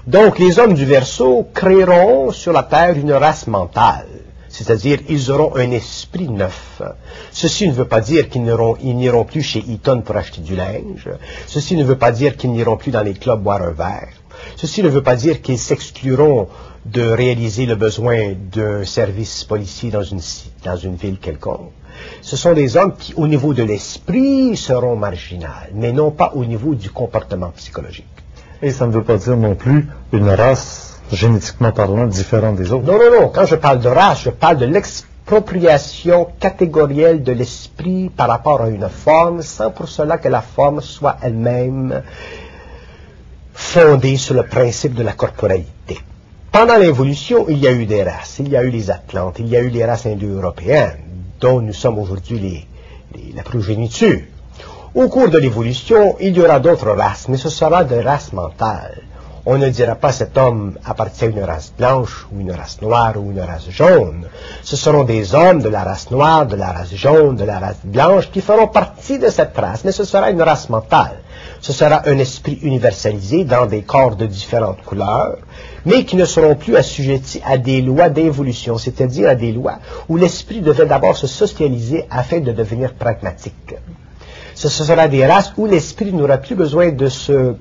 Donc 0.06 0.38
les 0.38 0.60
hommes 0.60 0.74
du 0.74 0.84
Verseau 0.84 1.48
créeront 1.52 2.30
sur 2.30 2.52
la 2.52 2.62
Terre 2.62 2.96
une 2.96 3.12
race 3.12 3.48
mentale, 3.48 4.06
c'est-à-dire 4.50 4.98
ils 5.08 5.30
auront 5.30 5.56
un 5.56 5.70
esprit 5.70 6.28
neuf. 6.28 6.82
Ceci 7.32 7.68
ne 7.68 7.72
veut 7.72 7.86
pas 7.86 8.00
dire 8.00 8.28
qu'ils 8.28 8.42
n'iront 8.42 9.24
plus 9.24 9.42
chez 9.42 9.60
Eaton 9.60 10.02
pour 10.02 10.16
acheter 10.16 10.42
du 10.42 10.56
linge. 10.56 11.08
Ceci 11.46 11.76
ne 11.76 11.84
veut 11.84 11.96
pas 11.96 12.12
dire 12.12 12.36
qu'ils 12.36 12.52
n'iront 12.52 12.76
plus 12.76 12.90
dans 12.90 13.02
les 13.02 13.14
clubs 13.14 13.40
boire 13.40 13.62
un 13.62 13.70
verre. 13.70 14.08
Ceci 14.56 14.82
ne 14.82 14.88
veut 14.88 15.02
pas 15.02 15.16
dire 15.16 15.40
qu'ils 15.40 15.58
s'excluront 15.58 16.48
de 16.84 17.02
réaliser 17.02 17.66
le 17.66 17.76
besoin 17.76 18.34
d'un 18.52 18.84
service 18.84 19.44
policier 19.44 19.90
dans 19.90 20.02
une, 20.02 20.20
dans 20.64 20.76
une 20.76 20.96
ville 20.96 21.18
quelconque. 21.18 21.72
Ce 22.22 22.36
sont 22.36 22.54
des 22.54 22.76
hommes 22.76 22.94
qui, 22.96 23.12
au 23.14 23.26
niveau 23.26 23.52
de 23.54 23.62
l'esprit, 23.62 24.56
seront 24.56 24.96
marginaux, 24.96 25.46
mais 25.74 25.92
non 25.92 26.10
pas 26.10 26.32
au 26.34 26.44
niveau 26.44 26.74
du 26.74 26.90
comportement 26.90 27.50
psychologique. 27.50 28.06
Et 28.62 28.70
ça 28.70 28.86
ne 28.86 28.92
veut 28.92 29.04
pas 29.04 29.16
dire 29.16 29.36
non 29.36 29.54
plus 29.54 29.88
une 30.12 30.28
race, 30.28 30.89
génétiquement 31.12 31.72
parlant, 31.72 32.06
différente 32.06 32.56
des 32.56 32.72
autres. 32.72 32.84
Non, 32.84 32.98
non, 32.98 33.20
non. 33.20 33.28
Quand 33.28 33.46
je 33.46 33.56
parle 33.56 33.80
de 33.80 33.88
race, 33.88 34.22
je 34.22 34.30
parle 34.30 34.58
de 34.58 34.66
l'expropriation 34.66 36.28
catégorielle 36.38 37.22
de 37.22 37.32
l'esprit 37.32 38.10
par 38.10 38.28
rapport 38.28 38.62
à 38.62 38.68
une 38.68 38.88
forme, 38.88 39.42
sans 39.42 39.70
pour 39.70 39.88
cela 39.88 40.18
que 40.18 40.28
la 40.28 40.42
forme 40.42 40.80
soit 40.80 41.16
elle-même 41.22 42.02
fondée 43.52 44.16
sur 44.16 44.34
le 44.34 44.44
principe 44.44 44.94
de 44.94 45.02
la 45.02 45.12
corporalité. 45.12 45.98
Pendant 46.52 46.76
l'évolution, 46.76 47.46
il 47.48 47.58
y 47.58 47.68
a 47.68 47.72
eu 47.72 47.86
des 47.86 48.02
races. 48.02 48.38
Il 48.40 48.48
y 48.48 48.56
a 48.56 48.62
eu 48.64 48.70
les 48.70 48.90
Atlantes, 48.90 49.36
il 49.38 49.48
y 49.48 49.56
a 49.56 49.60
eu 49.60 49.68
les 49.68 49.84
races 49.84 50.06
indo-européennes, 50.06 50.98
dont 51.40 51.60
nous 51.60 51.72
sommes 51.72 51.98
aujourd'hui 51.98 52.66
la 53.34 53.42
progéniture. 53.42 54.20
Au 54.94 55.08
cours 55.08 55.28
de 55.28 55.38
l'évolution, 55.38 56.16
il 56.20 56.36
y 56.36 56.40
aura 56.40 56.58
d'autres 56.58 56.90
races, 56.90 57.28
mais 57.28 57.36
ce 57.36 57.48
sera 57.48 57.84
des 57.84 58.00
races 58.00 58.32
mentales. 58.32 59.02
On 59.52 59.58
ne 59.58 59.68
dira 59.68 59.96
pas 59.96 60.12
cet 60.12 60.38
homme 60.38 60.78
appartient 60.84 61.24
à 61.24 61.26
une 61.26 61.42
race 61.42 61.72
blanche 61.76 62.28
ou 62.32 62.38
une 62.38 62.52
race 62.52 62.80
noire 62.80 63.14
ou 63.16 63.32
une 63.32 63.40
race 63.40 63.68
jaune. 63.68 64.28
Ce 64.62 64.76
seront 64.76 65.02
des 65.02 65.34
hommes 65.34 65.60
de 65.60 65.68
la 65.68 65.82
race 65.82 66.08
noire, 66.12 66.46
de 66.46 66.54
la 66.54 66.70
race 66.70 66.94
jaune, 66.94 67.34
de 67.34 67.42
la 67.42 67.58
race 67.58 67.80
blanche 67.82 68.30
qui 68.30 68.42
feront 68.42 68.68
partie 68.68 69.18
de 69.18 69.28
cette 69.28 69.56
race, 69.56 69.82
mais 69.84 69.90
ce 69.90 70.04
sera 70.04 70.30
une 70.30 70.40
race 70.40 70.68
mentale. 70.68 71.16
Ce 71.60 71.72
sera 71.72 72.08
un 72.08 72.18
esprit 72.18 72.60
universalisé 72.62 73.42
dans 73.42 73.66
des 73.66 73.82
corps 73.82 74.14
de 74.14 74.26
différentes 74.26 74.84
couleurs, 74.84 75.38
mais 75.84 76.04
qui 76.04 76.14
ne 76.14 76.26
seront 76.26 76.54
plus 76.54 76.76
assujettis 76.76 77.42
à 77.44 77.58
des 77.58 77.82
lois 77.82 78.08
d'évolution, 78.08 78.78
c'est-à-dire 78.78 79.30
à 79.30 79.34
des 79.34 79.50
lois 79.50 79.80
où 80.08 80.16
l'esprit 80.16 80.60
devait 80.60 80.86
d'abord 80.86 81.16
se 81.16 81.26
socialiser 81.26 82.06
afin 82.08 82.38
de 82.38 82.52
devenir 82.52 82.94
pragmatique. 82.94 83.74
Ce 84.54 84.68
sera 84.68 85.08
des 85.08 85.26
races 85.26 85.52
où 85.56 85.66
l'esprit 85.66 86.12
n'aura 86.12 86.36
plus 86.36 86.54
besoin 86.54 86.90
de 86.90 87.08
se 87.08 87.56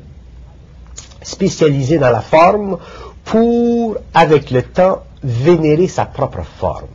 spécialisé 1.21 1.97
dans 1.97 2.09
la 2.09 2.21
forme 2.21 2.77
pour, 3.23 3.97
avec 4.13 4.51
le 4.51 4.63
temps, 4.63 5.03
vénérer 5.23 5.87
sa 5.87 6.05
propre 6.05 6.43
forme. 6.43 6.87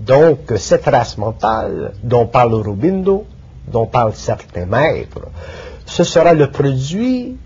Donc, 0.00 0.52
cette 0.56 0.84
race 0.86 1.18
mentale 1.18 1.92
dont 2.02 2.26
parle 2.26 2.54
Rubindo, 2.54 3.26
dont 3.68 3.86
parlent 3.86 4.14
certains 4.14 4.66
maîtres, 4.66 5.28
ce 5.86 6.04
sera 6.04 6.34
le 6.34 6.50
produit 6.50 7.36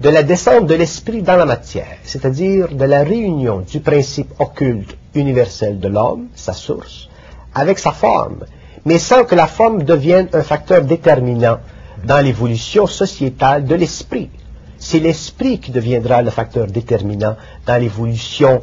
de 0.00 0.08
la 0.08 0.22
descente 0.22 0.66
de 0.66 0.74
l'esprit 0.74 1.22
dans 1.22 1.36
la 1.36 1.44
matière, 1.44 1.98
c'est-à-dire 2.04 2.68
de 2.68 2.84
la 2.84 3.02
réunion 3.02 3.60
du 3.60 3.80
principe 3.80 4.32
occulte 4.38 4.96
universel 5.14 5.80
de 5.80 5.88
l'homme, 5.88 6.28
sa 6.34 6.52
source, 6.52 7.08
avec 7.54 7.78
sa 7.78 7.92
forme, 7.92 8.44
mais 8.84 8.98
sans 8.98 9.24
que 9.24 9.34
la 9.34 9.46
forme 9.46 9.82
devienne 9.82 10.28
un 10.32 10.42
facteur 10.42 10.82
déterminant 10.82 11.58
dans 12.04 12.24
l'évolution 12.24 12.86
sociétale 12.86 13.64
de 13.64 13.74
l'esprit 13.74 14.30
c'est 14.78 15.00
l'esprit 15.00 15.58
qui 15.58 15.72
deviendra 15.72 16.22
le 16.22 16.30
facteur 16.30 16.66
déterminant 16.68 17.36
dans 17.66 17.80
l'évolution 17.80 18.62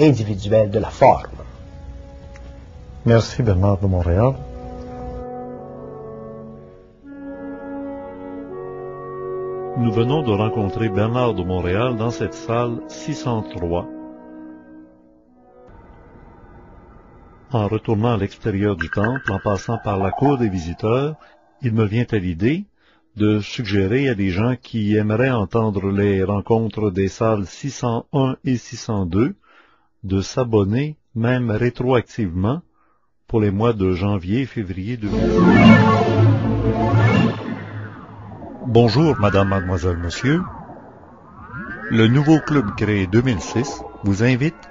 individuelle 0.00 0.70
de 0.70 0.78
la 0.78 0.90
forme. 0.90 1.26
Merci 3.04 3.42
Bernard 3.42 3.78
de 3.78 3.86
Montréal. 3.86 4.34
Nous 9.78 9.92
venons 9.92 10.22
de 10.22 10.32
rencontrer 10.32 10.88
Bernard 10.88 11.34
de 11.34 11.42
Montréal 11.44 11.96
dans 11.96 12.10
cette 12.10 12.32
salle 12.32 12.80
603. 12.88 13.86
En 17.52 17.68
retournant 17.68 18.14
à 18.14 18.16
l'extérieur 18.16 18.74
du 18.74 18.88
temple, 18.88 19.30
en 19.30 19.38
passant 19.38 19.76
par 19.84 19.98
la 19.98 20.10
cour 20.10 20.38
des 20.38 20.48
visiteurs, 20.48 21.14
il 21.60 21.72
me 21.72 21.84
vient 21.84 22.06
à 22.10 22.16
l'idée 22.16 22.64
de 23.16 23.40
suggérer 23.40 24.08
à 24.10 24.14
des 24.14 24.28
gens 24.28 24.56
qui 24.60 24.94
aimeraient 24.94 25.30
entendre 25.30 25.90
les 25.90 26.22
rencontres 26.22 26.90
des 26.90 27.08
salles 27.08 27.46
601 27.46 28.36
et 28.44 28.56
602 28.58 29.34
de 30.04 30.20
s'abonner, 30.20 30.96
même 31.14 31.50
rétroactivement, 31.50 32.60
pour 33.26 33.40
les 33.40 33.50
mois 33.50 33.72
de 33.72 33.92
janvier 33.92 34.42
et 34.42 34.46
février 34.46 34.96
2020. 34.98 35.16
Bonjour, 38.66 39.18
madame, 39.18 39.48
mademoiselle, 39.48 39.96
monsieur. 39.96 40.42
Le 41.90 42.08
nouveau 42.08 42.38
club 42.40 42.74
créé 42.76 43.06
2006 43.06 43.82
vous 44.04 44.22
invite 44.22 44.68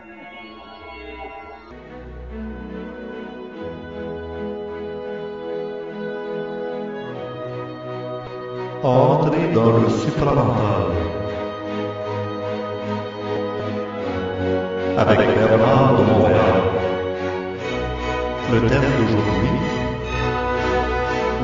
Entrez 8.86 9.52
dans 9.52 9.80
le 9.80 9.90
supramental. 9.90 10.94
Avec 14.96 15.18
Bernard 15.18 15.98
de 15.98 16.04
Montréal. 16.04 16.62
Le 18.54 18.60
thème 18.70 18.82
d'aujourd'hui, 19.00 19.50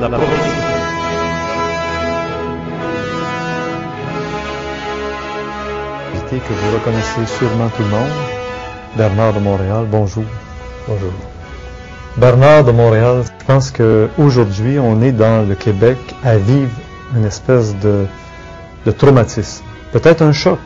la 0.00 0.08
prophétie. 0.08 0.72
que 6.30 6.52
vous 6.54 6.72
reconnaissez 6.78 7.26
sûrement 7.26 7.68
tout 7.76 7.82
le 7.82 7.88
monde. 7.88 8.08
Bernard 8.96 9.32
de 9.34 9.40
Montréal, 9.40 9.84
bonjour. 9.90 10.24
Bonjour. 10.86 11.12
Bernard 12.16 12.64
de 12.64 12.70
Montréal, 12.70 13.24
je 13.24 13.46
pense 13.46 13.72
qu'aujourd'hui, 13.72 14.78
on 14.78 15.02
est 15.02 15.12
dans 15.12 15.46
le 15.46 15.56
Québec 15.56 15.98
à 16.22 16.36
vivre 16.36 16.70
une 17.16 17.24
espèce 17.24 17.74
de, 17.76 18.06
traumatisme, 18.90 19.64
peut-être 19.92 20.22
un 20.22 20.32
choc. 20.32 20.58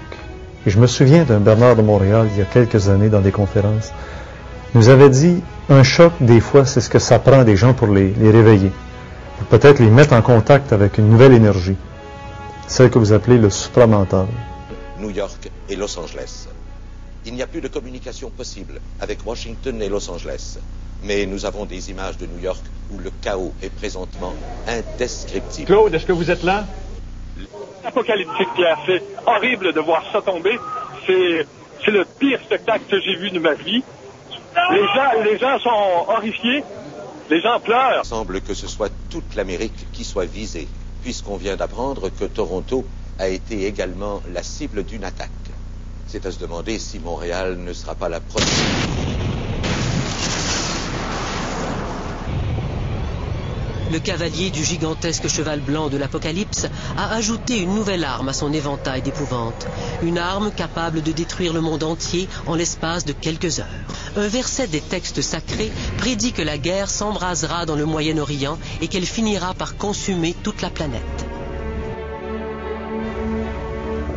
Et 0.67 0.71
je 0.71 0.79
me 0.79 0.87
souviens 0.87 1.25
d'un 1.25 1.41
Bernard 1.41 1.77
de 1.77 1.83
Montréal 1.83 2.29
il 2.33 2.39
y 2.39 2.43
a 2.43 2.45
quelques 2.45 2.89
années 2.89 3.09
dans 3.09 3.21
des 3.21 3.33
conférences 3.33 3.93
nous 4.75 4.89
avait 4.91 5.09
dit, 5.09 5.43
un 5.71 5.83
choc, 5.83 6.13
des 6.21 6.41
fois, 6.41 6.67
c'est 6.67 6.83
ce 6.83 6.91
que 6.91 6.99
ça 6.99 7.19
prend 7.19 7.45
des 7.45 7.57
gens 7.57 7.73
pour 7.73 7.89
les, 7.89 8.11
les 8.13 8.31
réveiller, 8.31 8.71
pour 9.39 9.47
peut-être 9.47 9.79
les 9.79 9.89
mettre 9.89 10.13
en 10.13 10.21
contact 10.21 10.73
avec 10.73 10.99
une 10.99 11.09
nouvelle 11.09 11.33
énergie, 11.33 11.77
celle 12.67 12.91
que 12.91 12.99
vous 12.99 13.13
appelez 13.13 13.39
le 13.39 13.49
supramental. 13.49 14.27
New 15.01 15.11
York 15.11 15.51
et 15.71 15.77
Los 15.77 15.99
Angeles. 15.99 16.49
Il 17.25 17.35
n'y 17.35 17.43
a 17.43 17.47
plus 17.47 17.61
de 17.61 17.69
communication 17.69 18.31
possible 18.31 18.81
avec 19.01 19.19
Washington 19.25 19.81
et 19.81 19.89
Los 19.89 20.11
Angeles. 20.11 20.59
Mais 21.03 21.27
nous 21.27 21.45
avons 21.45 21.65
des 21.65 21.91
images 21.91 22.17
de 22.19 22.27
New 22.27 22.41
York 22.41 22.63
où 22.91 22.99
le 22.99 23.11
chaos 23.23 23.53
est 23.63 23.71
présentement 23.71 24.35
indescriptible. 24.67 25.67
Claude, 25.67 25.95
est-ce 25.95 26.07
que 26.07 26.13
vous 26.13 26.31
êtes 26.31 26.43
là? 26.43 26.65
apocalyptique, 27.87 28.49
Pierre. 28.55 28.79
C'est 28.87 29.03
horrible 29.27 29.73
de 29.73 29.81
voir 29.81 30.03
ça 30.13 30.21
tomber. 30.21 30.59
C'est, 31.07 31.47
c'est 31.85 31.91
le 31.91 32.05
pire 32.05 32.41
spectacle 32.45 32.85
que 32.91 33.01
j'ai 33.01 33.17
vu 33.17 33.31
de 33.31 33.39
ma 33.39 33.55
vie. 33.55 33.83
Les 34.73 34.87
gens, 34.87 35.23
les 35.25 35.39
gens 35.39 35.59
sont 35.61 36.09
horrifiés. 36.09 36.65
Les 37.31 37.41
gens 37.41 37.61
pleurent. 37.61 38.03
Il 38.05 38.09
semble 38.09 38.41
que 38.41 38.55
ce 38.55 38.67
soit 38.67 38.91
toute 39.11 39.35
l'Amérique 39.35 39.87
qui 39.93 40.05
soit 40.05 40.25
visée, 40.27 40.69
puisqu'on 41.03 41.37
vient 41.37 41.57
d'apprendre 41.57 42.09
que 42.09 42.25
Toronto 42.25 42.85
a 43.19 43.29
été 43.29 43.67
également 43.67 44.23
la 44.33 44.43
cible 44.43 44.85
d'une 44.85 45.05
attaque. 45.05 45.31
C'est 46.07 46.25
à 46.25 46.31
se 46.31 46.39
demander 46.39 46.79
si 46.79 46.99
Montréal 46.99 47.59
ne 47.59 47.73
sera 47.73 47.95
pas 47.95 48.09
la 48.09 48.21
prochaine. 48.21 49.06
Le 53.93 54.01
cavalier 54.01 54.51
du 54.51 54.64
gigantesque 54.64 55.28
cheval 55.28 55.61
blanc 55.61 55.89
de 55.89 55.97
l'Apocalypse 55.97 56.66
a 56.97 57.14
ajouté 57.14 57.59
une 57.59 57.74
nouvelle 57.74 58.03
arme 58.03 58.28
à 58.28 58.32
son 58.32 58.53
éventail 58.53 59.01
d'épouvante. 59.01 59.66
Une 60.03 60.18
arme 60.18 60.51
capable 60.51 61.03
de 61.03 61.12
détruire 61.12 61.53
le 61.53 61.61
monde 61.61 61.84
entier 61.84 62.28
en 62.47 62.57
l'espace 62.57 63.05
de 63.05 63.12
quelques 63.12 63.61
heures. 63.61 63.66
Un 64.16 64.26
verset 64.26 64.66
des 64.66 64.80
textes 64.80 65.22
sacrés 65.22 65.70
prédit 65.99 66.32
que 66.32 66.43
la 66.43 66.59
guerre 66.59 66.91
s'embrasera 66.91 67.64
dans 67.64 67.76
le 67.76 67.87
Moyen-Orient 67.87 68.59
et 68.80 68.89
qu'elle 68.89 69.07
finira 69.07 69.55
par 69.55 69.76
consumer 69.76 70.34
toute 70.43 70.62
la 70.62 70.70
planète. 70.70 71.26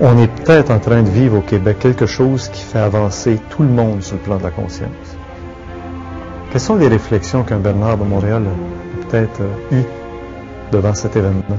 On 0.01 0.17
est 0.17 0.28
peut-être 0.30 0.72
en 0.72 0.80
train 0.80 1.03
de 1.03 1.09
vivre 1.09 1.38
au 1.38 1.41
Québec 1.41 1.78
quelque 1.80 2.05
chose 2.05 2.49
qui 2.49 2.63
fait 2.63 2.80
avancer 2.80 3.38
tout 3.49 3.63
le 3.63 3.70
monde 3.70 4.01
sur 4.01 4.15
le 4.15 4.22
plan 4.22 4.38
de 4.38 4.43
la 4.43 4.51
conscience. 4.51 5.17
Quelles 6.51 6.61
sont 6.61 6.78
les 6.78 6.88
réflexions 6.88 7.43
qu'un 7.43 7.59
Bernard 7.59 7.97
de 7.97 8.05
Montréal 8.05 8.43
a 8.47 8.89
devant 10.72 10.93
cet 10.93 11.16
événement? 11.16 11.57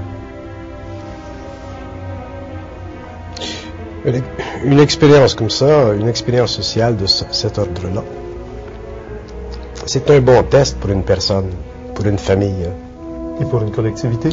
Une, 4.64 4.78
expérience 4.80 5.34
comme 5.34 5.50
ça, 5.50 5.92
une 5.98 6.08
expérience 6.08 6.52
sociale 6.52 6.96
de 6.96 7.06
ce- 7.06 7.24
cet 7.32 7.58
ordre-là, 7.58 8.02
c'est 9.84 10.10
un 10.10 10.20
bon 10.20 10.42
test 10.44 10.78
pour 10.78 10.90
une 10.90 11.02
personne, 11.02 11.50
pour 11.94 12.06
une 12.06 12.18
famille 12.18 12.66
Et 13.40 13.44
pour 13.44 13.62
une 13.62 13.70
collectivité? 13.70 14.30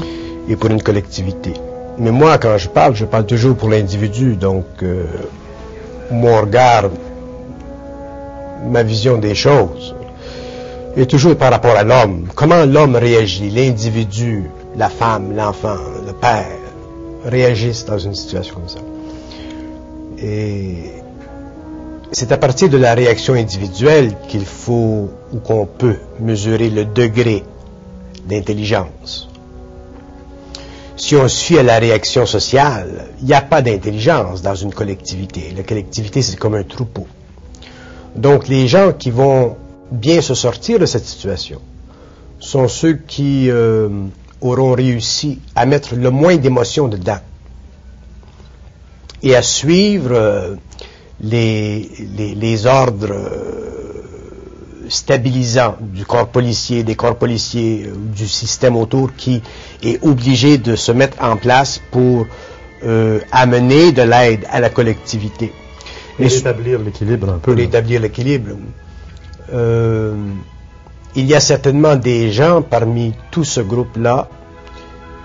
et 0.49 0.55
pour 0.55 0.70
une 0.70 0.82
collectivité. 0.82 1.53
Mais 1.97 2.11
moi, 2.11 2.38
quand 2.38 2.57
je 2.57 2.70
parle, 2.70 2.95
je 2.95 3.03
parle 3.05 3.26
toujours 3.26 3.55
pour 3.57 3.70
l'individu, 3.70 4.36
donc 4.38 4.65
euh, 4.84 5.05
mon 6.11 6.39
regard, 6.41 6.86
ma 8.70 8.84
vision 8.84 9.18
des 9.18 9.36
choses 9.36 9.95
est 11.02 11.06
toujours 11.06 11.36
par 11.36 11.52
rapport 11.52 11.76
à 11.76 11.84
l'homme. 11.84 12.28
Comment 12.36 12.66
l'homme 12.66 12.95
réagit, 12.95 13.50
l'individu, 13.50 14.50
la 14.76 14.89
femme, 14.89 15.36
l'enfant, 15.36 15.78
le 16.06 16.14
père, 16.14 16.48
réagissent 17.26 17.86
dans 17.86 18.00
une 18.00 18.16
situation 18.16 18.56
comme 18.56 18.70
ça. 18.70 18.80
Et 20.20 20.91
c'est 22.12 22.32
à 22.32 22.38
partir 22.38 22.70
de 22.70 22.78
la 22.78 22.93
réaction 22.93 23.34
individuelle 23.34 24.16
qu'il 24.28 24.45
faut 24.45 25.10
ou 25.34 25.38
qu'on 25.39 25.66
peut 25.66 25.98
mesurer 26.20 26.70
le 26.70 26.86
degré 26.86 27.43
d'intelligence. 28.28 29.30
Si 30.95 31.16
on 31.16 31.28
suit 31.28 31.60
à 31.60 31.64
la 31.64 31.78
réaction 31.78 32.26
sociale, 32.26 33.10
il 33.20 33.28
n'y 33.28 33.34
a 33.34 33.41
pas 33.41 33.62
d'intelligence 33.62 34.41
dans 34.41 34.56
une 34.56 34.74
collectivité. 34.74 35.54
La 35.56 35.62
collectivité, 35.62 36.24
c'est 36.24 36.38
comme 36.38 36.56
un 36.56 36.64
troupeau. 36.64 37.06
Donc, 38.16 38.48
les 38.48 38.68
gens 38.68 38.93
qui 38.93 39.12
vont 39.12 39.58
bien 39.92 40.22
se 40.22 40.34
sortir 40.34 40.80
de 40.80 40.86
cette 40.86 41.06
situation 41.06 41.62
sont 42.40 42.68
ceux 42.68 42.94
qui 43.08 43.50
euh, 43.50 43.90
auront 44.42 44.74
réussi 44.74 45.40
à 45.56 45.66
mettre 45.66 45.96
le 45.96 46.12
moins 46.12 46.36
d'émotions 46.38 46.88
dedans 46.88 47.20
et 49.24 49.36
à 49.36 49.42
suivre 49.42 50.12
euh, 50.12 50.56
les, 51.22 51.90
les, 52.16 52.36
les 52.36 52.66
ordres 52.68 53.12
euh, 53.12 54.04
stabilisants 54.90 55.76
du 55.82 56.06
corps 56.06 56.28
policier, 56.30 56.84
des 56.84 56.96
corps 56.96 57.18
policiers, 57.18 57.90
du 58.16 58.28
système 58.28 58.76
autour 58.78 59.16
qui 59.16 59.42
est 59.84 60.02
obligé 60.06 60.58
de 60.60 60.76
se 60.76 60.92
mettre 60.92 61.18
en 61.22 61.36
place 61.38 61.82
pour 61.92 62.26
amener 63.32 63.92
de 63.92 64.04
l'aide 64.04 64.46
à 64.52 64.60
la 64.60 64.70
collectivité. 64.70 65.52
Et 66.20 66.28
rétablir 66.28 66.80
l'équilibre 66.80 67.30
un 67.30 67.40
peu. 67.40 67.54
pour 67.54 67.60
établir 67.60 68.00
l'équilibre. 68.02 68.52
Euh, 69.54 70.14
il 71.16 71.26
y 71.26 71.34
a 71.34 71.39
certainement 71.39 71.95
des 71.95 72.32
gens 72.32 72.62
parmi 72.62 73.14
tout 73.32 73.43
ce 73.43 73.62
groupe-là 73.62 74.30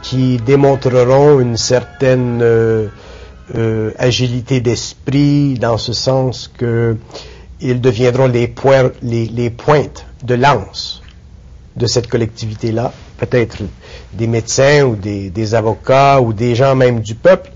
qui 0.03 0.37
démontreront 0.39 1.41
une 1.41 1.57
certaine 1.57 2.41
euh, 2.43 2.89
euh, 3.57 3.91
agilité 3.99 4.61
d'esprit 4.61 5.55
dans 5.55 5.79
ce 5.79 5.93
sens 5.93 6.51
que 6.57 6.97
ils 7.61 7.81
deviendront 7.81 8.27
les, 8.27 8.49
pointes 9.51 10.07
de 10.25 10.35
lance 10.35 11.03
de 11.77 11.87
cette 11.87 12.09
collectivité-là, 12.09 12.93
peut-être 13.19 13.59
des 14.13 14.27
médecins 14.27 14.83
ou 14.83 14.97
des, 14.97 15.55
avocats 15.55 16.21
ou 16.21 16.33
des 16.33 16.57
gens 16.57 16.75
même 16.75 17.01
du 17.01 17.15
peuple 17.15 17.53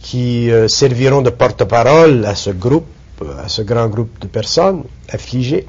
qui 0.00 0.50
serviront 0.68 1.22
de 1.22 1.30
porte-parole 1.30 2.26
à 2.26 2.34
ce 2.34 2.50
groupe, 2.50 2.84
à 3.42 3.48
ce 3.48 3.62
grand 3.62 3.88
groupe 3.88 4.20
de 4.20 4.26
personnes 4.26 4.84
affligées. 5.08 5.66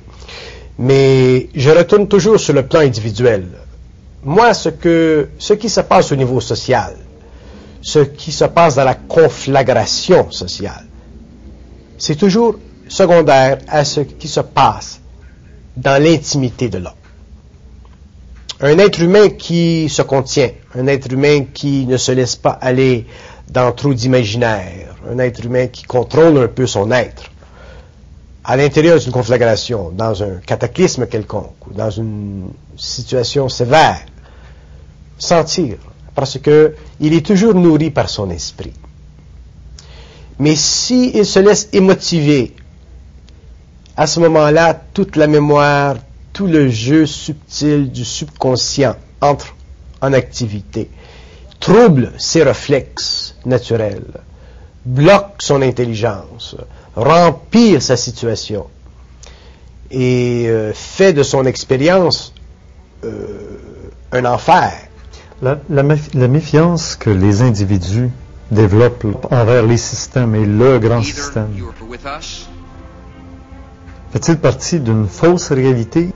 Mais 0.80 1.50
je 1.54 1.70
retourne 1.70 2.08
toujours 2.08 2.40
sur 2.40 2.54
le 2.54 2.66
plan 2.66 2.80
individuel. 2.82 3.48
Moi, 4.24 4.54
ce, 4.54 4.70
que, 4.70 5.30
ce 5.38 5.54
qui 5.54 5.70
se 5.70 5.82
passe 5.82 6.12
au 6.12 6.16
niveau 6.16 6.40
social, 6.40 6.96
ce 7.82 8.00
qui 8.00 8.32
se 8.32 8.46
passe 8.46 8.76
dans 8.76 8.86
la 8.86 8.96
conflagration 8.96 10.32
sociale, 10.32 10.86
c'est 11.98 12.16
toujours 12.16 12.56
secondaire 12.88 13.60
à 13.68 13.84
ce 13.84 14.02
qui 14.02 14.28
se 14.28 14.40
passe 14.40 15.00
dans 15.76 16.02
l'intimité 16.02 16.70
de 16.70 16.78
l'homme. 16.78 16.94
Un 18.62 18.78
être 18.78 19.02
humain 19.02 19.30
qui 19.30 19.90
se 19.90 20.02
contient, 20.02 20.52
un 20.76 20.88
être 20.88 21.12
humain 21.12 21.46
qui 21.54 21.86
ne 21.86 21.98
se 21.98 22.12
laisse 22.14 22.36
pas 22.36 22.52
aller 22.52 23.06
dans 23.50 23.72
trop 23.74 23.94
d'imaginaire, 23.94 24.96
un 25.10 25.20
être 25.20 25.44
humain 25.44 25.68
qui 25.68 25.84
contrôle 25.84 26.38
un 26.38 26.48
peu 26.48 26.66
son 26.66 26.92
être, 26.92 27.24
à 28.44 28.58
l'intérieur 28.58 29.00
d'une 29.00 29.12
conflagration, 29.12 29.90
dans 29.92 30.22
un 30.22 30.36
cataclysme 30.46 31.08
quelconque, 31.08 31.68
ou 31.68 31.74
dans 31.74 31.90
une 31.90 32.50
situation 32.76 33.48
sévère, 33.48 34.06
sentir, 35.18 35.78
parce 36.14 36.38
que 36.40 36.76
il 37.00 37.14
est 37.14 37.26
toujours 37.26 37.54
nourri 37.54 37.90
par 37.90 38.10
son 38.10 38.30
esprit. 38.30 38.74
Mais 40.40 40.56
s'il 40.56 41.26
se 41.26 41.40
laisse 41.40 41.70
émotiver, 41.74 42.54
à 43.96 44.08
ce 44.08 44.20
moment-là, 44.20 44.74
toute 44.94 45.16
la 45.16 45.28
mémoire, 45.28 45.96
tout 46.34 46.48
le 46.48 46.68
jeu 46.68 47.06
subtil 47.06 47.92
du 47.92 48.04
subconscient 48.04 48.96
entre 49.22 49.56
en 50.02 50.12
activité, 50.12 50.90
trouble 51.60 52.12
ses 52.18 52.44
réflexes 52.44 53.36
naturels, 53.46 54.22
bloque 54.84 55.36
son 55.40 55.62
intelligence, 55.62 56.58
rempire 56.96 57.82
sa 57.82 57.96
situation 57.98 58.68
et 59.92 60.46
euh, 60.48 60.72
fait 60.74 61.14
de 61.14 61.24
son 61.24 61.46
expérience 61.46 62.34
euh, 63.04 63.58
un 64.12 64.26
enfer. 64.26 64.72
La, 65.42 65.60
la 65.70 65.84
méf- 65.84 66.16
la 66.18 66.28
méfiance 66.28 66.96
que 66.96 67.10
les 67.10 67.42
individus 67.42 68.10
développent 68.52 69.28
envers 69.32 69.64
les 69.66 69.78
systèmes 69.78 70.36
et 70.36 70.46
le 70.46 70.80
grand 70.80 71.02
système. 71.02 71.50
fait-il 74.12 74.38
partie 74.38 74.80
d'une 74.80 75.08
fausse 75.08 75.52
réalité? 75.52 76.10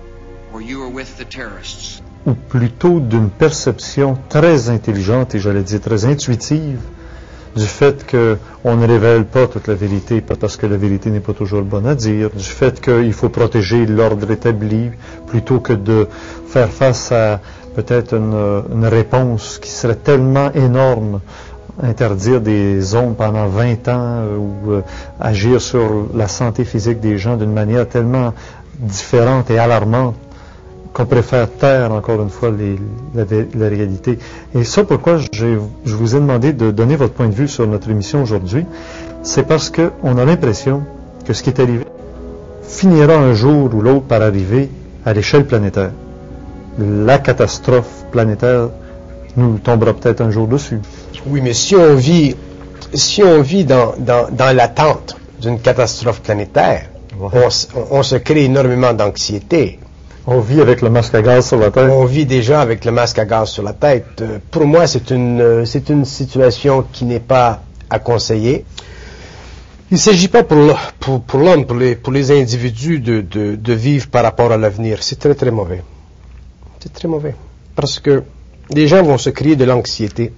ou 2.26 2.34
plutôt 2.34 3.00
d'une 3.00 3.30
perception 3.30 4.18
très 4.30 4.70
intelligente 4.70 5.34
et 5.36 5.40
j'allais 5.40 5.64
dire 5.64 5.80
très 5.82 6.04
intuitive 6.06 6.80
du 7.56 7.66
fait 7.66 8.06
qu'on 8.10 8.76
ne 8.76 8.88
révèle 8.88 9.26
pas 9.26 9.48
toute 9.48 9.68
la 9.68 9.74
vérité 9.76 10.22
parce 10.22 10.58
que 10.58 10.66
la 10.66 10.78
vérité 10.78 11.10
n'est 11.10 11.20
pas 11.20 11.34
toujours 11.34 11.62
bonne 11.62 11.88
à 11.88 11.96
dire, 11.96 12.30
du 12.30 12.44
fait 12.44 12.80
qu'il 12.82 13.14
faut 13.14 13.30
protéger 13.30 13.86
l'ordre 13.86 14.30
établi 14.32 14.92
plutôt 15.28 15.60
que 15.60 15.74
de 15.74 16.08
faire 16.48 16.70
face 16.70 17.12
à 17.12 17.40
peut-être 17.76 18.16
une, 18.16 18.86
réponse 18.86 19.60
qui 19.60 19.70
serait 19.70 19.96
tellement 19.96 20.52
énorme 20.54 21.22
interdire 21.82 22.42
des 22.42 22.82
zones 22.82 23.16
pendant 23.16 23.48
20 23.48 23.88
ans 23.88 24.22
euh, 24.24 24.38
ou 24.38 24.72
euh, 24.72 24.82
agir 25.20 25.62
sur 25.62 26.08
la 26.16 26.28
santé 26.28 26.66
physique 26.66 27.00
des 27.00 27.20
gens 27.20 27.38
d'une 27.38 27.54
manière 27.54 27.88
tellement 27.88 28.34
différentes 28.80 29.52
et 29.52 29.60
alarmantes 29.60 30.16
qu'on 30.98 31.06
préfère 31.06 31.48
taire 31.52 31.92
encore 31.92 32.20
une 32.24 32.30
fois 32.32 32.50
les- 32.50 32.80
la, 33.14 33.24
la 33.54 33.70
réalité. 33.70 34.18
Et 34.56 34.64
ça, 34.64 34.84
pourquoi 34.84 35.18
je 35.32 35.46
vous 35.86 36.16
ai 36.16 36.20
demandé 36.20 36.54
de 36.54 36.72
donner 36.72 36.96
votre 36.96 37.14
point 37.14 37.28
de 37.28 37.36
vue 37.36 37.48
sur 37.48 37.68
notre 37.68 37.88
émission 37.92 38.24
aujourd'hui, 38.24 38.66
c'est 39.22 39.44
parce 39.48 39.70
qu'on 39.70 40.18
a 40.18 40.26
l'impression 40.26 40.82
que 41.24 41.34
ce 41.34 41.44
qui 41.44 41.52
est 41.52 41.60
arrivé 41.60 41.86
finira 42.64 43.14
un 43.14 43.34
jour 43.34 43.70
ou 43.76 43.82
l'autre 43.82 44.06
par 44.08 44.24
arriver 44.24 44.70
à 45.06 45.14
l'échelle 45.14 45.46
planétaire. 45.46 45.92
La 46.80 47.20
catastrophe 47.20 48.06
planétaire 48.12 48.70
nous 49.36 49.60
tombera 49.60 49.94
peut-être 49.94 50.22
un 50.22 50.32
jour 50.32 50.48
dessus. 50.48 50.80
Oui, 51.28 51.42
mais 51.44 51.54
si 51.54 51.76
on 51.76 51.94
vit, 51.94 52.36
si 52.96 53.22
on 53.22 53.42
vit 53.42 53.66
dans, 53.66 53.94
dans, 54.00 54.30
dans 54.32 54.56
l'attente 54.56 55.16
d'une 55.40 55.60
catastrophe 55.60 56.22
planétaire, 56.22 56.90
on 57.92 58.02
se 58.04 58.16
crée 58.16 58.46
énormément 58.46 58.94
d'anxiété. 58.94 59.80
On 60.30 60.42
vit 60.42 60.60
avec 60.60 60.82
le 60.82 60.90
masque 60.90 61.16
à 61.16 61.22
gaz 61.22 61.48
sur 61.48 61.58
la 61.58 61.72
tête. 61.72 61.90
On 61.90 62.04
vit 62.04 62.26
déjà 62.26 62.60
avec 62.60 62.84
le 62.84 62.92
masque 62.92 63.18
à 63.18 63.24
gaz 63.26 63.50
sur 63.50 63.64
la 63.64 63.72
tête. 63.72 64.20
Euh, 64.22 64.40
Pour 64.52 64.66
moi, 64.66 64.86
c'est 64.86 65.10
une, 65.10 65.40
euh, 65.40 65.64
c'est 65.66 65.88
une 65.90 66.04
situation 66.04 66.86
qui 66.92 67.06
n'est 67.06 67.22
pas 67.22 67.62
à 67.90 67.98
conseiller. 68.00 68.66
Il 69.90 69.94
ne 69.94 70.00
s'agit 70.00 70.28
pas 70.28 70.44
pour, 70.44 70.78
pour, 71.00 71.22
pour 71.22 71.40
l'homme, 71.40 71.66
pour 71.66 71.78
les, 71.78 71.96
pour 71.96 72.12
les 72.12 72.30
individus 72.32 73.00
de, 73.00 73.22
de, 73.22 73.56
de 73.56 73.74
vivre 73.74 74.08
par 74.08 74.24
rapport 74.24 74.52
à 74.52 74.58
l'avenir. 74.58 75.02
C'est 75.02 75.18
très 75.18 75.34
très 75.34 75.50
mauvais. 75.50 75.82
C'est 76.82 76.92
très 76.92 77.08
mauvais. 77.08 77.34
Parce 77.74 77.98
que 78.00 78.24
les 78.70 78.86
gens 78.90 79.04
vont 79.04 79.18
se 79.18 79.30
créer 79.30 79.56
de 79.56 79.64
l'anxiété. 79.64 80.34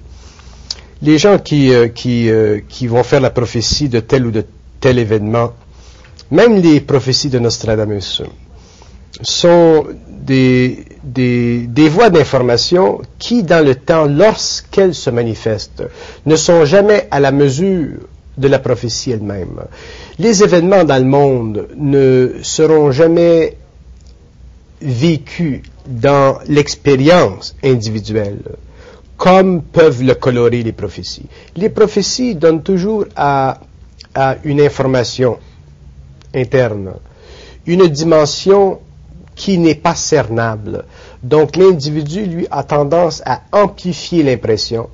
Les 1.01 1.17
gens 1.17 1.39
qui, 1.39 1.73
euh, 1.73 1.87
qui, 1.87 2.29
qui 2.67 2.85
vont 2.85 3.01
faire 3.01 3.21
la 3.21 3.31
prophétie 3.31 3.89
de 3.89 4.01
tel 4.01 4.27
ou 4.27 4.31
de 4.31 4.45
tel 4.79 4.99
événement, 4.99 5.53
même 6.29 6.57
les 6.57 6.79
prophéties 6.79 7.29
de 7.29 7.39
Nostradamus, 7.39 8.21
sont 9.21 9.87
des, 10.07 10.85
des, 11.03 11.89
voies 11.89 12.09
d'information 12.09 13.01
qui, 13.17 13.43
dans 13.43 13.65
le 13.65 13.75
temps, 13.75 14.05
lorsqu'elles 14.05 14.93
se 14.95 15.09
manifestent, 15.09 15.83
ne 16.25 16.35
sont 16.35 16.65
jamais 16.65 17.07
à 17.11 17.19
la 17.19 17.31
mesure 17.31 17.97
de 18.37 18.47
la 18.47 18.59
prophétie 18.59 19.11
elle-même. 19.11 19.61
Les 20.17 20.43
événements 20.43 20.83
dans 20.83 20.97
le 20.97 21.09
monde 21.09 21.67
ne 21.75 22.35
seront 22.41 22.91
jamais 22.91 23.57
vécus 24.81 25.61
dans 25.87 26.37
l'expérience 26.47 27.55
individuelle, 27.63 28.39
comme 29.17 29.61
peuvent 29.63 30.03
le 30.03 30.13
colorer 30.15 30.63
les 30.63 30.71
prophéties. 30.71 31.25
Les 31.57 31.69
prophéties 31.69 32.35
donnent 32.35 32.63
toujours 32.63 33.05
à, 33.15 33.59
à 34.15 34.35
une 34.45 34.61
information 34.61 35.37
interne 36.33 36.93
une 37.69 37.87
dimension 37.87 38.79
qui 39.39 39.57
n'est 39.57 39.73
pas 39.75 39.95
cernable. 39.95 40.83
Donc 41.23 41.55
l'individu, 41.55 42.25
lui, 42.25 42.47
a 42.51 42.61
tendance 42.63 43.23
à 43.25 43.41
amplifier 43.53 44.21
l'impression 44.21 44.89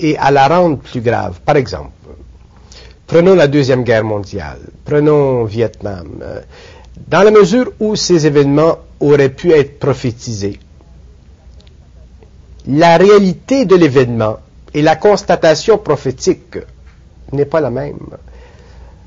et 0.00 0.16
à 0.16 0.30
la 0.30 0.48
rendre 0.48 0.78
plus 0.78 1.02
grave. 1.02 1.40
Par 1.44 1.56
exemple, 1.56 1.90
prenons 3.06 3.34
la 3.34 3.46
Deuxième 3.48 3.84
Guerre 3.84 4.02
mondiale, 4.04 4.60
prenons 4.84 5.44
Vietnam. 5.44 6.08
Dans 7.06 7.22
la 7.22 7.30
mesure 7.30 7.70
où 7.78 7.94
ces 7.96 8.26
événements 8.26 8.78
auraient 8.98 9.28
pu 9.28 9.52
être 9.52 9.78
prophétisés, 9.78 10.58
la 12.66 12.96
réalité 12.96 13.66
de 13.66 13.76
l'événement 13.76 14.38
et 14.72 14.80
la 14.80 14.96
constatation 14.96 15.76
prophétique 15.76 16.58
n'est 17.32 17.44
pas 17.44 17.60
la 17.60 17.70
même. 17.70 17.98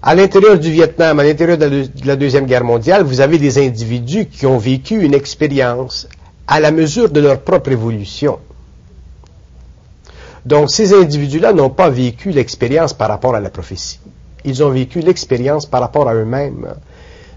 À 0.02 0.16
l'intérieur 0.16 0.58
du 0.58 0.72
Vietnam, 0.72 1.20
à 1.20 1.24
l'intérieur 1.24 1.58
de 1.58 1.66
la, 1.66 1.70
de 1.88 2.08
la 2.08 2.16
Deuxième 2.16 2.45
Guerre 2.45 2.64
mondiale, 2.64 3.04
vous 3.04 3.20
avez 3.20 3.38
des 3.38 3.58
individus 3.58 4.28
qui 4.28 4.45
ont 4.45 4.58
vécu 4.58 5.04
une 5.04 5.14
expérience 5.14 6.08
à 6.47 6.60
la 6.60 6.72
mesure 6.72 7.10
de 7.10 7.20
leur 7.20 7.41
propre 7.41 7.72
évolution. 7.72 8.39
Donc 10.45 10.70
ces 10.72 10.93
individus-là 10.93 11.54
n'ont 11.54 11.70
pas 11.70 11.89
vécu 11.89 12.32
l'expérience 12.32 12.93
par 12.93 13.10
rapport 13.10 13.36
à 13.36 13.39
la 13.39 13.50
prophétie. 13.50 14.00
Ils 14.45 14.64
ont 14.64 14.70
vécu 14.70 15.00
l'expérience 15.02 15.66
par 15.66 15.82
rapport 15.82 16.08
à 16.08 16.16
eux-mêmes. 16.16 16.76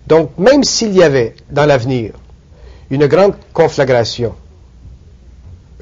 Donc 0.07 0.31
même 0.39 0.63
s'il 0.63 0.95
y 0.95 1.03
avait 1.03 1.35
dans 1.51 1.67
l'avenir 1.67 2.13
une 2.91 3.07
grande 3.07 3.35
conflagration, 3.53 4.35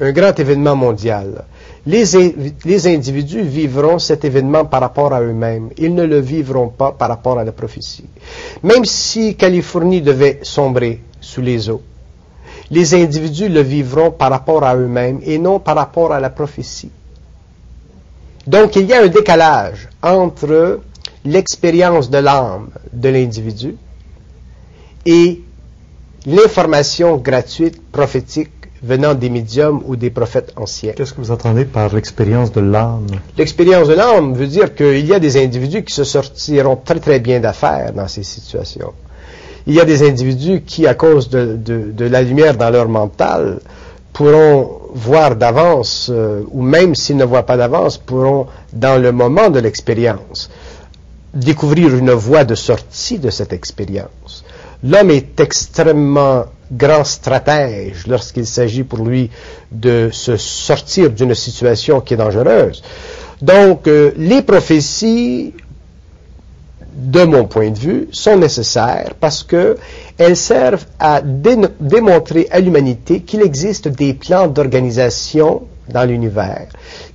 un 0.01 0.13
grand 0.13 0.39
événement 0.39 0.77
mondial, 0.77 1.45
les, 1.87 2.17
in- 2.17 2.33
les 2.65 2.87
individus 2.87 3.43
vivront 3.43 3.99
cet 3.99 4.25
événement 4.25 4.65
par 4.67 4.81
rapport 4.81 5.13
à 5.13 5.21
eux-mêmes. 5.23 5.71
Ils 5.79 5.95
ne 5.95 6.05
le 6.05 6.21
vivront 6.21 6.69
pas 6.69 6.93
par 6.93 7.09
rapport 7.09 7.39
à 7.39 7.45
la 7.45 7.53
prophétie. 7.53 8.05
Même 8.63 8.85
si 8.85 9.35
Californie 9.37 10.03
devait 10.03 10.41
sombrer 10.43 11.01
sous 11.21 11.41
les 11.41 11.71
eaux, 11.71 11.83
les 12.71 12.95
individus 12.95 13.49
le 13.49 13.61
vivront 13.63 14.11
par 14.11 14.31
rapport 14.31 14.63
à 14.65 14.77
eux-mêmes 14.77 15.21
et 15.25 15.39
non 15.39 15.59
par 15.59 15.77
rapport 15.77 16.13
à 16.13 16.21
la 16.21 16.31
prophétie. 16.31 16.91
Donc 18.47 18.77
il 18.77 18.87
y 18.87 18.93
a 18.95 19.03
un 19.03 19.09
décalage 19.09 19.89
entre 20.03 20.81
l'expérience 21.25 22.09
de 22.11 22.19
l'âme 22.19 22.69
de 22.93 23.09
l'individu 23.09 23.77
et 25.05 25.41
l'information 26.27 27.17
gratuite, 27.17 27.81
prophétique, 27.91 28.51
venant 28.83 29.15
des 29.15 29.29
médiums 29.29 29.83
ou 29.87 29.97
des 29.97 30.11
prophètes 30.11 30.53
anciens. 30.57 30.93
Qu'est-ce 30.93 31.13
que 31.13 31.21
vous 31.21 31.31
entendez 31.31 31.65
par 31.65 31.93
l'expérience 31.95 32.51
de 32.53 32.61
l'âme? 32.61 33.07
L'expérience 33.37 33.89
de 33.89 33.95
l'âme 33.95 34.35
veut 34.35 34.47
dire 34.47 34.75
qu'il 34.75 35.05
y 35.07 35.13
a 35.13 35.19
des 35.19 35.37
individus 35.43 35.83
qui 35.85 35.93
se 35.95 36.05
sortiront 36.05 36.77
très 36.77 36.99
très 36.99 37.21
bien 37.21 37.41
d'affaires 37.41 37.93
dans 37.93 38.09
ces 38.09 38.23
situations. 38.23 38.93
Il 39.67 39.75
y 39.75 39.81
a 39.81 39.85
des 39.85 40.03
individus 40.09 40.63
qui, 40.67 40.87
à 40.87 40.95
cause 40.95 41.29
de, 41.29 41.57
de- 41.57 41.91
de 41.93 42.05
la 42.07 42.23
lumière 42.23 42.57
dans 42.57 42.71
leur 42.71 42.89
mental, 42.89 43.61
pourront 44.15 44.71
voir 44.95 45.37
d'avance, 45.37 46.09
euh, 46.11 46.43
ou 46.51 46.63
même 46.63 46.95
s'ils 46.95 47.17
ne 47.19 47.25
voient 47.25 47.45
pas 47.45 47.57
d'avance, 47.59 47.99
pourront, 47.99 48.47
dans 48.73 49.01
le 49.01 49.13
moment 49.13 49.51
de 49.51 49.61
l'expérience, 49.61 50.51
découvrir 51.35 51.95
une 51.95 52.11
voie 52.11 52.45
de 52.45 52.55
sortie 52.55 53.19
de 53.19 53.31
cette 53.31 53.53
expérience. 53.53 54.45
L'homme 54.83 55.11
est 55.11 55.39
extrêmement 55.41 56.45
grand 56.73 57.05
stratège 57.05 58.07
lorsqu'il 58.07 58.47
s'agit 58.47 58.85
pour 58.85 59.05
lui 59.05 59.31
de 59.71 60.09
se 60.13 60.37
sortir 60.37 61.11
d'une 61.11 61.35
situation 61.35 62.01
qui 62.01 62.15
est 62.15 62.17
dangereuse. 62.17 62.83
Donc, 63.43 63.89
euh, 63.89 64.13
les 64.17 64.43
prophéties, 64.43 65.53
de 66.95 67.25
mon 67.25 67.45
point 67.45 67.71
de 67.71 67.79
vue, 67.79 68.09
sont 68.13 68.37
nécessaires 68.37 69.13
parce 69.19 69.43
que 69.43 69.77
elles 70.19 70.37
servent 70.37 70.85
à 70.99 71.21
dé- 71.23 71.57
démontrer 71.81 72.47
à 72.51 72.61
l'humanité 72.61 73.21
qu'il 73.23 73.43
existe 73.43 73.89
des 73.89 74.15
plans 74.15 74.47
d'organisation 74.49 75.63
dans 75.89 76.05
l'univers 76.05 76.67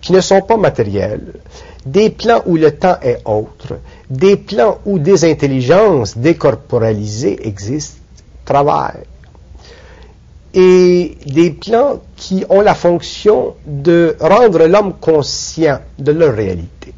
qui 0.01 0.11
ne 0.13 0.21
sont 0.21 0.41
pas 0.41 0.57
matériels, 0.57 1.33
des 1.85 2.09
plans 2.09 2.41
où 2.45 2.55
le 2.55 2.71
temps 2.71 2.97
est 3.01 3.21
autre, 3.25 3.77
des 4.09 4.35
plans 4.37 4.79
où 4.85 4.97
des 4.99 5.29
intelligences 5.29 6.17
décorporalisées 6.17 7.47
existent, 7.47 8.01
travaillent, 8.43 9.03
et 10.53 11.17
des 11.25 11.51
plans 11.51 12.01
qui 12.15 12.45
ont 12.49 12.61
la 12.61 12.73
fonction 12.73 13.55
de 13.67 14.15
rendre 14.19 14.65
l'homme 14.65 14.93
conscient 14.99 15.79
de 15.99 16.11
leur 16.11 16.33
réalité. 16.33 16.93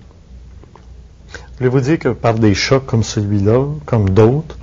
Voulez-vous 1.57 1.79
dire 1.81 1.99
que 1.99 2.09
par 2.09 2.35
des 2.35 2.53
chocs 2.53 2.85
comme 2.85 3.03
celui-là, 3.03 3.65
comme 3.85 4.11
d'autres, 4.11 4.57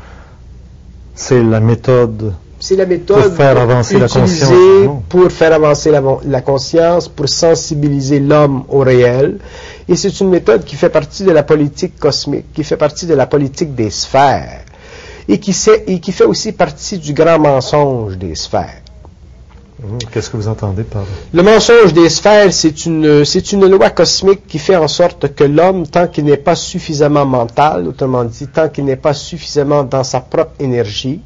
c'est 1.16 1.42
la 1.42 1.58
méthode 1.60 2.34
C'est 2.66 2.76
la 2.76 2.86
méthode 2.86 3.24
Pour 3.24 3.36
faire 3.36 3.58
avancer 3.58 3.98
la 3.98 4.06
utilisée 4.06 4.46
conscience 4.46 5.02
pour 5.10 5.30
faire 5.30 5.52
avancer 5.52 5.90
la, 5.90 6.02
la 6.24 6.40
conscience, 6.40 7.08
pour 7.08 7.28
sensibiliser 7.28 8.20
l'homme 8.20 8.64
au 8.70 8.78
réel. 8.78 9.38
Et 9.86 9.96
c'est 9.96 10.18
une 10.20 10.30
méthode 10.30 10.64
qui 10.64 10.74
fait 10.76 10.88
partie 10.88 11.24
de 11.24 11.30
la 11.30 11.42
politique 11.42 11.98
cosmique, 11.98 12.46
qui 12.54 12.64
fait 12.64 12.78
partie 12.78 13.04
de 13.04 13.12
la 13.12 13.26
politique 13.26 13.74
des 13.74 13.90
sphères, 13.90 14.62
et 15.28 15.38
qui, 15.38 15.52
sait- 15.52 15.84
et 15.86 16.00
qui 16.00 16.10
fait 16.10 16.24
aussi 16.24 16.52
partie 16.52 16.96
du 16.96 17.12
grand 17.12 17.38
mensonge 17.38 18.16
des 18.16 18.34
sphères. 18.34 18.80
Qu'est-ce 20.10 20.30
que 20.30 20.38
vous 20.38 20.48
entendez 20.48 20.84
par 20.84 21.02
Le 21.34 21.42
mensonge 21.42 21.92
des 21.92 22.08
sphères, 22.08 22.50
c'est 22.50 22.86
une, 22.86 23.26
c'est 23.26 23.52
une 23.52 23.66
loi 23.66 23.90
cosmique 23.90 24.46
qui 24.46 24.58
fait 24.58 24.76
en 24.76 24.88
sorte 24.88 25.34
que 25.34 25.44
l'homme, 25.44 25.86
tant 25.86 26.06
qu'il 26.06 26.24
n'est 26.24 26.38
pas 26.38 26.54
suffisamment 26.56 27.26
mental, 27.26 27.86
autrement 27.88 28.24
dit, 28.24 28.46
tant 28.46 28.70
qu'il 28.70 28.86
n'est 28.86 28.96
pas 28.96 29.12
suffisamment 29.12 29.84
dans 29.84 30.02
sa 30.02 30.20
propre 30.20 30.52
énergie, 30.60 31.20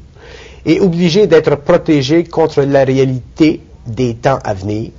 est 0.65 0.79
obligé 0.79 1.27
d'être 1.27 1.55
protégé 1.55 2.23
contre 2.23 2.61
la 2.61 2.83
réalité 2.83 3.61
des 3.87 4.15
temps 4.15 4.39
à 4.43 4.53
venir 4.53 4.91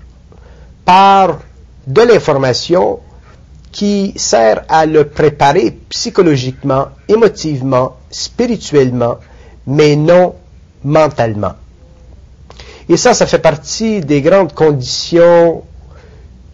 par 0.84 1.38
de 1.86 2.02
l'information 2.02 3.00
qui 3.72 4.12
sert 4.16 4.64
à 4.68 4.86
le 4.86 5.04
préparer 5.04 5.78
psychologiquement, 5.88 6.88
émotivement, 7.08 7.96
spirituellement, 8.10 9.16
mais 9.66 9.94
non 9.96 10.34
mentalement. 10.82 11.52
Et 12.88 12.96
ça, 12.96 13.14
ça 13.14 13.26
fait 13.26 13.38
partie 13.38 14.00
des 14.00 14.20
grandes 14.20 14.52
conditions 14.52 15.62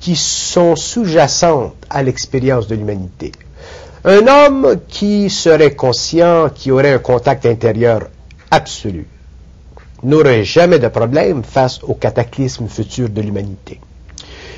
qui 0.00 0.16
sont 0.16 0.76
sous-jacentes 0.76 1.74
à 1.88 2.02
l'expérience 2.02 2.66
de 2.66 2.74
l'humanité. 2.74 3.32
Un 4.04 4.26
homme 4.26 4.76
qui 4.88 5.30
serait 5.30 5.74
conscient, 5.74 6.50
qui 6.54 6.70
aurait 6.70 6.92
un 6.92 6.98
contact 6.98 7.46
intérieur 7.46 8.02
absolue, 8.51 9.07
n'aurait 10.03 10.44
jamais 10.44 10.78
de 10.78 10.88
problème 10.88 11.42
face 11.42 11.80
au 11.82 11.94
cataclysme 11.94 12.68
futur 12.68 13.09
de 13.09 13.20
l'humanité. 13.20 13.80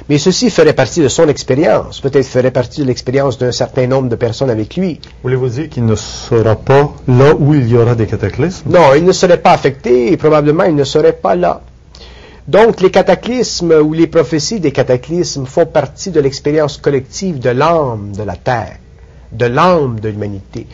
Mais 0.08 0.16
ceci 0.16 0.48
ferait 0.48 0.72
partie 0.72 1.02
de 1.02 1.08
son 1.08 1.28
expérience, 1.28 2.00
peut-être 2.00 2.26
ferait 2.26 2.50
partie 2.50 2.80
de 2.80 2.86
l'expérience 2.86 3.36
d'un 3.36 3.52
certain 3.52 3.86
nombre 3.86 4.08
de 4.08 4.16
personnes 4.16 4.48
avec 4.48 4.76
lui. 4.76 5.00
Voulez-vous 5.22 5.48
dire 5.48 5.68
qu'il 5.68 5.84
ne 5.84 5.96
sera 5.96 6.56
pas 6.56 6.94
là 7.06 7.34
où 7.38 7.54
il 7.54 7.68
y 7.68 7.76
aura 7.76 7.94
des 7.94 8.06
cataclysmes? 8.06 8.70
Non, 8.70 8.94
il 8.96 9.04
ne 9.04 9.12
serait 9.12 9.36
pas 9.42 9.52
affecté 9.52 10.10
et 10.10 10.16
probablement 10.16 10.64
il 10.64 10.74
ne 10.74 10.84
serait 10.84 11.12
pas 11.12 11.34
là. 11.34 11.60
Donc 12.46 12.80
les 12.80 12.90
cataclysmes 12.90 13.72
ou 13.72 13.92
les 13.92 14.06
prophéties 14.06 14.60
des 14.60 14.72
cataclysmes 14.72 15.44
font 15.44 15.66
partie 15.66 16.10
de 16.10 16.20
l'expérience 16.20 16.78
collective 16.78 17.38
de 17.38 17.50
l'âme 17.50 18.12
de 18.16 18.22
la 18.22 18.36
Terre, 18.36 18.78
de 19.30 19.44
l'âme 19.44 20.00
de 20.00 20.08
l'humanité. 20.08 20.66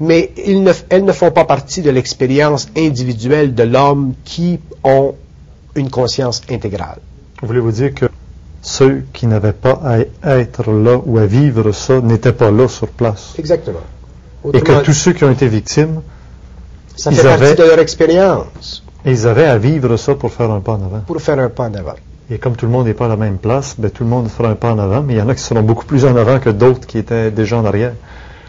Mais 0.00 0.32
ils 0.46 0.62
ne- 0.62 0.72
elles 0.90 1.04
ne 1.04 1.12
font 1.12 1.30
pas 1.30 1.44
partie 1.44 1.82
de 1.82 1.90
l'expérience 1.90 2.68
individuelle 2.76 3.54
de 3.54 3.62
l'homme 3.62 4.14
qui 4.24 4.60
ont 4.84 5.14
une 5.74 5.90
conscience 5.90 6.42
intégrale. 6.50 6.98
Voulez-vous 7.42 7.72
dire 7.72 7.94
que 7.94 8.06
ceux 8.62 9.04
qui 9.12 9.26
n'avaient 9.26 9.52
pas 9.52 9.80
à 10.22 10.38
être 10.38 10.70
là 10.72 11.00
ou 11.04 11.18
à 11.18 11.26
vivre 11.26 11.72
ça 11.72 12.00
n'étaient 12.00 12.32
pas 12.32 12.50
là 12.50 12.68
sur 12.68 12.88
place? 12.88 13.34
Exactement. 13.38 13.80
Et 14.52 14.60
que 14.60 14.82
tous 14.82 14.92
ceux 14.92 15.12
qui 15.12 15.24
ont 15.24 15.30
été 15.30 15.48
victimes, 15.48 16.00
ça 16.96 17.10
ils 17.10 17.16
partie 17.16 17.28
avaient- 17.28 17.54
de 17.54 17.62
leur 17.64 17.78
expérience 17.78 18.82
ils 19.04 19.26
avaient 19.26 19.44
à 19.46 19.56
vivre 19.58 19.96
ça 19.96 20.14
pour 20.14 20.32
faire 20.32 20.50
un 20.50 20.60
pas 20.60 20.72
en 20.72 20.82
avant. 20.84 21.00
pour 21.06 21.20
faire 21.20 21.38
un 21.38 21.48
pas 21.48 21.64
en 21.64 21.74
avant. 21.74 21.94
Et 22.28 22.38
comme 22.38 22.56
tout 22.56 22.66
le 22.66 22.72
monde 22.72 22.86
n'est 22.86 22.94
pas 22.94 23.04
à 23.04 23.08
la 23.08 23.16
même 23.16 23.36
place, 23.38 23.76
ben, 23.78 23.88
tout 23.90 24.02
le 24.02 24.10
monde 24.10 24.28
fera 24.28 24.48
un 24.48 24.56
pas 24.56 24.72
en 24.72 24.78
avant, 24.80 25.00
mais 25.02 25.14
il 25.14 25.18
y 25.18 25.22
en 25.22 25.28
a 25.28 25.34
qui 25.34 25.42
seront 25.42 25.62
beaucoup 25.62 25.84
plus 25.84 26.04
en 26.04 26.16
avant 26.16 26.40
que 26.40 26.50
d'autres 26.50 26.84
qui 26.86 26.98
étaient 26.98 27.30
déjà 27.30 27.56
en 27.56 27.64
arrière. 27.64 27.92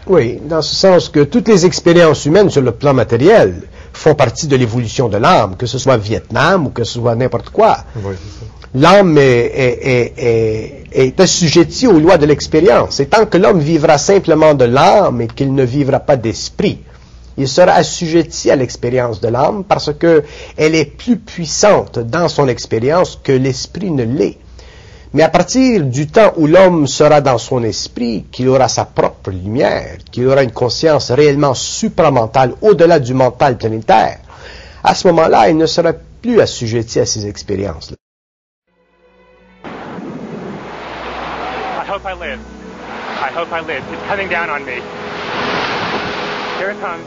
Oui, 0.08 0.40
dans 0.42 0.62
ce 0.62 0.74
sens 0.74 1.08
que 1.08 1.20
toutes 1.20 1.48
les 1.48 1.66
expériences 1.66 2.24
humaines 2.24 2.50
sur 2.50 2.62
le 2.62 2.72
plan 2.72 2.94
matériel 2.94 3.62
font 3.92 4.14
partie 4.14 4.46
de 4.46 4.56
l'évolution 4.56 5.08
de 5.08 5.18
l'âme, 5.18 5.56
que 5.56 5.66
ce 5.66 5.78
soit 5.78 5.96
Vietnam 5.98 6.66
ou 6.66 6.70
que 6.70 6.84
ce 6.84 6.94
soit 6.94 7.14
n'importe 7.14 7.50
quoi. 7.50 7.78
Oui. 7.96 8.14
L'âme 8.74 9.16
est, 9.18 9.22
est- 9.22 9.86
est- 9.86 10.14
est- 10.18 10.86
est 11.08 11.20
assujettie 11.20 11.86
aux 11.86 11.98
lois 11.98 12.16
de 12.18 12.26
l'expérience. 12.26 13.00
Et 13.00 13.06
tant 13.06 13.26
que 13.26 13.36
l'homme 13.38 13.60
vivra 13.60 13.98
simplement 13.98 14.54
de 14.54 14.64
l'âme 14.64 15.20
et 15.22 15.26
qu'il 15.26 15.54
ne 15.54 15.64
vivra 15.64 16.00
pas 16.00 16.16
d'esprit, 16.16 16.78
il 17.36 17.48
sera 17.48 17.72
assujetti 17.72 18.50
à 18.50 18.56
l'expérience 18.56 19.20
de 19.20 19.28
l'âme 19.28 19.64
parce 19.64 19.92
que 19.94 20.22
elle 20.56 20.74
est 20.74 20.84
plus 20.96 21.16
puissante 21.18 21.98
dans 21.98 22.28
son 22.28 22.48
expérience 22.48 23.18
que 23.22 23.32
l'esprit 23.32 23.90
ne 23.90 24.04
l'est. 24.04 24.38
Mais 25.14 25.22
à 25.22 25.30
partir 25.30 25.84
du 25.84 26.06
temps 26.06 26.32
où 26.36 26.46
l'homme 26.46 26.86
sera 26.86 27.20
dans 27.20 27.38
son 27.38 27.62
esprit, 27.64 28.26
qu'il 28.30 28.48
aura 28.48 28.68
sa 28.68 28.84
propre 28.84 29.30
lumière, 29.30 29.96
qu'il 30.10 30.26
aura 30.26 30.42
une 30.42 30.52
conscience 30.52 31.10
réellement 31.10 31.54
supramentale 31.54 32.54
au-delà 32.60 32.98
du 32.98 33.14
mental 33.14 33.56
planétaire, 33.56 34.18
à 34.84 34.94
ce 34.94 35.08
moment-là, 35.08 35.48
il 35.48 35.56
ne 35.56 35.66
sera 35.66 35.92
plus 36.22 36.40
assujetti 36.40 37.00
à 37.00 37.06
ces 37.06 37.26
expériences. 37.26 37.94
I 39.64 41.90
hope 41.90 42.04
I 42.04 42.14
live. 42.14 42.38
I 43.20 43.30
hope 43.30 43.50
I 43.50 43.60
live. 43.60 43.82
It's 43.92 44.02
coming 44.08 44.28
down 44.28 44.50
on 44.50 44.64
me. 44.64 44.80
Here 46.58 46.70
it 46.70 46.78
comes. 46.80 47.04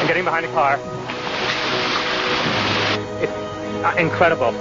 I'm 0.00 0.06
getting 0.06 0.24
behind 0.24 0.44
a 0.44 0.48
car. 0.52 0.78
It's 3.22 3.32
uh, 3.84 3.94
incredible. 3.98 4.52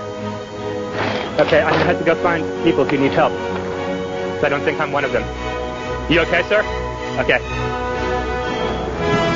Okay, 1.36 1.60
I'm 1.62 1.74
gonna 1.74 1.84
have 1.84 2.00
to 2.00 2.06
go 2.06 2.16
find 2.24 2.46
people 2.64 2.86
who 2.86 2.98
need 2.98 3.12
help. 3.12 3.34
So 4.40 4.48
I 4.48 4.50
don't 4.50 4.64
think 4.64 4.80
I'm 4.80 4.94
one 4.94 5.04
of 5.04 5.12
them. 5.12 5.24
You 6.10 6.22
okay, 6.22 6.48
sir? 6.48 6.64
Okay. 7.20 7.40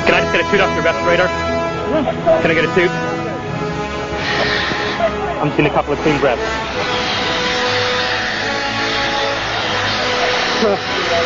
Can 0.08 0.14
I 0.16 0.20
just 0.24 0.32
get 0.32 0.40
a 0.40 0.50
toot 0.50 0.60
off 0.64 0.72
your 0.72 0.82
respirator? 0.82 1.28
Can 2.40 2.50
I 2.50 2.54
get 2.54 2.64
a 2.64 2.72
toot? 2.72 2.90
I'm 5.44 5.48
just 5.48 5.56
getting 5.58 5.72
a 5.72 5.74
couple 5.74 5.92
of 5.92 5.98
clean 6.00 6.18
breaths. 6.20 6.40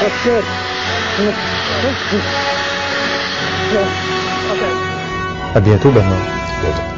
That's 0.02 0.24
good. 0.24 0.44
Okay. 4.50 4.72
À 5.54 5.60
bientôt, 5.60 5.92
Bernard. 5.92 6.93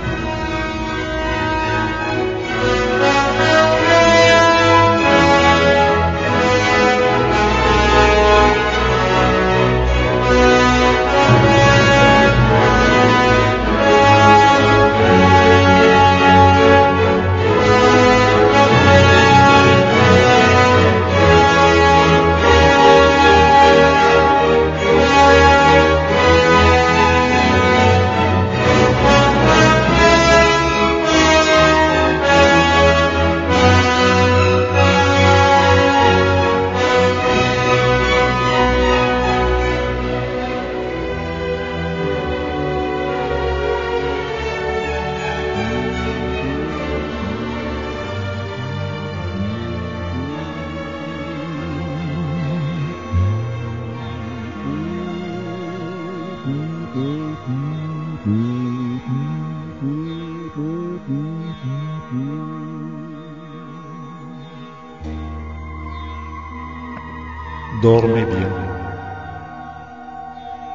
Bien. 68.06 68.48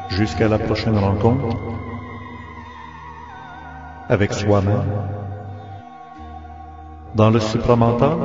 Jusqu'à 0.10 0.50
la 0.50 0.60
prochaine 0.60 0.98
rencontre 0.98 1.56
avec 4.10 4.34
soi-même 4.34 4.84
dans 7.16 7.30
le 7.30 7.40
supramental 7.40 8.18